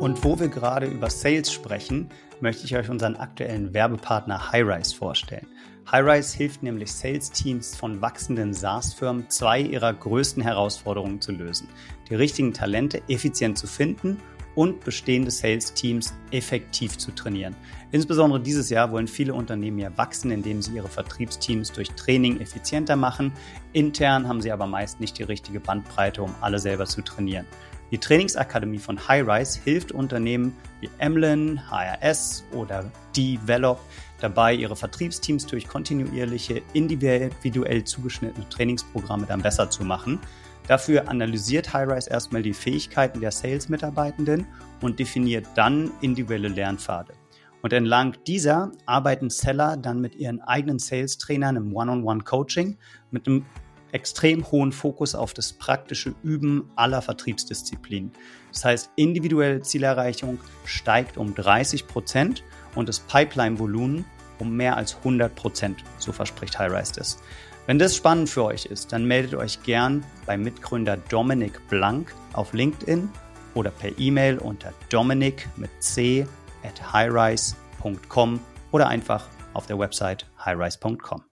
Und 0.00 0.24
wo 0.24 0.40
wir 0.40 0.48
gerade 0.48 0.86
über 0.86 1.10
Sales 1.10 1.52
sprechen, 1.52 2.08
möchte 2.40 2.64
ich 2.64 2.74
euch 2.74 2.88
unseren 2.88 3.16
aktuellen 3.16 3.74
Werbepartner 3.74 4.50
Highrise 4.50 4.96
vorstellen. 4.96 5.46
Highrise 5.92 6.38
hilft 6.38 6.62
nämlich 6.62 6.90
Sales-Teams 6.90 7.76
von 7.76 8.00
wachsenden 8.00 8.54
SaaS-Firmen, 8.54 9.28
zwei 9.28 9.60
ihrer 9.60 9.92
größten 9.92 10.42
Herausforderungen 10.42 11.20
zu 11.20 11.32
lösen. 11.32 11.68
Die 12.08 12.14
richtigen 12.14 12.54
Talente 12.54 13.02
effizient 13.08 13.58
zu 13.58 13.66
finden 13.66 14.16
und 14.54 14.82
bestehende 14.84 15.30
Sales-Teams 15.30 16.14
effektiv 16.30 16.96
zu 16.96 17.10
trainieren. 17.10 17.54
Insbesondere 17.90 18.40
dieses 18.40 18.70
Jahr 18.70 18.90
wollen 18.90 19.06
viele 19.06 19.34
Unternehmen 19.34 19.78
ja 19.78 19.94
wachsen, 19.98 20.30
indem 20.30 20.62
sie 20.62 20.74
ihre 20.76 20.88
Vertriebsteams 20.88 21.72
durch 21.72 21.90
Training 21.90 22.40
effizienter 22.40 22.96
machen. 22.96 23.30
Intern 23.74 24.26
haben 24.28 24.40
sie 24.40 24.50
aber 24.50 24.66
meist 24.66 24.98
nicht 24.98 25.18
die 25.18 25.24
richtige 25.24 25.60
Bandbreite, 25.60 26.22
um 26.22 26.34
alle 26.40 26.58
selber 26.58 26.86
zu 26.86 27.02
trainieren. 27.02 27.44
Die 27.90 27.98
Trainingsakademie 27.98 28.78
von 28.78 29.06
Highrise 29.06 29.60
hilft 29.62 29.92
Unternehmen 29.92 30.56
wie 30.80 30.88
Emlyn, 30.96 31.60
HRS 31.70 32.42
oder 32.52 32.90
Develop 33.14 33.78
dabei, 34.22 34.54
ihre 34.54 34.76
Vertriebsteams 34.76 35.46
durch 35.46 35.66
kontinuierliche, 35.66 36.62
individuell 36.72 37.84
zugeschnittene 37.84 38.48
Trainingsprogramme 38.48 39.26
dann 39.26 39.42
besser 39.42 39.70
zu 39.70 39.84
machen. 39.84 40.20
Dafür 40.68 41.08
analysiert 41.08 41.72
Highrise 41.72 42.10
erstmal 42.10 42.42
die 42.42 42.54
Fähigkeiten 42.54 43.20
der 43.20 43.32
Sales-Mitarbeitenden 43.32 44.46
und 44.80 44.98
definiert 44.98 45.46
dann 45.54 45.90
individuelle 46.00 46.48
Lernpfade. 46.48 47.14
Und 47.62 47.72
entlang 47.72 48.16
dieser 48.26 48.72
arbeiten 48.86 49.30
Seller 49.30 49.76
dann 49.76 50.00
mit 50.00 50.16
ihren 50.16 50.40
eigenen 50.40 50.78
Sales-Trainern 50.78 51.56
im 51.56 51.74
One-on-One-Coaching 51.74 52.76
mit 53.10 53.26
einem 53.26 53.46
extrem 53.92 54.50
hohen 54.50 54.72
Fokus 54.72 55.14
auf 55.14 55.34
das 55.34 55.52
praktische 55.52 56.14
Üben 56.22 56.70
aller 56.76 57.02
Vertriebsdisziplinen. 57.02 58.10
Das 58.52 58.64
heißt, 58.64 58.90
individuelle 58.96 59.60
Zielerreichung 59.60 60.40
steigt 60.64 61.18
um 61.18 61.34
30 61.34 61.86
Prozent 61.86 62.42
und 62.74 62.88
das 62.88 63.00
Pipeline-Volumen 63.00 64.04
um 64.38 64.56
mehr 64.56 64.76
als 64.76 64.96
100 64.96 65.34
Prozent, 65.34 65.82
so 65.98 66.12
verspricht 66.12 66.58
Highrise 66.58 66.92
das. 66.96 67.18
Wenn 67.66 67.78
das 67.78 67.94
spannend 67.94 68.28
für 68.28 68.44
euch 68.44 68.66
ist, 68.66 68.92
dann 68.92 69.04
meldet 69.04 69.34
euch 69.34 69.62
gern 69.62 70.04
beim 70.26 70.42
Mitgründer 70.42 70.96
Dominik 70.96 71.60
Blank 71.68 72.14
auf 72.32 72.52
LinkedIn 72.52 73.08
oder 73.54 73.70
per 73.70 73.96
E-Mail 73.98 74.38
unter 74.38 74.72
dominik 74.88 75.48
mit 75.56 75.70
c 75.80 76.26
at 76.64 76.92
highrise.com 76.92 78.40
oder 78.72 78.88
einfach 78.88 79.28
auf 79.54 79.66
der 79.66 79.78
Website 79.78 80.26
highrise.com. 80.44 81.31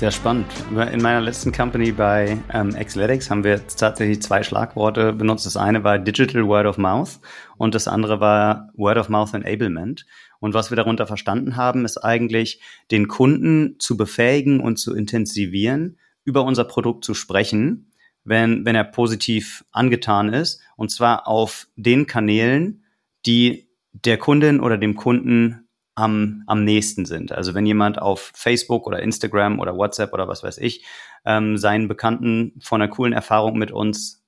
Sehr 0.00 0.12
spannend. 0.12 0.46
In 0.70 1.02
meiner 1.02 1.20
letzten 1.20 1.52
Company 1.52 1.92
bei 1.92 2.38
ähm, 2.54 2.70
Xletics 2.70 3.28
haben 3.28 3.44
wir 3.44 3.60
tatsächlich 3.66 4.22
zwei 4.22 4.42
Schlagworte 4.42 5.12
benutzt. 5.12 5.44
Das 5.44 5.58
eine 5.58 5.84
war 5.84 5.98
Digital 5.98 6.46
Word 6.46 6.64
of 6.64 6.78
Mouth 6.78 7.20
und 7.58 7.74
das 7.74 7.86
andere 7.86 8.18
war 8.18 8.70
Word 8.72 8.96
of 8.96 9.10
Mouth 9.10 9.34
Enablement. 9.34 10.06
Und 10.38 10.54
was 10.54 10.70
wir 10.70 10.76
darunter 10.76 11.06
verstanden 11.06 11.56
haben, 11.56 11.84
ist 11.84 11.98
eigentlich, 11.98 12.62
den 12.90 13.08
Kunden 13.08 13.78
zu 13.78 13.98
befähigen 13.98 14.60
und 14.60 14.78
zu 14.78 14.96
intensivieren, 14.96 15.98
über 16.24 16.44
unser 16.44 16.64
Produkt 16.64 17.04
zu 17.04 17.12
sprechen, 17.12 17.92
wenn, 18.24 18.64
wenn 18.64 18.76
er 18.76 18.84
positiv 18.84 19.66
angetan 19.70 20.32
ist. 20.32 20.62
Und 20.76 20.90
zwar 20.90 21.28
auf 21.28 21.66
den 21.76 22.06
Kanälen, 22.06 22.86
die 23.26 23.68
der 23.92 24.16
Kundin 24.16 24.60
oder 24.60 24.78
dem 24.78 24.94
Kunden 24.94 25.68
am, 26.00 26.42
am 26.46 26.64
nächsten 26.64 27.04
sind. 27.04 27.32
Also 27.32 27.54
wenn 27.54 27.66
jemand 27.66 28.00
auf 28.00 28.32
Facebook 28.34 28.86
oder 28.86 29.00
Instagram 29.00 29.60
oder 29.60 29.76
WhatsApp 29.76 30.12
oder 30.12 30.28
was 30.28 30.42
weiß 30.42 30.58
ich 30.58 30.84
ähm, 31.24 31.56
seinen 31.56 31.88
Bekannten 31.88 32.58
von 32.60 32.80
einer 32.80 32.90
coolen 32.90 33.12
Erfahrung 33.12 33.58
mit 33.58 33.72
uns 33.72 34.24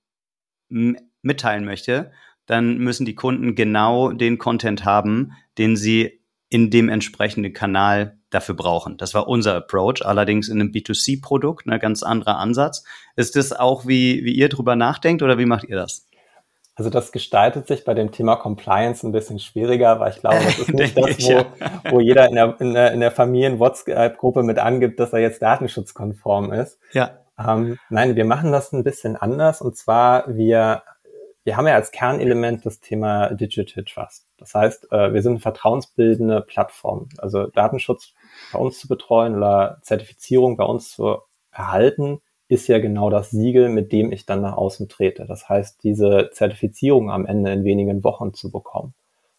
mitteilen 0.69 1.65
möchte, 1.65 2.13
dann 2.47 2.79
müssen 2.79 3.07
die 3.07 3.15
Kunden 3.15 3.55
genau 3.55 4.13
den 4.13 4.39
Content 4.39 4.85
haben, 4.85 5.33
den 5.59 5.77
sie 5.77 6.21
in 6.49 6.71
dem 6.71 6.89
entsprechenden 6.89 7.53
Kanal 7.53 8.19
dafür 8.31 8.55
brauchen. 8.55 8.97
Das 8.97 9.15
war 9.15 9.29
unser 9.29 9.55
Approach, 9.55 10.05
allerdings 10.05 10.49
in 10.49 10.61
einem 10.61 10.71
B2C-Produkt, 10.71 11.67
ein 11.67 11.79
ganz 11.81 12.03
anderer 12.03 12.39
Ansatz. 12.39 12.85
Ist 13.17 13.37
das 13.37 13.53
auch, 13.53 13.87
wie, 13.87 14.25
wie 14.25 14.35
ihr 14.35 14.49
drüber 14.49 14.77
nachdenkt 14.77 15.23
oder 15.23 15.39
wie 15.39 15.47
macht 15.47 15.65
ihr 15.65 15.77
das? 15.77 16.09
Also 16.75 16.89
das 16.89 17.13
gestaltet 17.13 17.67
sich 17.67 17.85
bei 17.85 17.93
dem 17.95 18.13
Thema 18.13 18.37
Compliance 18.37 19.07
ein 19.07 19.13
bisschen 19.13 19.39
schwieriger, 19.39 20.01
weil 20.01 20.11
ich 20.11 20.21
glaube, 20.21 20.39
das 20.43 20.59
ist 20.59 20.73
nicht 20.73 20.97
das, 20.97 21.23
wo, 21.23 21.31
ja. 21.31 21.45
wo 21.91 22.01
jeder 22.01 22.29
in 22.29 22.35
der, 22.35 22.61
in 22.61 22.75
der, 22.75 22.93
in 22.93 23.01
der 23.01 23.11
Familien-WhatsApp-Gruppe 23.11 24.43
mit 24.43 24.59
angibt, 24.59 24.99
dass 24.99 25.13
er 25.13 25.21
jetzt 25.21 25.43
datenschutzkonform 25.43 26.53
ist. 26.53 26.79
Ja. 26.93 27.19
Ähm, 27.39 27.79
nein, 27.91 28.17
wir 28.17 28.25
machen 28.25 28.53
das 28.53 28.73
ein 28.73 28.85
bisschen 28.85 29.17
anders 29.17 29.61
und 29.61 29.77
zwar 29.77 30.35
wir 30.35 30.83
wir 31.45 31.57
haben 31.57 31.67
ja 31.67 31.75
als 31.75 31.91
Kernelement 31.91 32.65
das 32.65 32.81
Thema 32.81 33.35
Digital 33.35 33.85
Trust. 33.85 34.29
Das 34.39 34.55
heißt, 34.55 34.93
äh, 34.93 35.13
wir 35.13 35.23
sind 35.23 35.33
eine 35.33 35.41
vertrauensbildende 35.41 36.41
Plattform. 36.41 37.09
Also 37.19 37.47
Datenschutz 37.47 38.15
bei 38.53 38.59
uns 38.59 38.79
zu 38.79 38.89
betreuen 38.89 39.37
oder 39.37 39.79
Zertifizierung 39.83 40.57
bei 40.57 40.65
uns 40.65 40.93
zu 40.93 41.19
erhalten, 41.51 42.21
ist 42.53 42.69
ja 42.69 42.79
genau 42.79 43.09
das 43.09 43.31
Siegel, 43.31 43.71
mit 43.71 43.93
dem 43.93 44.13
ich 44.13 44.27
dann 44.27 44.43
nach 44.43 44.59
außen 44.59 44.91
trete. 44.91 45.25
Das 45.25 45.49
heißt, 45.49 45.83
diese 45.83 46.29
Zertifizierung 46.33 47.11
am 47.11 47.25
Ende 47.25 47.51
in 47.51 47.65
wenigen 47.65 48.05
Wochen 48.05 48.35
zu 48.35 48.51
bekommen 48.51 48.93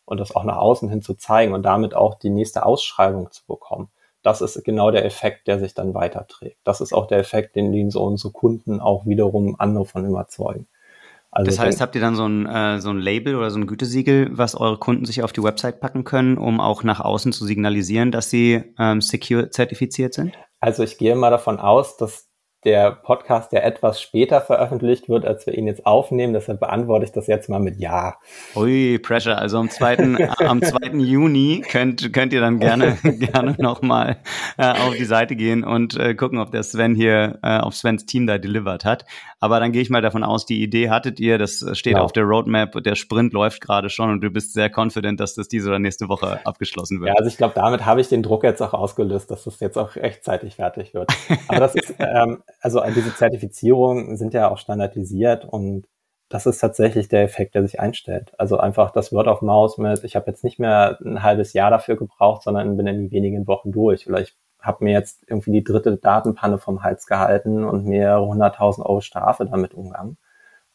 und 0.05 0.20
das 0.20 0.36
auch 0.36 0.43
nach 0.43 0.57
außen 0.57 0.89
hin 0.89 1.03
zu 1.03 1.14
zeigen 1.14 1.53
und 1.53 1.61
damit 1.61 1.93
auch 1.93 2.16
die 2.16 2.32
nächste 2.32 2.66
Ausschreibung 2.66 3.30
zu 3.30 3.45
bekommen. 3.45 3.89
Das 4.24 4.41
ist 4.41 4.64
genau 4.64 4.89
der 4.89 5.05
Effekt, 5.05 5.47
der 5.47 5.59
sich 5.59 5.76
dann 5.76 5.93
weiterträgt. 5.93 6.57
Das 6.64 6.82
ist 6.82 6.91
auch 6.91 7.05
der 7.05 7.20
Effekt, 7.20 7.55
den, 7.55 7.72
den 7.72 7.91
so 7.91 8.03
unsere 8.03 8.34
Kunden 8.34 8.80
auch 8.80 9.05
wiederum 9.05 9.57
andere 9.59 9.86
von 9.86 10.07
überzeugen. 10.07 10.66
Also 11.30 11.51
das 11.51 11.59
heißt, 11.59 11.82
habt 11.82 11.93
ihr 11.93 12.01
dann 12.01 12.16
so 12.16 12.26
ein, 12.26 12.47
äh, 12.47 12.80
so 12.80 12.89
ein 12.89 12.97
Label 12.97 13.36
oder 13.36 13.51
so 13.51 13.59
ein 13.59 13.68
Gütesiegel, 13.68 14.30
was 14.32 14.55
eure 14.55 14.80
Kunden 14.80 15.05
sich 15.05 15.22
auf 15.22 15.34
die 15.34 15.43
Website 15.43 15.82
packen 15.82 16.03
können, 16.03 16.39
um 16.39 16.59
auch 16.59 16.84
nach 16.84 16.99
außen 16.99 17.32
zu 17.32 17.45
signalisieren, 17.45 18.11
dass 18.11 18.32
sie 18.32 18.64
ähm, 18.80 19.01
secure 19.01 19.51
zertifiziert 19.51 20.16
sind? 20.16 20.34
Also 20.59 20.82
ich 20.82 20.97
gehe 20.97 21.16
mal 21.16 21.30
davon 21.30 21.59
aus, 21.59 21.97
dass 21.97 22.32
der 22.66 22.91
Podcast 22.91 23.51
ja 23.51 23.59
etwas 23.59 24.01
später 24.01 24.41
veröffentlicht 24.41 25.09
wird, 25.09 25.26
als 25.26 25.45
wir 25.45 25.57
ihn 25.57 25.68
jetzt 25.68 25.86
aufnehmen. 25.86 26.34
Deshalb 26.34 26.59
beantworte 26.59 27.05
ich 27.05 27.11
das 27.11 27.28
jetzt 27.28 27.49
mal 27.49 27.59
mit 27.59 27.78
Ja. 27.80 28.16
Ui, 28.55 28.99
Pressure. 28.99 29.38
Also 29.38 29.57
am 29.57 29.70
2. 29.70 29.97
am 30.39 30.61
2. 30.61 30.97
Juni 30.97 31.64
könnt, 31.68 32.14
könnt 32.14 32.34
ihr 32.34 32.41
dann 32.41 32.59
gerne, 32.59 32.97
gerne 33.03 33.55
nochmal 33.57 34.18
äh, 34.57 34.72
auf 34.72 34.95
die 34.95 35.05
Seite 35.05 35.36
gehen 35.36 35.64
und 35.64 35.97
äh, 35.97 36.16
gucken, 36.16 36.39
ob 36.39 36.51
der 36.51 36.64
Sven 36.64 36.95
hier 36.95 37.39
äh, 37.43 37.57
auf 37.59 37.76
Svens 37.76 38.05
Team 38.05 38.28
da 38.28 38.38
delivered 38.38 38.86
hat. 38.86 39.05
Aber 39.43 39.59
dann 39.59 39.73
gehe 39.73 39.81
ich 39.81 39.89
mal 39.89 40.01
davon 40.01 40.23
aus, 40.23 40.45
die 40.45 40.63
Idee 40.63 40.89
hattet 40.89 41.19
ihr, 41.19 41.37
das 41.37 41.65
steht 41.73 41.95
genau. 41.95 42.05
auf 42.05 42.13
der 42.13 42.23
Roadmap, 42.23 42.81
der 42.81 42.95
Sprint 42.95 43.33
läuft 43.33 43.59
gerade 43.59 43.89
schon 43.89 44.09
und 44.09 44.21
du 44.21 44.29
bist 44.29 44.53
sehr 44.53 44.71
confident, 44.73 45.19
dass 45.19 45.33
das 45.33 45.49
diese 45.49 45.67
oder 45.67 45.79
nächste 45.79 46.07
Woche 46.07 46.39
abgeschlossen 46.45 47.01
wird. 47.01 47.09
Ja, 47.09 47.15
also 47.15 47.27
ich 47.27 47.35
glaube, 47.35 47.53
damit 47.53 47.85
habe 47.85 47.99
ich 47.99 48.07
den 48.07 48.23
Druck 48.23 48.45
jetzt 48.45 48.61
auch 48.61 48.73
ausgelöst, 48.73 49.29
dass 49.29 49.43
das 49.43 49.59
jetzt 49.59 49.77
auch 49.77 49.97
rechtzeitig 49.97 50.55
fertig 50.55 50.93
wird. 50.93 51.11
Aber 51.49 51.59
das 51.59 51.75
ist, 51.75 51.93
ähm, 51.99 52.41
also 52.61 52.81
diese 52.95 53.13
Zertifizierungen 53.13 54.15
sind 54.15 54.33
ja 54.33 54.49
auch 54.49 54.57
standardisiert 54.57 55.43
und 55.43 55.87
das 56.29 56.45
ist 56.45 56.59
tatsächlich 56.59 57.09
der 57.09 57.23
Effekt, 57.23 57.53
der 57.55 57.63
sich 57.63 57.81
einstellt. 57.81 58.31
Also 58.37 58.55
einfach 58.59 58.91
das 58.91 59.11
Word 59.11 59.27
of 59.27 59.41
Mouse 59.41 59.77
mit, 59.77 60.05
ich 60.05 60.15
habe 60.15 60.27
jetzt 60.31 60.45
nicht 60.45 60.57
mehr 60.57 60.97
ein 61.03 61.21
halbes 61.21 61.51
Jahr 61.51 61.69
dafür 61.69 61.97
gebraucht, 61.97 62.43
sondern 62.43 62.77
bin 62.77 62.87
in 62.87 63.11
wenigen 63.11 63.45
Wochen 63.45 63.73
durch. 63.73 64.07
Oder 64.07 64.21
ich 64.21 64.37
habe 64.64 64.84
mir 64.84 64.93
jetzt 64.93 65.24
irgendwie 65.28 65.51
die 65.51 65.64
dritte 65.64 65.97
Datenpanne 65.97 66.57
vom 66.57 66.84
Hals 66.84 67.05
gehalten 67.05 67.64
und 67.64 67.86
mehrere 67.86 68.26
hunderttausend 68.26 68.86
Euro 68.88 69.01
Strafe 69.01 69.45
damit 69.45 69.74
umgangen. 69.74 70.18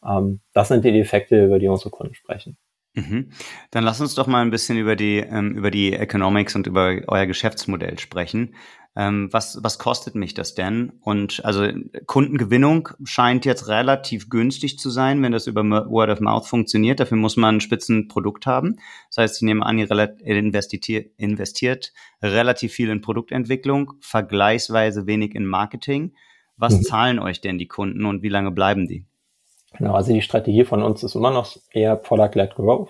Ähm, 0.05 0.39
das 0.53 0.69
sind 0.69 0.85
die 0.85 0.99
Effekte, 0.99 1.45
über 1.45 1.59
die 1.59 1.67
unsere 1.67 1.89
Kunden 1.89 2.13
sprechen. 2.13 2.57
Mhm. 2.93 3.31
Dann 3.71 3.83
lass 3.83 4.01
uns 4.01 4.15
doch 4.15 4.27
mal 4.27 4.41
ein 4.41 4.51
bisschen 4.51 4.77
über 4.77 4.95
die, 4.95 5.17
ähm, 5.17 5.55
über 5.55 5.71
die 5.71 5.93
Economics 5.93 6.55
und 6.55 6.67
über 6.67 6.95
euer 7.07 7.25
Geschäftsmodell 7.25 7.99
sprechen. 7.99 8.55
Ähm, 8.99 9.31
was, 9.31 9.63
was 9.63 9.79
kostet 9.79 10.15
mich 10.15 10.33
das 10.33 10.55
denn? 10.55 10.91
Und 10.99 11.39
also 11.45 11.65
Kundengewinnung 12.05 12.89
scheint 13.05 13.45
jetzt 13.45 13.69
relativ 13.69 14.29
günstig 14.29 14.77
zu 14.77 14.89
sein, 14.89 15.23
wenn 15.23 15.31
das 15.31 15.47
über 15.47 15.63
Word 15.63 16.09
of 16.09 16.19
Mouth 16.19 16.45
funktioniert. 16.45 16.99
Dafür 16.99 17.15
muss 17.15 17.37
man 17.37 17.55
ein 17.55 17.61
Spitzenprodukt 17.61 18.45
haben. 18.45 18.75
Das 19.07 19.19
heißt, 19.19 19.37
ich 19.37 19.41
nehme 19.43 19.65
an, 19.65 19.79
ihr 19.79 19.89
investiert, 20.25 21.11
investiert 21.15 21.93
relativ 22.21 22.73
viel 22.73 22.89
in 22.89 22.99
Produktentwicklung, 22.99 23.93
vergleichsweise 24.01 25.07
wenig 25.07 25.33
in 25.33 25.45
Marketing. 25.45 26.11
Was 26.57 26.73
mhm. 26.73 26.81
zahlen 26.81 27.19
euch 27.19 27.39
denn 27.39 27.57
die 27.57 27.69
Kunden 27.69 28.03
und 28.05 28.21
wie 28.21 28.27
lange 28.27 28.51
bleiben 28.51 28.85
die? 28.85 29.05
Genau, 29.77 29.93
also 29.93 30.11
die 30.11 30.21
Strategie 30.21 30.65
von 30.65 30.83
uns 30.83 31.03
ist 31.03 31.15
immer 31.15 31.31
noch 31.31 31.55
eher 31.71 31.95
Product-led 31.95 32.53
Growth. 32.53 32.89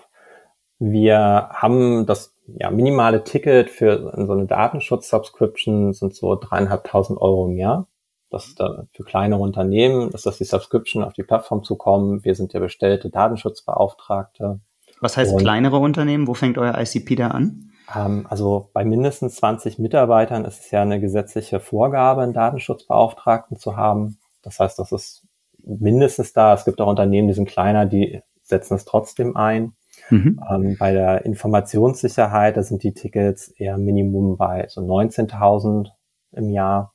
Wir 0.80 1.50
haben 1.52 2.04
das 2.06 2.34
ja, 2.58 2.70
minimale 2.70 3.24
Ticket 3.24 3.70
für 3.70 4.12
so 4.16 4.32
eine 4.32 4.46
Datenschutz-Subscription 4.46 5.92
sind 5.92 6.14
so 6.14 6.34
dreieinhalbtausend 6.36 7.20
Euro 7.20 7.46
im 7.46 7.56
Jahr. 7.56 7.86
Das 8.30 8.46
ist 8.46 8.60
da 8.60 8.86
für 8.92 9.02
kleinere 9.02 9.40
Unternehmen, 9.40 10.10
dass 10.10 10.22
das 10.22 10.38
die 10.38 10.44
Subscription 10.44 11.02
auf 11.02 11.12
die 11.12 11.24
Plattform 11.24 11.64
zu 11.64 11.76
kommen. 11.76 12.24
Wir 12.24 12.34
sind 12.34 12.52
ja 12.52 12.60
bestellte 12.60 13.10
Datenschutzbeauftragte. 13.10 14.60
Was 15.00 15.16
heißt 15.16 15.32
Und, 15.32 15.40
kleinere 15.40 15.78
Unternehmen? 15.78 16.28
Wo 16.28 16.34
fängt 16.34 16.56
euer 16.56 16.78
ICP 16.78 17.16
da 17.16 17.28
an? 17.28 17.72
Ähm, 17.94 18.26
also 18.28 18.70
bei 18.72 18.84
mindestens 18.84 19.36
20 19.36 19.78
Mitarbeitern 19.78 20.44
ist 20.44 20.60
es 20.60 20.70
ja 20.70 20.82
eine 20.82 21.00
gesetzliche 21.00 21.58
Vorgabe, 21.58 22.22
einen 22.22 22.32
Datenschutzbeauftragten 22.32 23.56
zu 23.56 23.76
haben. 23.76 24.18
Das 24.42 24.60
heißt, 24.60 24.78
das 24.78 24.92
ist 24.92 25.26
mindestens 25.64 26.32
da. 26.32 26.54
Es 26.54 26.64
gibt 26.64 26.80
auch 26.80 26.88
Unternehmen, 26.88 27.28
die 27.28 27.34
sind 27.34 27.48
kleiner, 27.48 27.86
die 27.86 28.22
setzen 28.42 28.74
es 28.74 28.84
trotzdem 28.84 29.36
ein. 29.36 29.74
Mhm. 30.10 30.40
Ähm, 30.50 30.76
bei 30.78 30.92
der 30.92 31.24
Informationssicherheit, 31.24 32.56
da 32.56 32.62
sind 32.62 32.82
die 32.82 32.94
Tickets 32.94 33.48
eher 33.48 33.78
Minimum 33.78 34.36
bei 34.36 34.66
so 34.68 34.80
19.000 34.80 35.90
im 36.32 36.50
Jahr. 36.50 36.94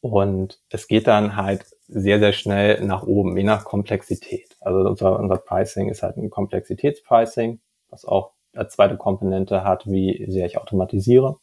Und 0.00 0.60
es 0.70 0.88
geht 0.88 1.06
dann 1.06 1.36
halt 1.36 1.64
sehr, 1.86 2.18
sehr 2.18 2.32
schnell 2.32 2.84
nach 2.84 3.04
oben, 3.04 3.36
je 3.36 3.44
nach 3.44 3.64
Komplexität. 3.64 4.56
Also 4.60 4.80
unser, 4.80 5.18
unser 5.18 5.36
Pricing 5.36 5.88
ist 5.88 6.02
halt 6.02 6.16
ein 6.16 6.30
Komplexitätspricing, 6.30 7.60
was 7.88 8.04
auch 8.04 8.32
als 8.54 8.74
zweite 8.74 8.96
Komponente 8.96 9.64
hat, 9.64 9.86
wie 9.86 10.26
sehr 10.28 10.46
ich 10.46 10.58
automatisiere. 10.58 11.38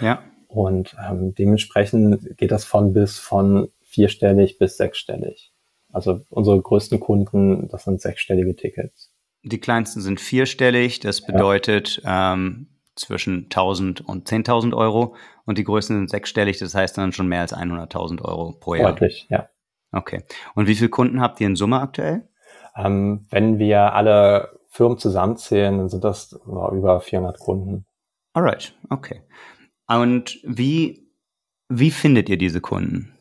Ja. 0.00 0.22
Und 0.48 0.94
ähm, 1.08 1.34
dementsprechend 1.34 2.36
geht 2.36 2.52
das 2.52 2.64
von 2.64 2.92
bis 2.92 3.18
von 3.18 3.68
vierstellig 3.82 4.58
bis 4.58 4.76
sechsstellig. 4.76 5.52
Also 5.92 6.20
unsere 6.28 6.60
größten 6.60 7.00
Kunden, 7.00 7.68
das 7.68 7.84
sind 7.84 8.00
sechsstellige 8.00 8.54
Tickets. 8.56 9.13
Die 9.44 9.60
kleinsten 9.60 10.00
sind 10.00 10.20
vierstellig, 10.20 11.00
das 11.00 11.24
bedeutet 11.24 12.00
ähm, 12.04 12.68
zwischen 12.96 13.44
1000 13.44 14.00
und 14.00 14.28
10.000 14.28 14.74
Euro 14.74 15.16
und 15.44 15.58
die 15.58 15.64
größten 15.64 15.96
sind 15.98 16.10
sechsstellig, 16.10 16.58
das 16.58 16.74
heißt 16.74 16.96
dann 16.96 17.12
schon 17.12 17.28
mehr 17.28 17.42
als 17.42 17.54
100.000 17.54 18.22
Euro 18.22 18.52
pro 18.58 18.74
Jahr. 18.74 18.92
Deutlich, 18.92 19.26
ja. 19.28 19.48
Okay. 19.92 20.24
Und 20.54 20.66
wie 20.66 20.74
viele 20.74 20.88
Kunden 20.88 21.20
habt 21.20 21.40
ihr 21.40 21.46
in 21.46 21.56
Summe 21.56 21.80
aktuell? 21.80 22.28
Ähm, 22.76 23.26
wenn 23.30 23.58
wir 23.58 23.92
alle 23.92 24.58
Firmen 24.68 24.98
zusammenzählen, 24.98 25.78
dann 25.78 25.88
sind 25.88 26.02
das 26.04 26.32
über 26.32 27.00
400 27.00 27.38
Kunden. 27.38 27.86
Alright, 28.32 28.74
okay. 28.90 29.22
Und 29.86 30.40
wie, 30.42 31.08
wie 31.68 31.90
findet 31.90 32.28
ihr 32.28 32.38
diese 32.38 32.60
Kunden? 32.60 33.13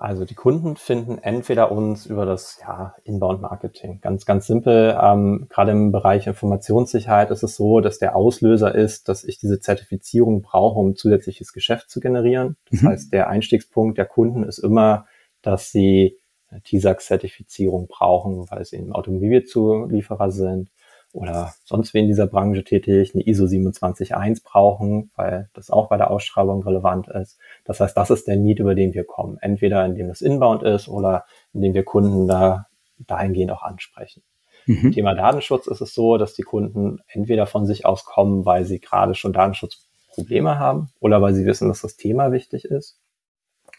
Also 0.00 0.24
die 0.24 0.34
Kunden 0.34 0.76
finden 0.76 1.18
entweder 1.18 1.70
uns 1.70 2.06
über 2.06 2.24
das 2.24 2.58
ja, 2.62 2.94
Inbound-Marketing. 3.04 4.00
Ganz, 4.00 4.24
ganz 4.24 4.46
simpel. 4.46 4.98
Ähm, 4.98 5.46
gerade 5.50 5.72
im 5.72 5.92
Bereich 5.92 6.26
Informationssicherheit 6.26 7.30
ist 7.30 7.42
es 7.42 7.54
so, 7.54 7.80
dass 7.80 7.98
der 7.98 8.16
Auslöser 8.16 8.74
ist, 8.74 9.10
dass 9.10 9.24
ich 9.24 9.38
diese 9.38 9.60
Zertifizierung 9.60 10.40
brauche, 10.40 10.78
um 10.78 10.96
zusätzliches 10.96 11.52
Geschäft 11.52 11.90
zu 11.90 12.00
generieren. 12.00 12.56
Das 12.70 12.80
mhm. 12.80 12.88
heißt, 12.88 13.12
der 13.12 13.28
Einstiegspunkt 13.28 13.98
der 13.98 14.06
Kunden 14.06 14.42
ist 14.42 14.56
immer, 14.56 15.04
dass 15.42 15.70
sie 15.70 16.16
TISAX-Zertifizierung 16.64 17.86
brauchen, 17.86 18.50
weil 18.50 18.64
sie 18.64 18.78
ein 18.78 18.92
Automobilzulieferer 18.92 20.30
sind 20.30 20.70
oder 21.12 21.52
sonst 21.64 21.92
wie 21.92 21.98
in 21.98 22.06
dieser 22.06 22.26
Branche 22.26 22.62
tätig, 22.62 23.14
eine 23.14 23.26
ISO 23.26 23.46
271 23.46 24.44
brauchen, 24.44 25.10
weil 25.16 25.48
das 25.54 25.70
auch 25.70 25.88
bei 25.88 25.96
der 25.96 26.10
Ausschreibung 26.10 26.62
relevant 26.62 27.08
ist. 27.08 27.38
Das 27.64 27.80
heißt, 27.80 27.96
das 27.96 28.10
ist 28.10 28.28
der 28.28 28.36
Need, 28.36 28.60
über 28.60 28.74
den 28.74 28.94
wir 28.94 29.04
kommen. 29.04 29.36
Entweder 29.40 29.84
indem 29.84 30.08
das 30.08 30.20
Inbound 30.20 30.62
ist 30.62 30.88
oder 30.88 31.24
indem 31.52 31.74
wir 31.74 31.84
Kunden 31.84 32.28
da 32.28 32.66
dahingehend 32.98 33.50
auch 33.50 33.62
ansprechen. 33.62 34.22
Mhm. 34.66 34.92
Thema 34.92 35.14
Datenschutz 35.14 35.66
ist 35.66 35.80
es 35.80 35.94
so, 35.94 36.16
dass 36.16 36.34
die 36.34 36.42
Kunden 36.42 36.98
entweder 37.08 37.46
von 37.46 37.66
sich 37.66 37.86
aus 37.86 38.04
kommen, 38.04 38.44
weil 38.44 38.64
sie 38.64 38.78
gerade 38.78 39.14
schon 39.14 39.32
Datenschutzprobleme 39.32 40.58
haben 40.58 40.90
oder 41.00 41.20
weil 41.22 41.34
sie 41.34 41.46
wissen, 41.46 41.68
dass 41.68 41.80
das 41.80 41.96
Thema 41.96 42.30
wichtig 42.30 42.64
ist. 42.64 43.00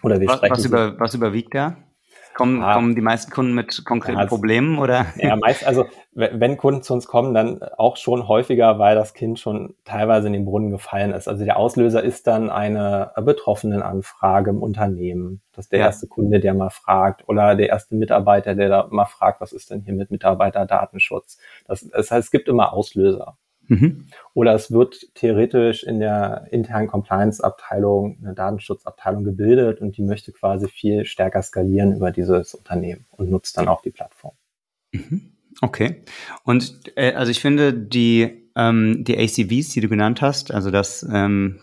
Oder 0.03 0.19
wir 0.19 0.27
was, 0.27 0.37
sprechen 0.37 0.57
was, 0.57 0.65
über, 0.65 0.99
was 0.99 1.13
überwiegt 1.13 1.53
da? 1.53 1.77
Kommen, 2.41 2.63
ah, 2.63 2.73
kommen 2.73 2.95
die 2.95 3.01
meisten 3.01 3.31
Kunden 3.31 3.53
mit 3.53 3.85
konkreten 3.85 4.17
also, 4.17 4.35
Problemen 4.35 4.79
oder? 4.79 5.05
Ja, 5.17 5.35
meist, 5.35 5.65
also 5.65 5.85
wenn 6.13 6.57
Kunden 6.57 6.83
zu 6.83 6.93
uns 6.93 7.07
kommen, 7.07 7.33
dann 7.33 7.61
auch 7.77 7.95
schon 7.95 8.27
häufiger, 8.27 8.79
weil 8.79 8.95
das 8.95 9.13
Kind 9.13 9.39
schon 9.39 9.75
teilweise 9.85 10.27
in 10.27 10.33
den 10.33 10.45
Brunnen 10.45 10.69
gefallen 10.69 11.11
ist. 11.11 11.27
Also 11.27 11.45
der 11.45 11.57
Auslöser 11.57 12.03
ist 12.03 12.27
dann 12.27 12.49
eine 12.49 13.11
Betroffenenanfrage 13.15 14.49
im 14.49 14.61
Unternehmen. 14.61 15.41
Das 15.53 15.65
ist 15.65 15.71
der 15.71 15.79
ja. 15.79 15.85
erste 15.85 16.07
Kunde, 16.07 16.39
der 16.39 16.53
mal 16.53 16.69
fragt 16.69 17.27
oder 17.29 17.55
der 17.55 17.69
erste 17.69 17.95
Mitarbeiter, 17.95 18.55
der 18.55 18.69
da 18.69 18.87
mal 18.89 19.05
fragt, 19.05 19.39
was 19.39 19.53
ist 19.53 19.69
denn 19.69 19.81
hier 19.81 19.93
mit 19.93 20.11
Mitarbeiterdatenschutz? 20.11 21.37
Das, 21.65 21.87
das 21.87 22.11
heißt, 22.11 22.25
es 22.25 22.31
gibt 22.31 22.49
immer 22.49 22.73
Auslöser. 22.73 23.37
Mhm. 23.71 24.07
Oder 24.33 24.53
es 24.53 24.71
wird 24.71 25.15
theoretisch 25.15 25.83
in 25.83 26.01
der 26.01 26.47
internen 26.51 26.89
Compliance-Abteilung 26.89 28.17
eine 28.21 28.33
Datenschutzabteilung 28.33 29.23
gebildet 29.23 29.79
und 29.79 29.95
die 29.95 30.01
möchte 30.01 30.33
quasi 30.33 30.67
viel 30.67 31.05
stärker 31.05 31.41
skalieren 31.41 31.95
über 31.95 32.11
dieses 32.11 32.53
Unternehmen 32.53 33.05
und 33.11 33.29
nutzt 33.29 33.57
dann 33.57 33.69
auch 33.69 33.81
die 33.81 33.91
Plattform. 33.91 34.33
Mhm. 34.91 35.31
Okay. 35.61 36.03
Und 36.43 36.81
äh, 36.97 37.13
also 37.13 37.31
ich 37.31 37.39
finde 37.39 37.73
die 37.73 38.49
ähm, 38.57 39.05
die 39.05 39.17
ACVs, 39.17 39.69
die 39.69 39.79
du 39.79 39.87
genannt 39.87 40.21
hast, 40.21 40.51
also 40.51 40.69
das 40.69 41.07
ähm, 41.09 41.61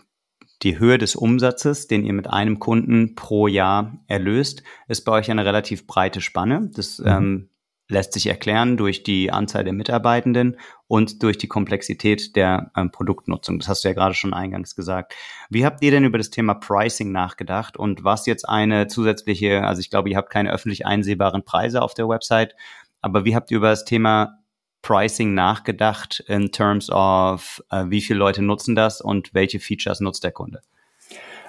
die 0.63 0.79
Höhe 0.79 0.97
des 0.97 1.15
Umsatzes, 1.15 1.85
den 1.85 2.03
ihr 2.03 2.13
mit 2.13 2.27
einem 2.27 2.57
Kunden 2.57 3.13
pro 3.13 3.45
Jahr 3.45 3.99
erlöst, 4.07 4.63
ist 4.87 5.01
bei 5.01 5.11
euch 5.11 5.29
eine 5.29 5.45
relativ 5.45 5.85
breite 5.85 6.21
Spanne. 6.21 6.71
Das 6.73 6.97
mhm. 6.97 7.07
ähm, 7.07 7.49
lässt 7.89 8.13
sich 8.13 8.27
erklären 8.27 8.77
durch 8.77 9.03
die 9.03 9.31
Anzahl 9.31 9.63
der 9.63 9.73
Mitarbeitenden 9.73 10.57
und 10.87 11.23
durch 11.23 11.37
die 11.37 11.47
Komplexität 11.47 12.35
der 12.35 12.71
ähm, 12.77 12.91
Produktnutzung. 12.91 13.59
Das 13.59 13.67
hast 13.67 13.83
du 13.83 13.89
ja 13.89 13.93
gerade 13.93 14.13
schon 14.13 14.33
eingangs 14.33 14.75
gesagt. 14.75 15.15
Wie 15.49 15.65
habt 15.65 15.83
ihr 15.83 15.91
denn 15.91 16.05
über 16.05 16.19
das 16.19 16.29
Thema 16.29 16.53
Pricing 16.53 17.11
nachgedacht 17.11 17.75
und 17.75 18.03
was 18.03 18.27
jetzt 18.27 18.47
eine 18.47 18.87
zusätzliche, 18.87 19.63
also 19.63 19.81
ich 19.81 19.89
glaube, 19.89 20.09
ihr 20.09 20.17
habt 20.17 20.29
keine 20.29 20.53
öffentlich 20.53 20.85
einsehbaren 20.85 21.43
Preise 21.43 21.81
auf 21.81 21.95
der 21.95 22.07
Website, 22.07 22.55
aber 23.01 23.25
wie 23.25 23.35
habt 23.35 23.49
ihr 23.51 23.57
über 23.57 23.71
das 23.71 23.85
Thema 23.85 24.37
Pricing 24.81 25.33
nachgedacht 25.33 26.23
in 26.27 26.51
terms 26.51 26.89
of, 26.89 27.61
äh, 27.71 27.85
wie 27.87 28.01
viele 28.01 28.19
Leute 28.19 28.41
nutzen 28.41 28.75
das 28.75 29.01
und 29.01 29.33
welche 29.33 29.59
Features 29.59 29.99
nutzt 29.99 30.23
der 30.23 30.31
Kunde? 30.31 30.61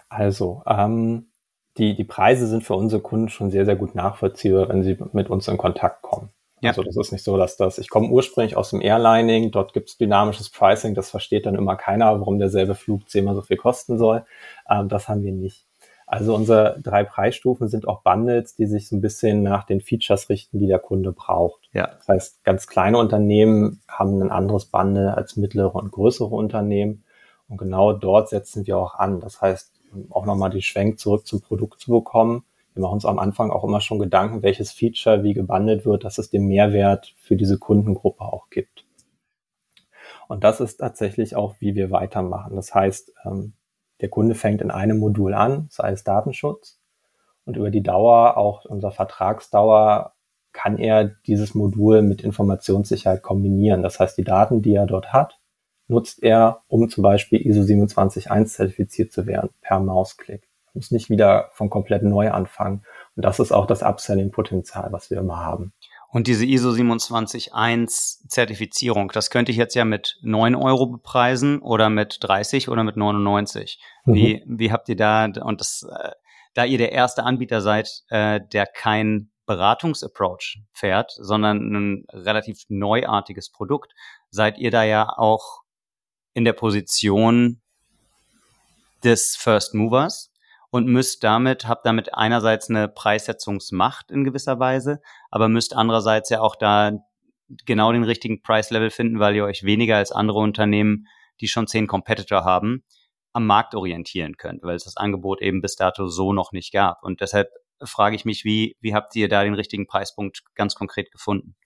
Also, 0.09 0.63
ähm, 0.67 1.30
die, 1.79 1.95
die 1.95 2.05
Preise 2.05 2.47
sind 2.47 2.65
für 2.65 2.75
unsere 2.75 3.01
Kunden 3.01 3.29
schon 3.29 3.51
sehr, 3.51 3.65
sehr 3.65 3.77
gut 3.77 3.95
nachvollziehbar, 3.95 4.69
wenn 4.69 4.83
sie 4.83 4.99
mit 5.13 5.31
uns 5.31 5.49
in 5.49 5.57
Kontakt 5.57 6.03
kommen. 6.03 6.31
Ja. 6.61 6.71
Also 6.71 6.83
das 6.83 6.97
ist 6.97 7.13
nicht 7.13 7.25
so, 7.25 7.37
dass 7.37 7.57
das, 7.57 7.79
ich 7.79 7.89
komme 7.89 8.09
ursprünglich 8.09 8.57
aus 8.57 8.71
dem 8.71 8.83
Airlining, 8.83 9.51
dort 9.51 9.73
gibt 9.73 9.89
es 9.89 9.97
dynamisches 9.97 10.51
Pricing, 10.51 10.95
das 10.95 11.11
versteht 11.11 11.47
dann 11.47 11.55
immer 11.55 11.77
keiner, 11.77 12.19
warum 12.19 12.39
derselbe 12.39 12.75
Flug 12.75 13.09
zehnmal 13.09 13.35
so 13.35 13.43
viel 13.43 13.57
kosten 13.57 13.99
soll. 13.99 14.25
Ähm, 14.69 14.89
das 14.89 15.09
haben 15.09 15.23
wir 15.23 15.33
nicht. 15.33 15.67
Also 16.07 16.35
unsere 16.35 16.77
drei 16.83 17.05
Preisstufen 17.05 17.69
sind 17.69 17.87
auch 17.87 18.03
Bundles, 18.03 18.57
die 18.57 18.67
sich 18.67 18.89
so 18.89 18.97
ein 18.97 19.01
bisschen 19.01 19.45
nach 19.45 19.65
den 19.65 19.81
Features 19.81 20.29
richten, 20.29 20.59
die 20.59 20.67
der 20.67 20.81
Kunde 20.81 21.13
braucht. 21.13 21.71
Ja. 21.73 21.87
Das 21.87 22.09
heißt, 22.09 22.45
ganz 22.45 22.67
kleine 22.67 22.99
Unternehmen 22.99 23.81
haben 23.89 24.21
ein 24.21 24.33
anderes 24.33 24.67
Bundle 24.67 25.17
als 25.17 25.37
mittlere 25.37 25.77
und 25.77 25.93
größere 25.93 26.35
Unternehmen. 26.35 27.05
Und 27.49 27.59
genau 27.59 27.93
dort 27.93 28.29
setzen 28.29 28.67
wir 28.67 28.77
auch 28.77 28.97
an. 28.97 29.21
Das 29.21 29.41
heißt, 29.41 29.80
auch 30.11 30.27
nochmal 30.27 30.51
die 30.51 30.63
Schwenk 30.63 30.99
zurück 30.99 31.27
zum 31.27 31.41
Produkt 31.41 31.81
zu 31.81 31.91
bekommen. 31.91 32.45
Wir 32.75 32.83
machen 32.83 32.95
uns 32.95 33.05
am 33.05 33.19
Anfang 33.19 33.51
auch 33.51 33.65
immer 33.65 33.81
schon 33.81 33.99
Gedanken, 33.99 34.43
welches 34.43 34.73
Feature 34.73 35.23
wie 35.23 35.35
gebundelt 35.35 35.85
wird, 35.85 36.05
dass 36.05 36.19
es 36.19 36.31
den 36.31 36.47
Mehrwert 36.47 37.15
für 37.19 37.37
diese 37.37 37.59
Kundengruppe 37.59 38.25
auch 38.25 38.49
gibt. 38.51 38.85
Und 40.29 40.45
das 40.45 40.61
ist 40.61 40.77
tatsächlich 40.77 41.35
auch, 41.35 41.57
wie 41.59 41.75
wir 41.75 41.91
weitermachen. 41.91 42.55
Das 42.55 42.73
heißt, 42.73 43.13
ähm, 43.25 43.55
der 44.01 44.09
Kunde 44.09 44.37
fängt 44.37 44.63
in 44.63 44.71
einem 44.71 44.99
Modul 44.99 45.35
an, 45.35 45.67
sei 45.71 45.91
es 45.91 46.05
Datenschutz, 46.05 46.79
und 47.45 47.57
über 47.57 47.71
die 47.71 47.83
Dauer, 47.83 48.37
auch 48.37 48.65
unser 48.65 48.93
Vertragsdauer, 48.93 50.13
kann 50.53 50.79
er 50.79 51.05
dieses 51.05 51.55
Modul 51.55 52.03
mit 52.03 52.23
Informationssicherheit 52.23 53.23
kombinieren. 53.23 53.83
Das 53.83 53.99
heißt, 53.99 54.17
die 54.17 54.25
Daten, 54.25 54.63
die 54.63 54.75
er 54.75 54.87
dort 54.87 55.13
hat, 55.13 55.40
nutzt 55.91 56.23
er, 56.23 56.63
um 56.69 56.89
zum 56.89 57.03
Beispiel 57.03 57.45
ISO 57.45 57.63
271 57.63 58.55
zertifiziert 58.55 59.13
zu 59.13 59.27
werden, 59.27 59.51
per 59.61 59.81
Mausklick. 59.81 60.49
Muss 60.73 60.93
nicht 60.93 61.11
wieder 61.11 61.51
von 61.53 61.69
komplett 61.69 62.05
neu 62.05 62.31
anfangen. 62.31 62.85
Und 63.17 63.25
das 63.25 63.41
ist 63.41 63.51
auch 63.51 63.67
das 63.67 63.83
Upselling-Potenzial, 63.83 64.93
was 64.93 65.11
wir 65.11 65.19
immer 65.19 65.39
haben. 65.39 65.73
Und 66.13 66.29
diese 66.29 66.47
ISO 66.47 66.73
271 66.73 68.29
Zertifizierung, 68.29 69.11
das 69.13 69.31
könnte 69.31 69.51
ich 69.51 69.59
jetzt 69.59 69.75
ja 69.75 69.85
mit 69.85 70.19
9 70.23 70.55
Euro 70.55 70.87
bepreisen 70.87 71.61
oder 71.61 71.91
mit 71.91 72.19
30 72.21 72.69
oder 72.69 72.85
mit 72.85 72.97
99. 72.97 73.81
Mhm. 74.05 74.15
Wie, 74.15 74.43
wie 74.47 74.73
habt 74.73 74.89
ihr 74.89 74.97
da, 74.97 75.25
und 75.25 75.61
das, 75.61 75.87
äh, 75.91 76.11
da 76.55 76.65
ihr 76.65 76.79
der 76.79 76.93
erste 76.93 77.25
Anbieter 77.25 77.61
seid, 77.61 78.03
äh, 78.09 78.41
der 78.53 78.67
kein 78.67 79.31
Beratungsapproach 79.47 80.61
fährt, 80.73 81.13
sondern 81.17 81.75
ein 81.75 82.07
relativ 82.13 82.63
neuartiges 82.69 83.51
Produkt, 83.51 83.93
seid 84.31 84.59
ihr 84.59 84.71
da 84.71 84.85
ja 84.85 85.09
auch 85.17 85.63
in 86.35 86.45
der 86.45 86.53
Position 86.53 87.61
des 89.03 89.37
First 89.37 89.75
Movers 89.75 90.33
und 90.71 90.87
müsst 90.87 91.25
damit, 91.25 91.67
habt 91.67 91.87
damit 91.87 92.15
einerseits 92.15 92.71
eine 92.71 92.89
Preissetzungsmacht 92.89 94.11
in 94.11 94.25
gewisser 94.25 94.59
Weise, 94.61 95.01
aber 95.31 95.49
müsst 95.49 95.75
andererseits 95.75 96.31
ja 96.31 96.41
auch 96.41 96.57
da 96.57 96.93
genau 97.67 97.93
den 97.93 98.05
richtigen 98.05 98.43
Preislevel 98.43 98.91
finden, 98.91 99.19
weil 99.19 99.35
ihr 99.35 99.45
euch 99.45 99.65
weniger 99.65 99.97
als 99.97 100.13
andere 100.13 100.39
Unternehmen, 100.39 101.07
die 101.41 101.49
schon 101.49 101.67
zehn 101.67 101.87
Competitor 101.87 102.45
haben, 102.45 102.85
am 103.33 103.47
Markt 103.47 103.75
orientieren 103.75 104.37
könnt, 104.37 104.63
weil 104.63 104.77
es 104.77 104.85
das 104.85 104.97
Angebot 104.97 105.41
eben 105.41 105.61
bis 105.61 105.77
dato 105.77 106.07
so 106.07 106.33
noch 106.33 106.53
nicht 106.53 106.73
gab. 106.73 107.03
Und 107.03 107.21
deshalb 107.21 107.49
frage 107.83 108.17
ich 108.17 108.25
mich, 108.25 108.45
wie, 108.45 108.77
wie 108.81 108.95
habt 108.95 109.15
ihr 109.17 109.29
da 109.29 109.43
den 109.43 109.55
richtigen 109.55 109.87
Preispunkt 109.87 110.43
ganz 110.55 110.75
konkret 110.75 111.11
gefunden? 111.11 111.57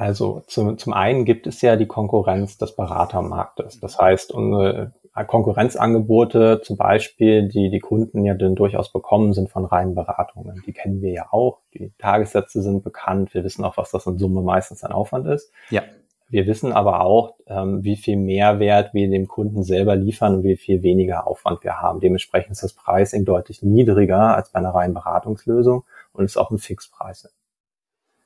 Also 0.00 0.42
zum, 0.46 0.78
zum 0.78 0.94
einen 0.94 1.26
gibt 1.26 1.46
es 1.46 1.60
ja 1.60 1.76
die 1.76 1.84
Konkurrenz 1.84 2.56
des 2.56 2.74
Beratermarktes. 2.74 3.80
Das 3.80 3.98
heißt, 3.98 4.32
unsere 4.32 4.92
Konkurrenzangebote 5.26 6.62
zum 6.64 6.78
Beispiel, 6.78 7.48
die 7.48 7.68
die 7.68 7.80
Kunden 7.80 8.24
ja 8.24 8.32
dann 8.32 8.54
durchaus 8.54 8.90
bekommen, 8.90 9.34
sind 9.34 9.50
von 9.50 9.66
reinen 9.66 9.94
Beratungen. 9.94 10.62
Die 10.64 10.72
kennen 10.72 11.02
wir 11.02 11.12
ja 11.12 11.26
auch. 11.30 11.58
Die 11.74 11.92
Tagessätze 11.98 12.62
sind 12.62 12.82
bekannt. 12.82 13.34
Wir 13.34 13.44
wissen 13.44 13.62
auch, 13.62 13.76
was 13.76 13.90
das 13.90 14.06
in 14.06 14.16
Summe 14.16 14.40
meistens 14.40 14.82
ein 14.84 14.92
Aufwand 14.92 15.26
ist. 15.26 15.52
Ja. 15.68 15.82
Wir 16.30 16.46
wissen 16.46 16.72
aber 16.72 17.02
auch, 17.02 17.34
ähm, 17.46 17.84
wie 17.84 17.96
viel 17.96 18.16
Mehrwert 18.16 18.94
wir 18.94 19.10
dem 19.10 19.28
Kunden 19.28 19.62
selber 19.62 19.96
liefern 19.96 20.36
und 20.36 20.44
wie 20.44 20.56
viel 20.56 20.82
weniger 20.82 21.26
Aufwand 21.26 21.62
wir 21.62 21.82
haben. 21.82 22.00
Dementsprechend 22.00 22.52
ist 22.52 22.62
das 22.62 22.72
Pricing 22.72 23.26
deutlich 23.26 23.62
niedriger 23.62 24.34
als 24.34 24.50
bei 24.50 24.60
einer 24.60 24.74
reinen 24.74 24.94
Beratungslösung 24.94 25.84
und 26.14 26.24
ist 26.24 26.38
auch 26.38 26.50
ein 26.50 26.56
Fixpreis. 26.56 27.28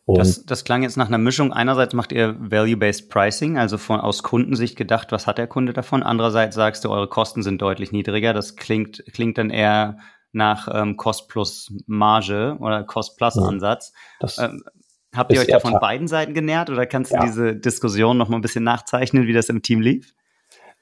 Das, 0.06 0.44
das 0.44 0.64
klang 0.64 0.82
jetzt 0.82 0.96
nach 0.96 1.06
einer 1.06 1.18
Mischung. 1.18 1.52
Einerseits 1.52 1.94
macht 1.94 2.12
ihr 2.12 2.36
Value-Based 2.38 3.08
Pricing, 3.08 3.56
also 3.56 3.78
von, 3.78 4.00
aus 4.00 4.22
Kundensicht 4.22 4.76
gedacht, 4.76 5.12
was 5.12 5.26
hat 5.26 5.38
der 5.38 5.46
Kunde 5.46 5.72
davon? 5.72 6.02
Andererseits 6.02 6.54
sagst 6.56 6.84
du, 6.84 6.90
eure 6.90 7.08
Kosten 7.08 7.42
sind 7.42 7.62
deutlich 7.62 7.90
niedriger. 7.90 8.34
Das 8.34 8.56
klingt, 8.56 9.02
klingt 9.12 9.38
dann 9.38 9.48
eher 9.48 9.98
nach 10.32 10.68
ähm, 10.70 10.96
Cost 10.96 11.28
plus 11.28 11.72
Marge 11.86 12.56
oder 12.60 12.84
Cost 12.84 13.16
plus 13.16 13.38
Ansatz. 13.38 13.92
Ähm, 14.38 14.62
habt 15.14 15.32
ihr 15.32 15.40
euch 15.40 15.46
da 15.46 15.60
von 15.60 15.78
beiden 15.80 16.06
Seiten 16.06 16.34
genährt 16.34 16.68
oder 16.68 16.86
kannst 16.86 17.12
du 17.12 17.16
ja. 17.16 17.24
diese 17.24 17.56
Diskussion 17.56 18.18
noch 18.18 18.28
mal 18.28 18.36
ein 18.36 18.42
bisschen 18.42 18.64
nachzeichnen, 18.64 19.26
wie 19.26 19.32
das 19.32 19.48
im 19.48 19.62
Team 19.62 19.80
lief? 19.80 20.12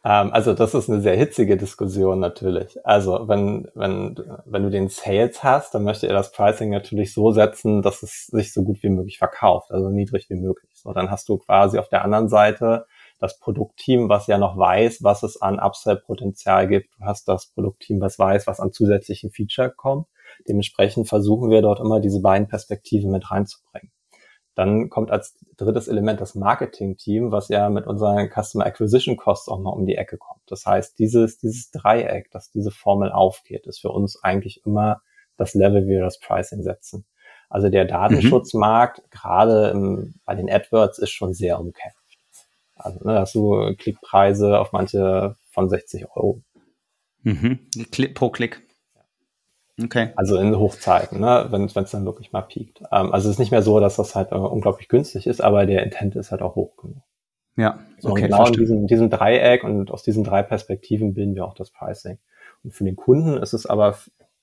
Ähm, 0.04 0.32
also 0.32 0.52
das 0.54 0.74
ist 0.74 0.90
eine 0.90 1.00
sehr 1.00 1.16
hitzige 1.16 1.56
Diskussion 1.56 2.18
natürlich. 2.18 2.84
Also 2.84 3.28
wenn, 3.28 3.68
wenn, 3.74 4.16
wenn 4.44 4.62
du 4.62 4.70
den 4.70 4.88
Sales 4.88 5.42
hast, 5.44 5.74
dann 5.74 5.84
möchte 5.84 6.08
er 6.08 6.14
das 6.14 6.32
Pricing 6.32 6.70
natürlich 6.70 7.14
so 7.14 7.30
setzen, 7.30 7.82
dass 7.82 8.02
es 8.02 8.26
sich 8.26 8.52
so 8.52 8.62
gut 8.64 8.82
wie 8.82 8.88
möglich 8.90 9.18
verkauft, 9.18 9.70
also 9.70 9.90
niedrig 9.90 10.28
wie 10.28 10.34
möglich. 10.34 10.70
So, 10.74 10.92
dann 10.92 11.10
hast 11.10 11.28
du 11.28 11.38
quasi 11.38 11.78
auf 11.78 11.88
der 11.88 12.04
anderen 12.04 12.28
Seite 12.28 12.86
das 13.20 13.38
Produktteam, 13.38 14.08
was 14.08 14.26
ja 14.26 14.38
noch 14.38 14.56
weiß, 14.58 15.04
was 15.04 15.22
es 15.22 15.40
an 15.40 15.60
Upsell-Potenzial 15.60 16.66
gibt. 16.66 16.88
Du 16.98 17.04
hast 17.04 17.28
das 17.28 17.46
Produktteam, 17.46 18.00
was 18.00 18.18
weiß, 18.18 18.48
was 18.48 18.58
an 18.58 18.72
zusätzlichen 18.72 19.30
Feature 19.30 19.70
kommt. 19.70 20.08
Dementsprechend 20.48 21.08
versuchen 21.08 21.50
wir 21.50 21.62
dort 21.62 21.78
immer 21.78 22.00
diese 22.00 22.20
beiden 22.20 22.48
Perspektiven 22.48 23.12
mit 23.12 23.30
reinzubringen. 23.30 23.92
Dann 24.54 24.90
kommt 24.90 25.10
als 25.10 25.38
drittes 25.56 25.88
Element 25.88 26.20
das 26.20 26.34
Marketing-Team, 26.34 27.32
was 27.32 27.48
ja 27.48 27.70
mit 27.70 27.86
unseren 27.86 28.28
Customer 28.28 28.66
Acquisition 28.66 29.16
Costs 29.16 29.48
auch 29.48 29.60
noch 29.60 29.72
um 29.72 29.86
die 29.86 29.96
Ecke 29.96 30.18
kommt. 30.18 30.42
Das 30.46 30.66
heißt, 30.66 30.98
dieses, 30.98 31.38
dieses 31.38 31.70
Dreieck, 31.70 32.30
dass 32.30 32.50
diese 32.50 32.70
Formel 32.70 33.10
aufgeht, 33.10 33.66
ist 33.66 33.80
für 33.80 33.88
uns 33.88 34.22
eigentlich 34.22 34.62
immer 34.66 35.00
das 35.38 35.54
Level, 35.54 35.84
wie 35.84 35.92
wir 35.92 36.02
das 36.02 36.20
Pricing 36.20 36.62
setzen. 36.62 37.06
Also 37.48 37.68
der 37.68 37.86
Datenschutzmarkt, 37.86 38.98
mhm. 38.98 39.10
gerade 39.10 39.68
im, 39.70 40.14
bei 40.24 40.34
den 40.34 40.50
AdWords, 40.50 40.98
ist 40.98 41.10
schon 41.10 41.32
sehr 41.32 41.58
umkämpft. 41.58 41.98
Also 42.74 43.04
ne, 43.04 43.20
hast 43.20 43.34
du 43.34 43.74
Klickpreise 43.76 44.58
auf 44.58 44.72
manche 44.72 45.36
von 45.50 45.68
60 45.68 46.06
Euro. 46.14 46.42
Mhm. 47.22 47.60
Pro 48.14 48.30
Klick. 48.30 48.62
Okay. 49.80 50.10
Also 50.16 50.36
in 50.36 50.56
Hochzeiten, 50.56 51.20
ne, 51.20 51.46
wenn 51.50 51.64
es 51.64 51.90
dann 51.90 52.04
wirklich 52.04 52.32
mal 52.32 52.42
piekt. 52.42 52.82
Ähm, 52.92 53.12
also 53.12 53.28
es 53.28 53.36
ist 53.36 53.38
nicht 53.38 53.50
mehr 53.50 53.62
so, 53.62 53.80
dass 53.80 53.96
das 53.96 54.14
halt 54.14 54.32
äh, 54.32 54.36
unglaublich 54.36 54.88
günstig 54.88 55.26
ist, 55.26 55.40
aber 55.40 55.64
der 55.64 55.82
Intent 55.82 56.14
ist 56.16 56.30
halt 56.30 56.42
auch 56.42 56.56
hoch 56.56 56.76
genug. 56.76 57.02
Ja, 57.56 57.80
so, 57.98 58.10
okay. 58.10 58.22
genau 58.22 58.46
in 58.46 58.52
diesem, 58.54 58.86
diesem 58.86 59.10
Dreieck 59.10 59.64
und 59.64 59.90
aus 59.90 60.02
diesen 60.02 60.24
drei 60.24 60.42
Perspektiven 60.42 61.14
bilden 61.14 61.34
wir 61.34 61.44
auch 61.44 61.54
das 61.54 61.70
Pricing. 61.70 62.18
Und 62.64 62.74
für 62.74 62.84
den 62.84 62.96
Kunden 62.96 63.36
ist 63.36 63.52
es 63.52 63.66
aber 63.66 63.96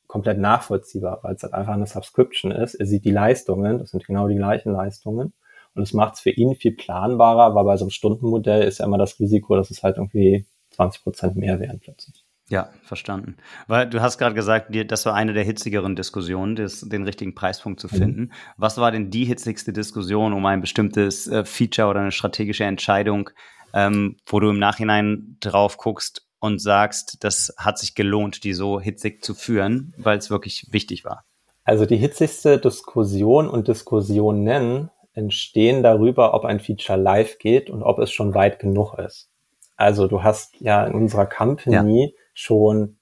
komplett 0.08 0.40
nachvollziehbar, 0.40 1.20
weil 1.22 1.36
es 1.36 1.44
halt 1.44 1.54
einfach 1.54 1.74
eine 1.74 1.86
Subscription 1.86 2.52
ist. 2.52 2.76
Er 2.76 2.86
sieht 2.86 3.06
die 3.06 3.12
Leistungen, 3.12 3.80
das 3.80 3.92
sind 3.92 4.06
genau 4.06 4.28
die 4.28 4.36
gleichen 4.36 4.72
Leistungen. 4.72 5.34
Und 5.76 5.84
es 5.84 5.94
macht 5.94 6.16
es 6.16 6.20
für 6.22 6.32
ihn 6.32 6.56
viel 6.56 6.76
planbarer, 6.76 7.54
weil 7.54 7.64
bei 7.64 7.78
so 7.78 7.86
einem 7.86 7.92
Stundenmodell 7.92 8.64
ist 8.64 8.80
ja 8.80 8.86
immer 8.86 8.98
das 8.98 9.20
Risiko, 9.20 9.56
dass 9.56 9.70
es 9.70 9.84
halt 9.84 9.98
irgendwie 9.98 10.48
20 10.72 11.04
Prozent 11.04 11.36
mehr 11.36 11.60
werden 11.60 11.80
plötzlich. 11.80 12.26
Ja, 12.50 12.70
verstanden. 12.82 13.38
Weil 13.68 13.88
du 13.88 14.02
hast 14.02 14.18
gerade 14.18 14.34
gesagt, 14.34 14.70
das 14.88 15.06
war 15.06 15.14
eine 15.14 15.34
der 15.34 15.44
hitzigeren 15.44 15.96
Diskussionen, 15.96 16.56
das, 16.56 16.82
den 16.82 17.04
richtigen 17.04 17.36
Preispunkt 17.36 17.80
zu 17.80 17.88
mhm. 17.88 17.98
finden. 17.98 18.22
Mhm. 18.22 18.32
Was 18.58 18.78
war 18.80 18.92
denn 18.92 19.12
die 19.12 19.26
hitzigste 19.26 19.72
Diskussion 19.72 20.34
um 20.34 20.46
ein 20.48 20.60
bestimmtes 20.60 21.28
äh, 21.28 21.46
Feature 21.46 21.88
oder 21.90 22.00
eine 22.02 22.12
strategische 22.12 22.64
Entscheidung, 22.64 23.30
ähm, 23.74 24.18
wo 24.26 24.40
du 24.40 24.50
im 24.50 24.58
Nachhinein 24.58 25.38
drauf 25.42 25.78
guckst 25.78 26.28
und 26.40 26.60
sagst, 26.60 27.24
das 27.24 27.54
hat 27.58 27.78
sich 27.78 27.94
gelohnt, 27.94 28.44
die 28.44 28.54
so 28.54 28.80
hitzig 28.80 29.24
zu 29.24 29.36
führen, 29.36 29.94
weil 29.98 30.18
es 30.18 30.32
wirklich 30.32 30.66
wichtig 30.72 31.06
war? 31.06 31.26
Also 31.66 31.86
die 31.86 31.98
hitzigste 31.98 32.58
Diskussion 32.58 33.48
und 33.48 33.68
Diskussionen 33.68 34.90
entstehen 35.14 35.84
darüber, 35.84 36.34
ob 36.34 36.46
ein 36.46 36.60
Feature 36.60 37.00
live 37.00 37.38
geht 37.38 37.70
und 37.70 37.84
ob 37.84 38.00
es 38.00 38.12
schon 38.12 38.34
weit 38.34 38.58
genug 38.58 38.98
ist. 38.98 39.30
Also 39.76 40.08
du 40.08 40.24
hast 40.24 40.60
ja 40.60 40.84
in 40.86 40.94
unserer 40.94 41.28
Company 41.28 42.08
ja 42.08 42.20
schon 42.40 42.98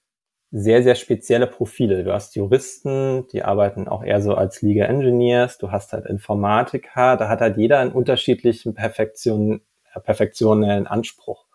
sehr, 0.50 0.82
sehr 0.82 0.96
spezielle 0.96 1.46
Profile. 1.46 2.02
Du 2.02 2.12
hast 2.12 2.34
Juristen, 2.34 3.28
die 3.28 3.44
arbeiten 3.44 3.86
auch 3.86 4.02
eher 4.02 4.20
so 4.20 4.34
als 4.34 4.62
Legal 4.62 4.88
Engineers, 4.88 5.58
du 5.58 5.70
hast 5.70 5.92
halt 5.92 6.06
Informatiker, 6.06 7.16
da 7.16 7.28
hat 7.28 7.40
halt 7.40 7.56
jeder 7.56 7.78
einen 7.78 7.92
unterschiedlichen 7.92 8.74
Perfektion, 8.74 9.60
perfektionellen 10.04 10.86
Anspruch. 10.86 11.46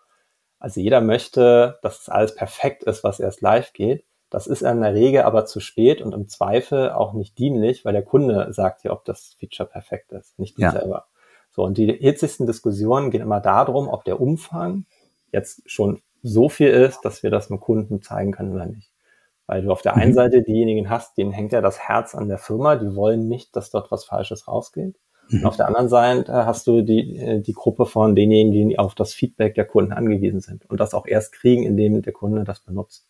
Also 0.58 0.80
jeder 0.80 1.00
möchte, 1.00 1.78
dass 1.82 2.00
es 2.00 2.08
alles 2.08 2.34
perfekt 2.34 2.84
ist, 2.84 3.04
was 3.04 3.20
erst 3.20 3.42
live 3.42 3.72
geht. 3.74 4.04
Das 4.30 4.46
ist 4.46 4.62
in 4.62 4.80
der 4.80 4.94
Regel 4.94 5.22
aber 5.22 5.44
zu 5.44 5.60
spät 5.60 6.00
und 6.00 6.14
im 6.14 6.28
Zweifel 6.28 6.90
auch 6.90 7.12
nicht 7.12 7.38
dienlich, 7.38 7.84
weil 7.84 7.92
der 7.92 8.02
Kunde 8.02 8.52
sagt 8.52 8.82
ja, 8.84 8.92
ob 8.92 9.04
das 9.04 9.36
Feature 9.38 9.68
perfekt 9.68 10.12
ist, 10.12 10.38
nicht 10.38 10.56
du 10.56 10.62
ja. 10.62 10.72
selber. 10.72 11.06
So, 11.50 11.62
und 11.62 11.76
die 11.76 11.92
hitzigsten 11.92 12.46
Diskussionen 12.46 13.10
gehen 13.10 13.20
immer 13.20 13.40
darum, 13.40 13.88
ob 13.88 14.04
der 14.04 14.20
Umfang 14.20 14.86
jetzt 15.32 15.62
schon 15.70 16.00
so 16.24 16.48
viel 16.48 16.70
ist, 16.70 17.02
dass 17.02 17.22
wir 17.22 17.30
das 17.30 17.48
dem 17.48 17.60
Kunden 17.60 18.02
zeigen 18.02 18.32
können 18.32 18.52
oder 18.52 18.66
nicht. 18.66 18.90
Weil 19.46 19.62
du 19.62 19.70
auf 19.70 19.82
der 19.82 19.94
einen 19.94 20.12
mhm. 20.12 20.16
Seite 20.16 20.42
diejenigen 20.42 20.88
hast, 20.88 21.18
denen 21.18 21.32
hängt 21.32 21.52
ja 21.52 21.60
das 21.60 21.78
Herz 21.78 22.14
an 22.14 22.28
der 22.28 22.38
Firma, 22.38 22.76
die 22.76 22.96
wollen 22.96 23.28
nicht, 23.28 23.54
dass 23.54 23.70
dort 23.70 23.90
was 23.92 24.06
Falsches 24.06 24.48
rausgeht. 24.48 24.96
Mhm. 25.28 25.40
Und 25.40 25.44
auf 25.44 25.56
der 25.56 25.68
anderen 25.68 25.90
Seite 25.90 26.46
hast 26.46 26.66
du 26.66 26.80
die, 26.80 27.18
äh, 27.18 27.40
die 27.40 27.52
Gruppe 27.52 27.84
von 27.84 28.16
denjenigen, 28.16 28.70
die 28.70 28.78
auf 28.78 28.94
das 28.94 29.12
Feedback 29.12 29.54
der 29.54 29.66
Kunden 29.66 29.92
angewiesen 29.92 30.40
sind 30.40 30.68
und 30.70 30.80
das 30.80 30.94
auch 30.94 31.06
erst 31.06 31.32
kriegen, 31.32 31.64
indem 31.64 32.00
der 32.00 32.14
Kunde 32.14 32.42
das 32.44 32.60
benutzt. 32.60 33.06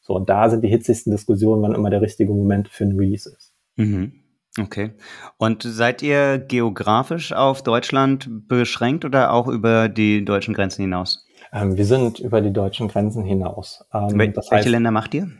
So, 0.00 0.14
und 0.14 0.28
da 0.28 0.48
sind 0.48 0.62
die 0.62 0.68
hitzigsten 0.68 1.10
Diskussionen, 1.10 1.62
wann 1.62 1.74
immer 1.74 1.90
der 1.90 2.02
richtige 2.02 2.32
Moment 2.32 2.68
für 2.68 2.84
ein 2.84 2.96
Release 2.96 3.28
ist. 3.28 3.52
Mhm. 3.74 4.12
Okay. 4.60 4.92
Und 5.38 5.64
seid 5.64 6.02
ihr 6.02 6.38
geografisch 6.38 7.32
auf 7.32 7.62
Deutschland 7.62 8.28
beschränkt 8.46 9.04
oder 9.04 9.32
auch 9.32 9.48
über 9.48 9.88
die 9.88 10.24
deutschen 10.24 10.54
Grenzen 10.54 10.82
hinaus? 10.82 11.23
Ähm, 11.54 11.76
wir 11.76 11.86
sind 11.86 12.18
über 12.18 12.40
die 12.40 12.52
deutschen 12.52 12.88
Grenzen 12.88 13.24
hinaus. 13.24 13.86
Ähm, 13.94 14.18
Wel 14.18 14.32
das 14.32 14.50
welche 14.50 14.64
heißt, 14.64 14.68
Länder 14.68 14.90
macht 14.90 15.14
ihr? 15.14 15.30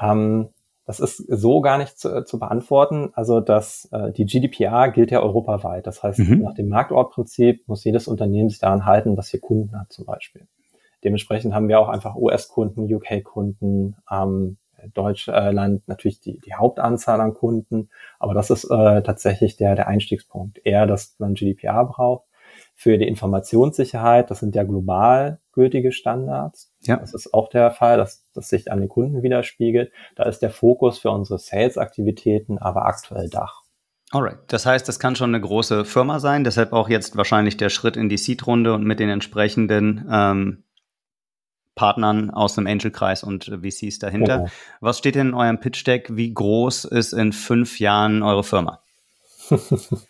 Ähm, 0.00 0.48
das 0.86 0.98
ist 0.98 1.18
so 1.18 1.60
gar 1.60 1.78
nicht 1.78 1.98
zu, 1.98 2.24
zu 2.24 2.38
beantworten. 2.38 3.10
Also 3.12 3.40
das, 3.40 3.88
äh, 3.92 4.10
die 4.10 4.24
GDPR 4.24 4.90
gilt 4.90 5.10
ja 5.10 5.20
europaweit. 5.20 5.86
Das 5.86 6.02
heißt, 6.02 6.18
mhm. 6.20 6.40
nach 6.40 6.54
dem 6.54 6.68
Marktortprinzip 6.68 7.68
muss 7.68 7.84
jedes 7.84 8.08
Unternehmen 8.08 8.48
sich 8.48 8.58
daran 8.58 8.86
halten, 8.86 9.16
was 9.16 9.28
hier 9.28 9.40
Kunden 9.40 9.78
hat 9.78 9.92
zum 9.92 10.06
Beispiel. 10.06 10.48
Dementsprechend 11.04 11.54
haben 11.54 11.68
wir 11.68 11.78
auch 11.78 11.88
einfach 11.88 12.16
US-Kunden, 12.16 12.92
UK-Kunden, 12.92 13.96
ähm, 14.10 14.56
Deutschland 14.94 15.86
natürlich 15.86 16.20
die, 16.20 16.38
die 16.38 16.54
Hauptanzahl 16.54 17.20
an 17.20 17.34
Kunden, 17.34 17.90
aber 18.18 18.32
das 18.32 18.48
ist 18.48 18.64
äh, 18.64 19.02
tatsächlich 19.02 19.56
der, 19.56 19.74
der 19.74 19.88
Einstiegspunkt. 19.88 20.58
Eher, 20.64 20.86
dass 20.86 21.16
man 21.18 21.34
GDPR 21.34 21.84
braucht. 21.84 22.24
Für 22.74 22.96
die 22.96 23.06
Informationssicherheit, 23.06 24.30
das 24.30 24.40
sind 24.40 24.54
ja 24.54 24.64
global 24.64 25.38
gültige 25.60 25.92
Standards. 25.92 26.72
Ja. 26.80 26.96
Das 26.96 27.12
ist 27.12 27.34
auch 27.34 27.50
der 27.50 27.70
Fall, 27.70 27.98
dass 27.98 28.26
das 28.32 28.48
sich 28.48 28.72
an 28.72 28.80
den 28.80 28.88
Kunden 28.88 29.22
widerspiegelt. 29.22 29.92
Da 30.16 30.22
ist 30.22 30.38
der 30.40 30.48
Fokus 30.48 30.98
für 30.98 31.10
unsere 31.10 31.38
Sales-Aktivitäten 31.38 32.56
aber 32.56 32.86
aktuell 32.86 33.28
Dach. 33.28 33.60
Alright. 34.10 34.38
Das 34.46 34.64
heißt, 34.64 34.88
das 34.88 34.98
kann 34.98 35.16
schon 35.16 35.34
eine 35.34 35.40
große 35.42 35.84
Firma 35.84 36.18
sein, 36.18 36.44
deshalb 36.44 36.72
auch 36.72 36.88
jetzt 36.88 37.14
wahrscheinlich 37.16 37.58
der 37.58 37.68
Schritt 37.68 37.98
in 37.98 38.08
die 38.08 38.16
Seed-Runde 38.16 38.72
und 38.72 38.84
mit 38.84 39.00
den 39.00 39.10
entsprechenden 39.10 40.08
ähm, 40.10 40.64
Partnern 41.74 42.30
aus 42.30 42.54
dem 42.54 42.66
Angel-Kreis 42.66 43.22
und 43.22 43.44
VCs 43.62 43.98
dahinter. 43.98 44.40
Okay. 44.42 44.50
Was 44.80 44.96
steht 44.98 45.14
denn 45.14 45.28
in 45.28 45.34
eurem 45.34 45.60
Pitch-Deck? 45.60 46.16
Wie 46.16 46.32
groß 46.32 46.86
ist 46.86 47.12
in 47.12 47.32
fünf 47.32 47.78
Jahren 47.78 48.22
eure 48.22 48.44
Firma? 48.44 48.82
das 49.50 50.06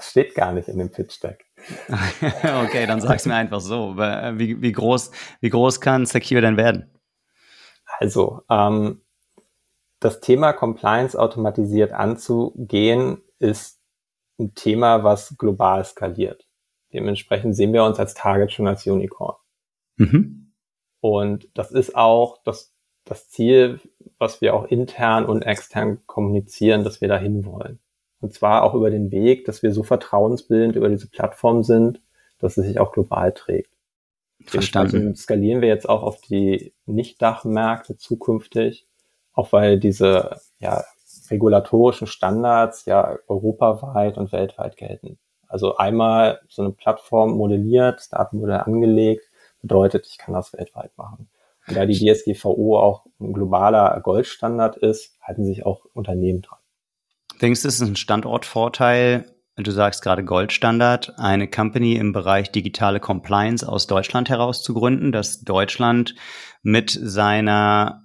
steht 0.00 0.34
gar 0.34 0.52
nicht 0.52 0.68
in 0.68 0.78
dem 0.78 0.90
Pitch-Deck. 0.90 1.47
okay, 2.64 2.86
dann 2.86 3.00
sag's 3.00 3.26
mir 3.26 3.34
einfach 3.34 3.60
so. 3.60 3.96
Wie, 3.96 4.60
wie, 4.62 4.72
groß, 4.72 5.10
wie 5.40 5.50
groß 5.50 5.80
kann 5.80 6.06
Secure 6.06 6.40
denn 6.40 6.56
werden? 6.56 6.90
Also, 7.98 8.42
ähm, 8.48 9.02
das 10.00 10.20
Thema 10.20 10.52
Compliance 10.52 11.18
automatisiert 11.18 11.92
anzugehen, 11.92 13.22
ist 13.38 13.80
ein 14.38 14.54
Thema, 14.54 15.02
was 15.02 15.36
global 15.36 15.84
skaliert. 15.84 16.46
Dementsprechend 16.92 17.56
sehen 17.56 17.72
wir 17.72 17.84
uns 17.84 17.98
als 17.98 18.14
Target 18.14 18.52
schon 18.52 18.68
als 18.68 18.86
Unicorn. 18.86 19.36
Mhm. 19.96 20.52
Und 21.00 21.48
das 21.54 21.70
ist 21.72 21.94
auch 21.94 22.42
das, 22.44 22.72
das 23.04 23.28
Ziel, 23.28 23.80
was 24.18 24.40
wir 24.40 24.54
auch 24.54 24.64
intern 24.64 25.26
und 25.26 25.42
extern 25.42 26.06
kommunizieren, 26.06 26.84
dass 26.84 27.00
wir 27.00 27.08
dahin 27.08 27.44
wollen. 27.44 27.80
Und 28.20 28.32
zwar 28.32 28.64
auch 28.64 28.74
über 28.74 28.90
den 28.90 29.10
Weg, 29.10 29.44
dass 29.44 29.62
wir 29.62 29.72
so 29.72 29.82
vertrauensbildend 29.82 30.76
über 30.76 30.88
diese 30.88 31.08
Plattform 31.08 31.62
sind, 31.62 32.00
dass 32.38 32.56
es 32.56 32.66
sich 32.66 32.80
auch 32.80 32.92
global 32.92 33.32
trägt. 33.32 33.70
Verstanden. 34.44 35.14
skalieren 35.16 35.60
wir 35.60 35.68
jetzt 35.68 35.88
auch 35.88 36.02
auf 36.02 36.20
die 36.20 36.72
Nicht-Dachmärkte 36.86 37.96
zukünftig 37.96 38.88
auch 39.38 39.52
weil 39.52 39.78
diese 39.78 40.40
ja, 40.58 40.82
regulatorischen 41.30 42.08
Standards 42.08 42.86
ja 42.86 43.16
europaweit 43.28 44.18
und 44.18 44.32
weltweit 44.32 44.76
gelten. 44.76 45.16
Also 45.46 45.76
einmal 45.76 46.40
so 46.48 46.62
eine 46.62 46.72
Plattform 46.72 47.36
modelliert, 47.36 47.98
das 47.98 48.08
Datenmodell 48.08 48.58
angelegt, 48.58 49.30
bedeutet, 49.62 50.08
ich 50.08 50.18
kann 50.18 50.34
das 50.34 50.52
weltweit 50.54 50.90
machen. 50.98 51.28
Und 51.68 51.76
da 51.76 51.86
die 51.86 51.94
DSGVO 51.94 52.80
auch 52.80 53.06
ein 53.20 53.32
globaler 53.32 54.00
Goldstandard 54.00 54.76
ist, 54.76 55.16
halten 55.22 55.44
sich 55.44 55.64
auch 55.64 55.84
Unternehmen 55.94 56.42
dran. 56.42 56.57
Denkst 57.40 57.62
du, 57.62 57.68
es 57.68 57.80
ist 57.80 57.88
ein 57.88 57.96
Standortvorteil, 57.96 59.32
du 59.56 59.70
sagst 59.70 60.02
gerade 60.02 60.24
Goldstandard, 60.24 61.18
eine 61.18 61.48
Company 61.48 61.94
im 61.94 62.12
Bereich 62.12 62.50
digitale 62.50 62.98
Compliance 62.98 63.66
aus 63.66 63.86
Deutschland 63.86 64.28
heraus 64.28 64.62
zu 64.62 64.74
gründen, 64.74 65.12
dass 65.12 65.42
Deutschland 65.42 66.16
mit 66.62 66.90
seiner 66.90 68.04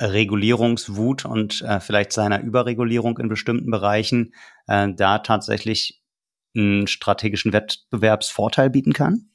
Regulierungswut 0.00 1.24
und 1.24 1.62
äh, 1.62 1.80
vielleicht 1.80 2.12
seiner 2.12 2.42
Überregulierung 2.42 3.18
in 3.18 3.28
bestimmten 3.28 3.70
Bereichen 3.70 4.34
äh, 4.66 4.88
da 4.94 5.18
tatsächlich 5.18 6.02
einen 6.54 6.86
strategischen 6.86 7.52
Wettbewerbsvorteil 7.52 8.70
bieten 8.70 8.92
kann? 8.92 9.30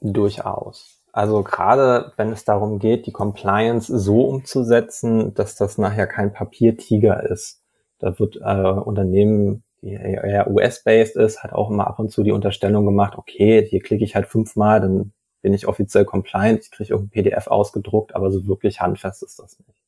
Durchaus. 0.00 1.00
Also 1.12 1.42
gerade 1.42 2.12
wenn 2.16 2.30
es 2.30 2.44
darum 2.44 2.78
geht, 2.78 3.06
die 3.06 3.12
Compliance 3.12 3.96
so 3.98 4.24
umzusetzen, 4.24 5.34
dass 5.34 5.56
das 5.56 5.78
nachher 5.78 6.06
kein 6.06 6.32
Papiertiger 6.32 7.28
ist. 7.28 7.59
Da 8.00 8.18
wird 8.18 8.36
äh, 8.36 8.40
Unternehmen, 8.40 9.62
die 9.82 9.92
eher 9.92 10.50
US-based 10.50 11.16
ist, 11.16 11.42
hat 11.42 11.52
auch 11.52 11.70
immer 11.70 11.86
ab 11.86 11.98
und 11.98 12.10
zu 12.10 12.22
die 12.22 12.32
Unterstellung 12.32 12.84
gemacht, 12.84 13.16
okay, 13.16 13.64
hier 13.66 13.80
klicke 13.80 14.04
ich 14.04 14.14
halt 14.14 14.26
fünfmal, 14.26 14.80
dann 14.80 15.12
bin 15.42 15.54
ich 15.54 15.66
offiziell 15.66 16.04
compliant, 16.04 16.64
ich 16.64 16.70
kriege 16.70 16.90
irgendein 16.90 17.10
PDF 17.10 17.46
ausgedruckt, 17.46 18.14
aber 18.14 18.30
so 18.30 18.46
wirklich 18.46 18.80
handfest 18.80 19.22
ist 19.22 19.38
das 19.38 19.58
nicht. 19.58 19.78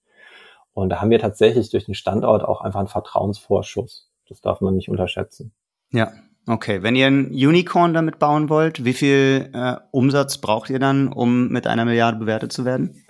Und 0.74 0.88
da 0.88 1.00
haben 1.00 1.10
wir 1.10 1.18
tatsächlich 1.18 1.70
durch 1.70 1.84
den 1.84 1.94
Standort 1.94 2.42
auch 2.44 2.62
einfach 2.62 2.80
einen 2.80 2.88
Vertrauensvorschuss. 2.88 4.10
Das 4.28 4.40
darf 4.40 4.62
man 4.62 4.74
nicht 4.74 4.88
unterschätzen. 4.88 5.52
Ja, 5.90 6.12
okay. 6.46 6.82
Wenn 6.82 6.96
ihr 6.96 7.06
ein 7.06 7.26
Unicorn 7.26 7.92
damit 7.92 8.18
bauen 8.18 8.48
wollt, 8.48 8.84
wie 8.84 8.94
viel 8.94 9.50
äh, 9.52 9.76
Umsatz 9.90 10.38
braucht 10.38 10.70
ihr 10.70 10.78
dann, 10.78 11.12
um 11.12 11.48
mit 11.48 11.66
einer 11.66 11.84
Milliarde 11.84 12.18
bewertet 12.18 12.52
zu 12.52 12.64
werden? 12.64 13.01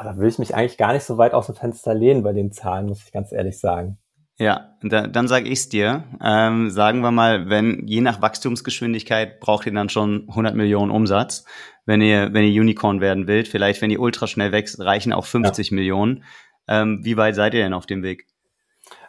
Ah, 0.00 0.04
da 0.04 0.16
will 0.16 0.28
ich 0.28 0.38
mich 0.38 0.54
eigentlich 0.54 0.78
gar 0.78 0.94
nicht 0.94 1.04
so 1.04 1.18
weit 1.18 1.34
aus 1.34 1.44
dem 1.44 1.56
Fenster 1.56 1.92
lehnen 1.92 2.22
bei 2.22 2.32
den 2.32 2.52
Zahlen, 2.52 2.86
muss 2.86 3.04
ich 3.04 3.12
ganz 3.12 3.32
ehrlich 3.32 3.60
sagen. 3.60 3.98
Ja, 4.38 4.78
da, 4.82 5.06
dann 5.06 5.28
sage 5.28 5.46
ich's 5.46 5.68
dir. 5.68 6.04
Ähm, 6.22 6.70
sagen 6.70 7.02
wir 7.02 7.10
mal, 7.10 7.50
wenn 7.50 7.86
je 7.86 8.00
nach 8.00 8.22
Wachstumsgeschwindigkeit 8.22 9.40
braucht 9.40 9.66
ihr 9.66 9.74
dann 9.74 9.90
schon 9.90 10.26
100 10.30 10.54
Millionen 10.54 10.90
Umsatz. 10.90 11.44
Wenn 11.84 12.00
ihr 12.00 12.32
wenn 12.32 12.44
ihr 12.44 12.62
Unicorn 12.62 13.02
werden 13.02 13.28
wollt, 13.28 13.46
vielleicht 13.46 13.82
wenn 13.82 13.90
ihr 13.90 14.00
ultra 14.00 14.26
schnell 14.26 14.52
wächst, 14.52 14.80
reichen 14.80 15.12
auch 15.12 15.26
50 15.26 15.68
ja. 15.68 15.74
Millionen. 15.74 16.24
Ähm, 16.66 17.00
wie 17.02 17.18
weit 17.18 17.34
seid 17.34 17.52
ihr 17.52 17.62
denn 17.62 17.74
auf 17.74 17.84
dem 17.84 18.02
Weg? 18.02 18.26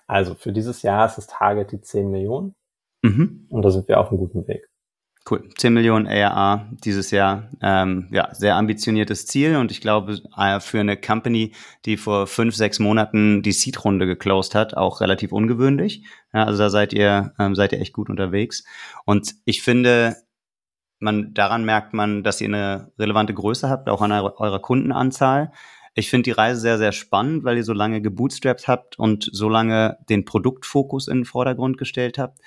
Also 0.08 0.36
für 0.36 0.52
dieses 0.52 0.82
Jahr 0.82 1.06
ist 1.06 1.16
das 1.16 1.28
Target 1.28 1.72
die 1.72 1.80
10 1.80 2.12
Millionen. 2.12 2.54
Mhm. 3.02 3.48
Und 3.50 3.62
da 3.62 3.72
sind 3.72 3.88
wir 3.88 3.98
auf 3.98 4.10
einem 4.10 4.18
guten 4.18 4.46
Weg. 4.46 4.68
Cool. 5.30 5.48
10 5.56 5.74
Millionen 5.74 6.08
ARA 6.08 6.68
dieses 6.84 7.12
Jahr. 7.12 7.48
Ähm, 7.62 8.08
ja, 8.12 8.34
sehr 8.34 8.56
ambitioniertes 8.56 9.28
Ziel 9.28 9.56
und 9.56 9.70
ich 9.70 9.80
glaube, 9.80 10.20
für 10.62 10.80
eine 10.80 10.98
Company, 10.98 11.54
die 11.86 11.98
vor 11.98 12.26
fünf, 12.26 12.56
sechs 12.56 12.80
Monaten 12.80 13.44
die 13.44 13.52
Seed-Runde 13.52 14.08
geclosed 14.08 14.56
hat, 14.56 14.76
auch 14.76 15.00
relativ 15.00 15.32
ungewöhnlich. 15.32 16.04
Ja, 16.34 16.46
also 16.46 16.64
da 16.64 16.70
seid 16.72 16.92
ihr, 16.94 17.34
ähm, 17.38 17.54
seid 17.54 17.72
ihr 17.72 17.82
echt 17.82 17.94
gut 17.94 18.10
unterwegs. 18.10 18.64
Und 19.06 19.36
ich 19.46 19.62
finde, 19.62 20.16
man, 21.00 21.34
daran 21.36 21.66
merkt 21.66 21.94
man, 21.94 22.24
dass 22.24 22.42
ihr 22.42 22.48
eine 22.48 22.92
relevante 22.98 23.36
Größe 23.36 23.70
habt, 23.70 23.90
auch 23.90 24.02
an 24.02 24.12
eurer 24.12 24.60
Kundenanzahl. 24.60 25.52
Ich 25.94 26.10
finde 26.10 26.24
die 26.24 26.32
Reise 26.32 26.62
sehr, 26.62 26.78
sehr 26.78 26.94
spannend, 26.94 27.44
weil 27.44 27.58
ihr 27.58 27.64
so 27.66 27.74
lange 27.74 28.02
gebootstrapped 28.02 28.68
habt 28.68 28.98
und 28.98 29.30
so 29.32 29.50
lange 29.50 29.98
den 30.10 30.26
Produktfokus 30.26 31.08
in 31.08 31.20
den 31.20 31.26
Vordergrund 31.26 31.78
gestellt 31.78 32.18
habt. 32.18 32.40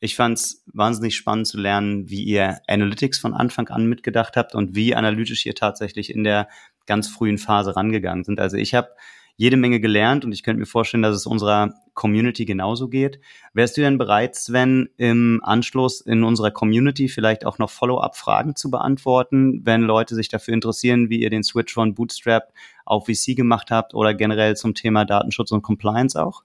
Ich 0.00 0.16
fand 0.16 0.38
es 0.38 0.64
wahnsinnig 0.72 1.14
spannend 1.14 1.46
zu 1.46 1.58
lernen, 1.58 2.08
wie 2.08 2.24
ihr 2.24 2.58
Analytics 2.66 3.18
von 3.18 3.34
Anfang 3.34 3.68
an 3.68 3.86
mitgedacht 3.86 4.36
habt 4.36 4.54
und 4.54 4.74
wie 4.74 4.94
analytisch 4.94 5.44
ihr 5.44 5.54
tatsächlich 5.54 6.12
in 6.12 6.24
der 6.24 6.48
ganz 6.86 7.08
frühen 7.08 7.38
Phase 7.38 7.76
rangegangen 7.76 8.24
sind. 8.24 8.40
Also 8.40 8.56
ich 8.56 8.74
habe 8.74 8.88
jede 9.36 9.56
Menge 9.56 9.80
gelernt 9.80 10.24
und 10.24 10.32
ich 10.32 10.42
könnte 10.42 10.60
mir 10.60 10.66
vorstellen, 10.66 11.02
dass 11.02 11.16
es 11.16 11.26
unserer 11.26 11.72
Community 11.94 12.44
genauso 12.44 12.88
geht. 12.88 13.20
Wärst 13.54 13.76
du 13.76 13.80
denn 13.80 13.96
bereit, 13.96 14.36
Sven, 14.36 14.90
im 14.98 15.40
Anschluss 15.42 16.02
in 16.02 16.24
unserer 16.24 16.50
Community 16.50 17.08
vielleicht 17.08 17.46
auch 17.46 17.58
noch 17.58 17.70
Follow-up-Fragen 17.70 18.54
zu 18.54 18.70
beantworten, 18.70 19.62
wenn 19.64 19.80
Leute 19.80 20.14
sich 20.14 20.28
dafür 20.28 20.52
interessieren, 20.52 21.08
wie 21.08 21.20
ihr 21.20 21.30
den 21.30 21.42
Switch 21.42 21.72
von 21.72 21.94
Bootstrap 21.94 22.52
auf 22.84 23.06
VC 23.06 23.34
gemacht 23.34 23.70
habt 23.70 23.94
oder 23.94 24.12
generell 24.12 24.56
zum 24.56 24.74
Thema 24.74 25.06
Datenschutz 25.06 25.52
und 25.52 25.62
Compliance 25.62 26.22
auch? 26.22 26.42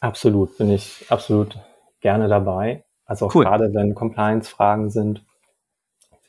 Absolut, 0.00 0.58
bin 0.58 0.70
ich 0.70 1.06
absolut 1.08 1.58
gerne 2.00 2.28
dabei. 2.28 2.83
Also 3.06 3.26
auch 3.26 3.34
cool. 3.34 3.44
gerade 3.44 3.74
wenn 3.74 3.94
Compliance-Fragen 3.94 4.90
sind, 4.90 5.24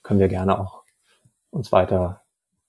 können 0.03 0.19
wir 0.19 0.28
gerne 0.28 0.59
auch 0.59 0.84
uns 1.51 1.71
weiter 1.71 2.21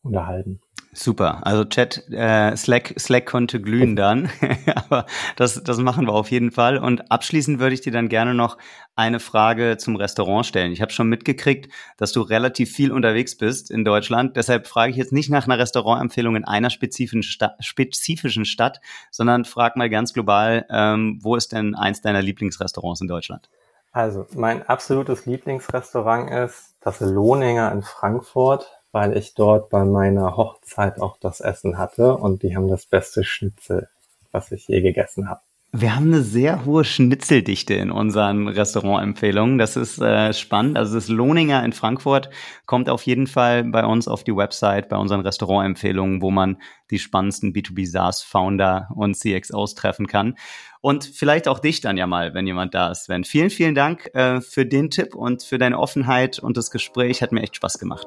unterhalten. 0.03 0.61
Super. 0.99 1.47
Also 1.47 1.67
Chat, 1.67 2.09
äh, 2.11 2.57
Slack, 2.57 2.95
Slack 2.99 3.27
konnte 3.27 3.61
glühen 3.61 3.97
dann. 3.97 4.31
Aber 4.75 5.05
das, 5.37 5.63
das 5.63 5.77
machen 5.77 6.07
wir 6.07 6.15
auf 6.15 6.31
jeden 6.31 6.53
Fall. 6.53 6.79
Und 6.79 7.11
abschließend 7.13 7.59
würde 7.59 7.75
ich 7.75 7.83
dir 7.83 7.93
dann 7.93 8.09
gerne 8.09 8.33
noch 8.33 8.57
eine 8.95 9.21
Frage 9.21 9.77
zum 9.77 9.97
Restaurant 9.97 10.47
stellen. 10.47 10.73
Ich 10.73 10.81
habe 10.81 10.93
schon 10.93 11.11
mitgekriegt, 11.11 11.71
dass 11.99 12.13
du 12.13 12.23
relativ 12.23 12.73
viel 12.73 12.93
unterwegs 12.93 13.37
bist 13.37 13.71
in 13.71 13.85
Deutschland. 13.85 14.39
Deshalb 14.39 14.67
frage 14.67 14.91
ich 14.91 14.97
jetzt 14.97 15.13
nicht 15.13 15.29
nach 15.29 15.45
einer 15.45 15.59
Restaurantempfehlung 15.59 16.35
in 16.35 16.45
einer 16.45 16.71
spezifischen, 16.71 17.23
Sta 17.23 17.57
spezifischen 17.61 18.47
Stadt, 18.47 18.81
sondern 19.11 19.45
frag 19.45 19.77
mal 19.77 19.91
ganz 19.91 20.15
global, 20.15 20.65
ähm, 20.71 21.19
wo 21.21 21.37
ist 21.37 21.53
denn 21.53 21.75
eins 21.75 22.01
deiner 22.01 22.23
Lieblingsrestaurants 22.23 23.03
in 23.03 23.09
Deutschland? 23.09 23.51
Also, 23.97 24.27
mein 24.35 24.63
absolutes 24.63 25.25
Lieblingsrestaurant 25.25 26.31
ist 26.31 26.77
das 26.83 27.01
Lohninger 27.01 27.73
in 27.73 27.81
Frankfurt, 27.81 28.71
weil 28.93 29.17
ich 29.17 29.33
dort 29.33 29.71
bei 29.71 29.87
meiner 29.87 30.37
Hochzeit 30.37 31.01
auch 31.01 31.17
das 31.17 31.41
Essen 31.41 31.79
hatte 31.79 32.15
und 32.15 32.43
die 32.43 32.55
haben 32.55 32.69
das 32.69 32.85
beste 32.85 33.25
Schnitzel, 33.25 33.89
was 34.33 34.53
ich 34.53 34.69
je 34.69 34.83
gegessen 34.83 35.31
habe. 35.31 35.41
Wir 35.79 35.95
haben 35.95 36.07
eine 36.07 36.22
sehr 36.22 36.64
hohe 36.64 36.85
Schnitzeldichte 36.85 37.74
in 37.74 37.91
unseren 37.91 38.49
Restaurantempfehlungen. 38.49 39.59
Das 39.59 39.77
ist 39.77 40.01
äh, 40.01 40.33
spannend. 40.33 40.79
Also 40.79 40.95
das 40.95 41.09
Lohninger 41.09 41.62
in 41.62 41.74
Frankfurt 41.74 42.31
kommt 42.64 42.89
auf 42.89 43.03
jeden 43.03 43.27
Fall 43.27 43.62
bei 43.62 43.85
uns 43.85 44.09
auf 44.09 44.24
die 44.24 44.35
Website, 44.35 44.89
bei 44.89 44.97
unseren 44.97 45.20
Restaurantempfehlungen, 45.20 46.22
wo 46.22 46.31
man 46.31 46.57
die 46.91 46.99
spannendsten 46.99 47.53
B2B 47.53 47.87
SaaS 47.87 48.22
Founder 48.22 48.89
und 48.95 49.16
CXOs 49.16 49.74
treffen 49.74 50.07
kann. 50.07 50.37
Und 50.81 51.05
vielleicht 51.05 51.47
auch 51.47 51.59
dich 51.59 51.83
dann 51.83 51.99
ja 51.99 52.07
mal, 52.07 52.33
wenn 52.33 52.47
jemand 52.47 52.74
da 52.74 52.91
ist, 52.91 53.05
Sven. 53.05 53.24
Vielen, 53.24 53.51
vielen 53.51 53.74
Dank 53.74 54.09
äh, 54.14 54.41
für 54.41 54.64
den 54.64 54.89
Tipp 54.89 55.14
und 55.14 55.43
für 55.43 55.59
deine 55.59 55.79
Offenheit 55.79 56.39
und 56.39 56.57
das 56.57 56.70
Gespräch. 56.70 57.20
Hat 57.20 57.33
mir 57.33 57.43
echt 57.43 57.57
Spaß 57.57 57.79
gemacht. 57.79 58.07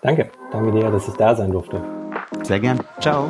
Danke. 0.00 0.30
Danke 0.52 0.70
dir, 0.70 0.92
dass 0.92 1.08
ich 1.08 1.14
da 1.14 1.34
sein 1.34 1.50
durfte. 1.50 1.82
Sehr 2.44 2.60
gern. 2.60 2.78
Ciao. 3.00 3.28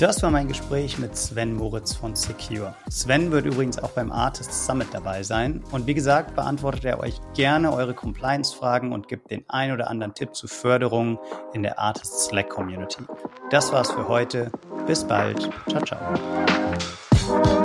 Das 0.00 0.22
war 0.22 0.30
mein 0.30 0.48
Gespräch 0.48 0.98
mit 0.98 1.14
Sven 1.14 1.54
Moritz 1.54 1.92
von 1.94 2.16
Secure. 2.16 2.74
Sven 2.88 3.30
wird 3.32 3.44
übrigens 3.44 3.78
auch 3.78 3.90
beim 3.90 4.10
Artist 4.10 4.64
Summit 4.64 4.86
dabei 4.92 5.22
sein. 5.22 5.62
Und 5.72 5.86
wie 5.86 5.92
gesagt, 5.92 6.34
beantwortet 6.34 6.86
er 6.86 7.00
euch 7.00 7.20
gerne 7.34 7.70
eure 7.70 7.92
Compliance-Fragen 7.92 8.92
und 8.92 9.08
gibt 9.08 9.30
den 9.30 9.44
ein 9.48 9.72
oder 9.72 9.90
anderen 9.90 10.14
Tipp 10.14 10.34
zu 10.34 10.48
Förderung 10.48 11.18
in 11.52 11.62
der 11.62 11.78
Artist 11.78 12.18
Slack 12.18 12.48
Community. 12.48 13.04
Das 13.50 13.74
war's 13.74 13.90
für 13.90 14.08
heute. 14.08 14.50
Bis 14.86 15.04
bald. 15.04 15.50
Ciao, 15.68 15.84
ciao. 15.84 17.59